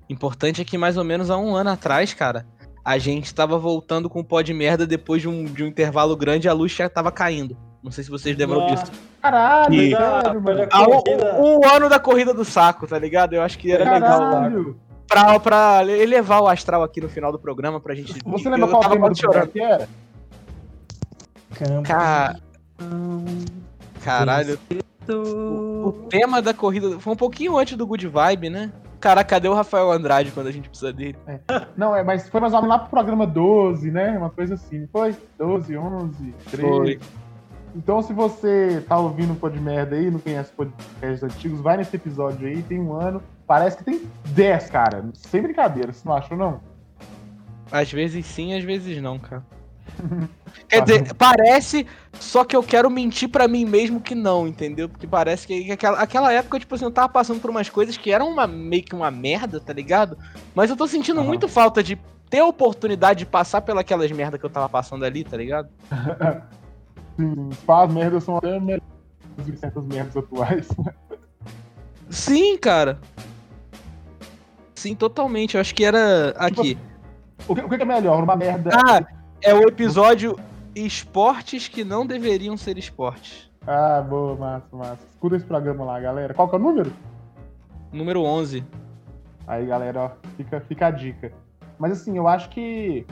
importante 0.08 0.62
é 0.62 0.64
que 0.64 0.78
mais 0.78 0.96
ou 0.96 1.04
menos 1.04 1.30
há 1.30 1.36
um 1.36 1.56
ano 1.56 1.70
atrás, 1.70 2.14
cara, 2.14 2.46
a 2.84 2.98
gente 2.98 3.34
tava 3.34 3.58
voltando 3.58 4.08
com 4.10 4.20
o 4.20 4.24
pó 4.24 4.40
de 4.42 4.52
merda 4.52 4.86
depois 4.86 5.22
de 5.22 5.28
um, 5.28 5.44
de 5.44 5.62
um 5.62 5.66
intervalo 5.68 6.16
grande 6.16 6.46
e 6.46 6.50
a 6.50 6.52
luz 6.52 6.72
já 6.72 6.88
tava 6.88 7.12
caindo. 7.12 7.56
Não 7.82 7.90
sei 7.90 8.04
se 8.04 8.10
vocês 8.10 8.36
lembram 8.36 8.66
disso. 8.66 8.84
Caralho, 9.20 9.74
E- 9.74 9.90
sério, 9.90 10.40
mano. 10.42 10.66
Ah, 10.70 10.82
o, 10.82 11.02
Corrida. 11.02 11.34
o- 11.40 11.60
o 11.60 11.66
ano 11.68 11.88
da 11.88 11.98
corrida 11.98 12.32
do 12.34 12.44
saco, 12.44 12.86
tá 12.86 12.98
ligado? 12.98 13.34
Eu 13.34 13.42
acho 13.42 13.58
que 13.58 13.70
era 13.72 13.84
legal 13.94 14.18
Caralho. 14.20 14.76
pra, 15.08 15.40
pra 15.40 15.84
elevar 15.86 16.42
o 16.42 16.48
astral 16.48 16.82
aqui 16.82 17.00
no 17.00 17.08
final 17.08 17.30
do 17.32 17.38
programa 17.38 17.80
pra 17.80 17.94
gente. 17.94 18.14
Você 18.24 18.46
eu 18.48 18.52
lembra 18.52 18.68
qual 18.68 18.82
tava 18.82 18.94
tema 18.94 19.10
do 19.10 19.18
chorando. 19.18 19.48
que 19.48 19.60
era? 19.60 19.88
Ca- 21.84 22.36
Caralho, 24.02 24.58
do- 25.06 25.84
O 25.86 25.92
tema 26.08 26.40
da 26.40 26.54
corrida 26.54 26.98
foi 26.98 27.12
um 27.12 27.16
pouquinho 27.16 27.56
antes 27.58 27.76
do 27.76 27.86
Good 27.86 28.06
Vibe, 28.08 28.50
né? 28.50 28.72
Cara, 29.02 29.24
cadê 29.24 29.48
o 29.48 29.54
Rafael 29.54 29.90
Andrade 29.90 30.30
quando 30.30 30.46
a 30.46 30.52
gente 30.52 30.68
precisa 30.68 30.92
dele? 30.92 31.18
Não, 31.76 31.94
é, 31.94 32.04
mas 32.04 32.28
foi 32.28 32.40
mais 32.40 32.54
ou 32.54 32.62
menos 32.62 32.76
lá 32.76 32.78
pro 32.78 32.88
programa 32.88 33.26
12, 33.26 33.90
né? 33.90 34.16
Uma 34.16 34.30
coisa 34.30 34.54
assim, 34.54 34.86
foi? 34.92 35.16
12, 35.36 35.76
11, 35.76 36.34
13. 36.52 36.62
Foi. 36.62 37.00
Então, 37.74 38.00
se 38.00 38.12
você 38.12 38.80
tá 38.86 38.96
ouvindo 38.96 39.32
um 39.32 39.34
pô 39.34 39.50
de 39.50 39.58
merda 39.58 39.96
aí, 39.96 40.08
não 40.08 40.20
conhece 40.20 40.52
podcasts 40.52 41.20
antigos, 41.20 41.60
vai 41.60 41.78
nesse 41.78 41.96
episódio 41.96 42.46
aí, 42.46 42.62
tem 42.62 42.78
um 42.78 42.92
ano. 42.92 43.20
Parece 43.44 43.78
que 43.78 43.82
tem 43.82 44.02
10, 44.26 44.70
cara. 44.70 45.04
Sem 45.14 45.42
brincadeira, 45.42 45.92
você 45.92 46.08
não 46.08 46.14
achou, 46.14 46.36
não? 46.36 46.60
Às 47.72 47.90
vezes 47.90 48.24
sim, 48.24 48.54
às 48.56 48.62
vezes 48.62 49.02
não, 49.02 49.18
cara. 49.18 49.42
Quer 50.68 50.82
dizer, 50.82 51.14
parece, 51.14 51.86
só 52.14 52.44
que 52.44 52.56
eu 52.56 52.62
quero 52.62 52.90
mentir 52.90 53.28
pra 53.28 53.48
mim 53.48 53.64
mesmo 53.64 54.00
que 54.00 54.14
não, 54.14 54.46
entendeu? 54.46 54.88
Porque 54.88 55.06
parece 55.06 55.46
que 55.46 55.70
aquela, 55.70 55.98
aquela 55.98 56.32
época, 56.32 56.58
tipo 56.58 56.74
assim, 56.74 56.84
eu 56.84 56.90
tava 56.90 57.08
passando 57.08 57.40
por 57.40 57.50
umas 57.50 57.68
coisas 57.68 57.96
que 57.96 58.10
eram 58.10 58.28
uma, 58.30 58.46
meio 58.46 58.82
que 58.82 58.94
uma 58.94 59.10
merda, 59.10 59.60
tá 59.60 59.72
ligado? 59.72 60.16
Mas 60.54 60.70
eu 60.70 60.76
tô 60.76 60.86
sentindo 60.86 61.20
Aham. 61.20 61.28
muito 61.28 61.48
falta 61.48 61.82
de 61.82 61.98
ter 62.30 62.38
a 62.38 62.46
oportunidade 62.46 63.20
de 63.20 63.26
passar 63.26 63.60
pelas 63.60 63.84
merda 64.12 64.38
que 64.38 64.44
eu 64.44 64.50
tava 64.50 64.68
passando 64.68 65.04
ali, 65.04 65.24
tá 65.24 65.36
ligado? 65.36 65.68
Sim, 67.18 67.50
as 67.68 67.92
merdas 67.92 68.24
são 68.24 68.38
até 68.38 68.58
melhores 68.58 68.82
do 69.36 69.44
que 69.44 69.56
certas 69.56 69.84
merdas 69.84 70.16
atuais. 70.16 70.68
Sim, 72.08 72.56
cara. 72.56 72.98
Sim, 74.74 74.94
totalmente. 74.94 75.54
Eu 75.54 75.60
acho 75.60 75.74
que 75.74 75.84
era 75.84 76.30
aqui. 76.36 76.78
O 77.46 77.54
que, 77.54 77.60
o 77.60 77.68
que 77.68 77.74
é 77.74 77.84
melhor? 77.84 78.22
Uma 78.22 78.36
merda. 78.36 78.70
Ah, 78.72 79.02
é 79.42 79.52
o 79.52 79.62
episódio 79.68 80.38
Esportes 80.74 81.68
que 81.68 81.84
não 81.84 82.06
deveriam 82.06 82.56
ser 82.56 82.78
esportes. 82.78 83.50
Ah, 83.66 84.00
boa, 84.00 84.36
massa, 84.36 84.74
massa. 84.74 85.06
Escuta 85.10 85.36
esse 85.36 85.44
programa 85.44 85.84
lá, 85.84 86.00
galera. 86.00 86.32
Qual 86.32 86.48
que 86.48 86.54
é 86.54 86.58
o 86.58 86.62
número? 86.62 86.92
Número 87.92 88.22
11. 88.22 88.64
Aí, 89.46 89.66
galera, 89.66 90.00
ó, 90.00 90.10
fica, 90.36 90.60
fica 90.60 90.86
a 90.86 90.90
dica. 90.90 91.32
Mas 91.78 91.92
assim, 91.92 92.16
eu 92.16 92.26
acho 92.26 92.48
que. 92.48 93.06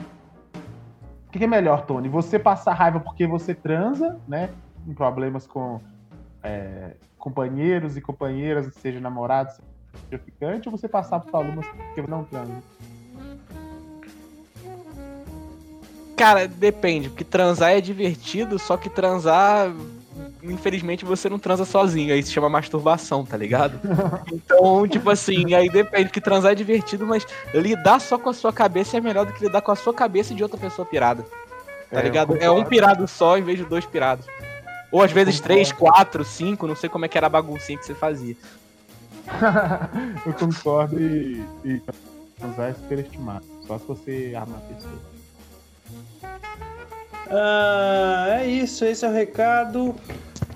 O 1.27 1.31
que 1.31 1.39
que 1.39 1.45
é 1.45 1.47
melhor, 1.47 1.85
Tony? 1.85 2.09
Você 2.09 2.39
passar 2.39 2.73
raiva 2.73 2.99
porque 2.99 3.27
você 3.27 3.53
transa, 3.53 4.19
né? 4.27 4.49
Em 4.87 4.93
problemas 4.93 5.45
com 5.45 5.79
é, 6.41 6.95
companheiros 7.17 7.95
e 7.95 8.01
companheiras, 8.01 8.73
seja 8.73 8.99
namorados, 8.99 9.61
seja 10.09 10.21
ficante, 10.23 10.67
ou 10.67 10.75
você 10.75 10.87
passar 10.87 11.19
por 11.19 11.29
problemas 11.29 11.67
porque 11.67 12.01
não 12.01 12.23
transa? 12.23 12.61
Cara, 16.21 16.47
depende, 16.47 17.09
porque 17.09 17.23
transar 17.23 17.71
é 17.71 17.81
divertido, 17.81 18.59
só 18.59 18.77
que 18.77 18.91
transar, 18.91 19.73
infelizmente, 20.43 21.03
você 21.03 21.27
não 21.27 21.39
transa 21.39 21.65
sozinho, 21.65 22.13
aí 22.13 22.21
se 22.21 22.31
chama 22.31 22.47
masturbação, 22.47 23.25
tá 23.25 23.35
ligado? 23.35 23.79
Então, 24.31 24.87
tipo 24.87 25.09
assim, 25.09 25.55
aí 25.55 25.67
depende, 25.67 26.05
porque 26.05 26.21
transar 26.21 26.51
é 26.51 26.55
divertido, 26.55 27.07
mas 27.07 27.25
lidar 27.55 27.99
só 27.99 28.19
com 28.19 28.29
a 28.29 28.33
sua 28.33 28.53
cabeça 28.53 28.97
é 28.97 29.01
melhor 29.01 29.25
do 29.25 29.33
que 29.33 29.43
lidar 29.43 29.61
com 29.61 29.71
a 29.71 29.75
sua 29.75 29.95
cabeça 29.95 30.35
de 30.35 30.43
outra 30.43 30.59
pessoa 30.59 30.85
pirada, 30.85 31.23
tá 31.89 31.99
É, 31.99 32.03
ligado? 32.03 32.37
É 32.37 32.51
um 32.51 32.63
pirado 32.65 33.07
só 33.07 33.35
em 33.35 33.41
vez 33.41 33.57
de 33.57 33.65
dois 33.65 33.83
pirados. 33.83 34.27
Ou 34.91 35.01
às 35.01 35.11
vezes 35.11 35.39
três, 35.39 35.71
quatro, 35.71 36.23
cinco, 36.23 36.67
não 36.67 36.75
sei 36.75 36.87
como 36.87 37.03
é 37.03 37.07
que 37.07 37.17
era 37.17 37.25
a 37.25 37.31
baguncinha 37.31 37.79
que 37.79 37.85
você 37.85 37.95
fazia. 37.95 38.37
eu 40.23 40.33
concordo 40.33 41.01
e, 41.01 41.43
e 41.65 41.81
transar 42.37 42.69
é 42.69 42.73
superestimado. 42.75 43.45
Só 43.65 43.79
se 43.79 43.87
você 43.87 44.33
armar 44.35 44.59
a 44.59 44.73
pessoa. 44.73 45.20
Ah, 47.29 48.39
é 48.41 48.47
isso, 48.47 48.83
esse 48.83 49.05
é 49.05 49.09
o 49.09 49.13
recado. 49.13 49.95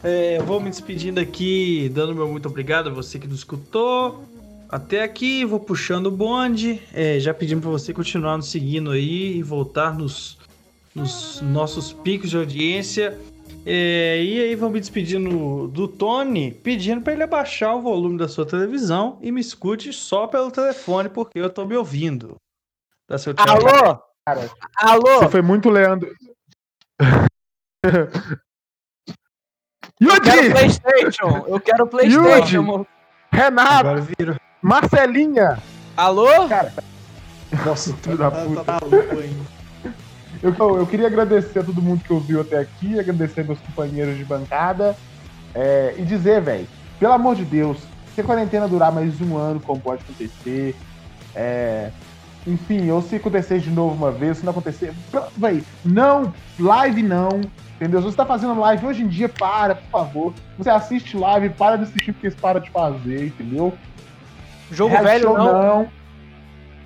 É, 0.03 0.37
eu 0.37 0.43
vou 0.43 0.59
me 0.59 0.69
despedindo 0.69 1.19
aqui, 1.19 1.89
dando 1.93 2.13
meu 2.13 2.27
muito 2.27 2.47
obrigado 2.47 2.89
a 2.89 2.93
você 2.93 3.17
que 3.17 3.27
nos 3.27 3.39
escutou. 3.39 4.23
Até 4.69 5.03
aqui, 5.03 5.45
vou 5.45 5.59
puxando 5.59 6.07
o 6.07 6.11
bonde. 6.11 6.81
É, 6.93 7.19
já 7.19 7.33
pedimos 7.33 7.63
para 7.63 7.71
você 7.71 7.93
continuar 7.93 8.37
nos 8.37 8.51
seguindo 8.51 8.91
aí 8.91 9.37
e 9.37 9.41
voltar 9.41 9.97
nos, 9.97 10.37
nos 10.93 11.41
nossos 11.41 11.93
picos 11.93 12.29
de 12.29 12.37
audiência. 12.37 13.17
É, 13.65 14.21
e 14.23 14.39
aí 14.41 14.55
vou 14.55 14.69
me 14.69 14.79
despedindo 14.79 15.67
do 15.69 15.87
Tony, 15.87 16.51
pedindo 16.51 17.01
para 17.01 17.13
ele 17.13 17.23
abaixar 17.23 17.75
o 17.75 17.81
volume 17.81 18.17
da 18.17 18.27
sua 18.27 18.45
televisão 18.45 19.17
e 19.21 19.31
me 19.31 19.41
escute 19.41 19.91
só 19.91 20.27
pelo 20.27 20.51
telefone, 20.51 21.09
porque 21.09 21.39
eu 21.39 21.49
tô 21.49 21.65
me 21.65 21.75
ouvindo. 21.75 22.35
Dá 23.09 23.17
seu 23.17 23.33
tchau. 23.33 23.45
Alô? 23.47 23.99
Cara, 24.27 24.49
Alô? 24.77 25.19
Você 25.19 25.29
foi 25.29 25.43
muito 25.43 25.69
Leandro. 25.69 26.11
Eu 30.01 30.19
quero! 30.19 30.51
Playstation! 30.51 31.45
Eu 31.47 31.59
quero 31.59 31.85
Playstation! 31.85 32.87
Renato! 33.31 33.87
Marcelinha! 34.63 35.61
Alô? 35.95 36.27
Nossa, 37.65 37.93
filho 37.97 38.17
da 38.17 38.31
puta. 38.31 38.63
tá 38.63 38.79
louco 38.81 39.13
ainda. 39.13 39.45
Eu, 40.41 40.55
eu, 40.55 40.77
eu 40.79 40.87
queria 40.87 41.05
agradecer 41.05 41.59
a 41.59 41.63
todo 41.63 41.79
mundo 41.79 42.03
que 42.03 42.11
ouviu 42.11 42.41
até 42.41 42.57
aqui, 42.57 42.99
agradecer 42.99 43.45
meus 43.45 43.59
companheiros 43.59 44.17
de 44.17 44.25
bancada 44.25 44.97
é, 45.53 45.93
e 45.99 46.01
dizer, 46.03 46.41
velho, 46.41 46.67
pelo 46.99 47.13
amor 47.13 47.35
de 47.35 47.45
Deus, 47.45 47.77
se 48.15 48.21
a 48.21 48.23
quarentena 48.23 48.67
durar 48.67 48.91
mais 48.91 49.21
um 49.21 49.37
ano, 49.37 49.59
como 49.59 49.79
pode 49.79 50.01
acontecer, 50.01 50.75
é, 51.35 51.91
enfim, 52.47 52.89
ou 52.91 53.01
se 53.01 53.15
acontecer 53.15 53.59
de 53.59 53.69
novo 53.69 53.95
uma 53.95 54.11
vez, 54.11 54.37
se 54.37 54.45
não 54.45 54.51
acontecer, 54.51 54.93
velho, 55.35 55.63
não, 55.83 56.33
live 56.59 57.01
não, 57.01 57.41
entendeu? 57.75 57.99
Se 58.01 58.05
você 58.07 58.17
tá 58.17 58.25
fazendo 58.25 58.59
live 58.59 58.85
hoje 58.85 59.01
em 59.03 59.07
dia, 59.07 59.27
para, 59.27 59.75
por 59.75 59.89
favor. 59.89 60.33
Você 60.57 60.69
assiste 60.69 61.17
live, 61.17 61.49
para 61.49 61.77
de 61.77 61.83
assistir 61.83 62.13
porque 62.13 62.27
eles 62.27 62.39
param 62.39 62.59
de 62.59 62.69
fazer, 62.69 63.27
entendeu? 63.27 63.73
Jogo 64.71 64.91
Reality 64.95 65.11
velho 65.11 65.23
show 65.23 65.37
não. 65.37 65.53
não. 65.63 65.87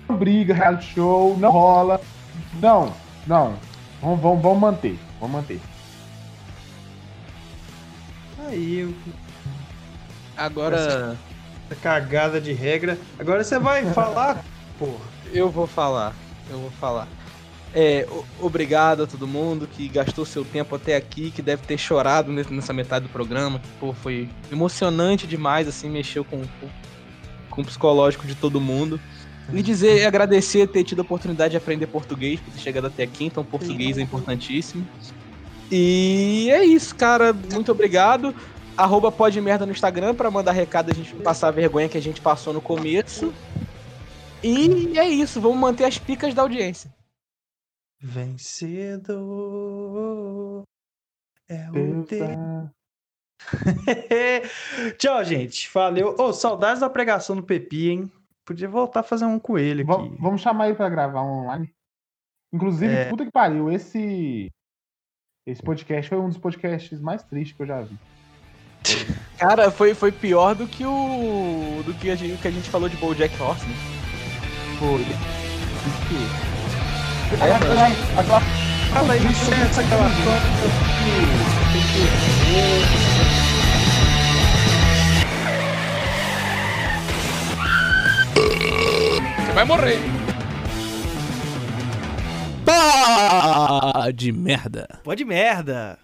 Não 0.07 0.15
briga, 0.17 0.53
reality 0.53 0.93
show, 0.93 1.37
não 1.37 1.51
rola. 1.51 2.01
Não, 2.61 2.91
não. 3.27 3.53
Vamos, 4.01 4.19
vamos, 4.21 4.41
vamos 4.41 4.59
manter. 4.59 4.97
Vamos 5.19 5.35
manter. 5.35 5.59
Aí, 8.47 8.79
eu- 8.79 8.93
Agora 10.37 10.75
essa 10.77 11.17
cagada 11.81 12.39
de 12.39 12.53
regra. 12.53 12.97
Agora 13.19 13.43
você 13.43 13.59
vai 13.59 13.83
falar, 13.93 14.43
porra. 14.77 15.18
Eu 15.33 15.49
vou 15.49 15.67
falar. 15.67 16.15
Eu 16.49 16.59
vou 16.59 16.71
falar. 16.71 17.07
É, 17.73 18.07
obrigado 18.39 19.03
a 19.03 19.07
todo 19.07 19.27
mundo 19.27 19.67
que 19.67 19.87
gastou 19.87 20.25
seu 20.25 20.43
tempo 20.43 20.75
até 20.75 20.95
aqui, 20.95 21.29
que 21.29 21.41
deve 21.41 21.63
ter 21.67 21.77
chorado 21.77 22.31
nessa 22.31 22.73
metade 22.73 23.05
do 23.05 23.11
programa. 23.11 23.59
Que, 23.59 23.67
pô, 23.79 23.93
foi 23.93 24.27
emocionante 24.51 25.27
demais, 25.27 25.67
assim, 25.67 25.89
mexeu 25.89 26.23
com, 26.23 26.41
com, 27.49 27.61
o 27.61 27.65
psicológico 27.65 28.25
de 28.25 28.35
todo 28.35 28.59
mundo. 28.59 28.99
E 29.51 29.61
dizer, 29.61 30.05
agradecer 30.05 30.67
ter 30.67 30.83
tido 30.83 30.99
a 30.99 31.01
oportunidade 31.01 31.51
de 31.51 31.57
aprender 31.57 31.87
português, 31.87 32.39
por 32.39 32.53
ter 32.53 32.59
chegado 32.59 32.87
até 32.87 33.03
aqui, 33.03 33.25
então 33.25 33.43
português 33.43 33.97
é 33.97 34.01
importantíssimo. 34.01 34.87
E 35.71 36.49
é 36.51 36.63
isso, 36.63 36.95
cara. 36.95 37.33
Muito 37.33 37.71
obrigado. 37.71 38.33
Arroba 38.77 39.11
pode 39.11 39.39
merda 39.41 39.65
no 39.65 39.71
Instagram 39.71 40.15
pra 40.15 40.31
mandar 40.31 40.51
recado 40.51 40.91
a 40.91 40.93
gente 40.93 41.13
passar 41.15 41.49
a 41.49 41.51
vergonha 41.51 41.89
que 41.89 41.97
a 41.97 42.01
gente 42.01 42.21
passou 42.21 42.53
no 42.53 42.61
começo. 42.61 43.33
E 44.43 44.97
é 44.97 45.07
isso, 45.07 45.39
vamos 45.41 45.57
manter 45.57 45.85
as 45.85 45.97
picas 45.97 46.33
da 46.33 46.41
audiência. 46.41 46.93
Vencedor 49.29 50.63
é 51.49 51.69
o 51.71 52.03
teu. 52.05 52.69
Tchau, 54.97 55.23
gente. 55.23 55.69
Valeu. 55.73 56.15
Ô, 56.17 56.31
saudades 56.33 56.79
da 56.81 56.89
pregação 56.89 57.35
do 57.35 57.43
Pepi, 57.43 57.89
hein? 57.89 58.11
Podia 58.45 58.67
voltar 58.69 59.01
a 59.01 59.03
fazer 59.03 59.25
um 59.25 59.39
com 59.39 59.57
ele 59.57 59.81
aqui. 59.81 59.91
Vamos, 59.91 60.19
vamos 60.19 60.41
chamar 60.41 60.67
ele 60.67 60.75
pra 60.77 60.89
gravar 60.89 61.21
um 61.23 61.43
online. 61.43 61.71
Inclusive, 62.53 62.93
É. 62.93 63.05
puta 63.09 63.25
que 63.25 63.31
pariu, 63.31 63.71
esse. 63.71 64.49
Esse 65.45 65.61
podcast 65.61 66.09
foi 66.09 66.17
um 66.19 66.27
dos 66.29 66.37
podcasts 66.37 66.99
mais 66.99 67.23
tristes 67.23 67.55
que 67.55 67.63
eu 67.63 67.67
já 67.67 67.81
vi. 67.81 67.97
Cara, 69.37 69.69
foi, 69.71 69.93
foi 69.93 70.11
pior 70.11 70.55
do 70.55 70.67
que 70.67 70.85
o. 70.85 71.83
do 71.85 71.93
que 71.99 72.09
a 72.09 72.15
gente, 72.15 72.41
que 72.41 72.47
a 72.47 72.51
gente 72.51 72.69
falou 72.69 72.87
de 72.89 72.97
Bojack 72.97 73.33
Horseman. 73.41 73.98
Foi. 74.79 75.05
É, 77.31 77.53
Aquela- 77.53 77.87
aquela 78.17 78.41
Fala 78.91 79.13
aí, 79.13 79.19
licença, 79.19 79.81
aquela 79.81 80.09
Você 88.35 89.53
vai 89.53 89.65
morrer. 89.65 89.99
Pá 92.65 94.11
de 94.13 94.31
merda. 94.31 94.87
Pode 95.03 95.25
merda. 95.25 95.97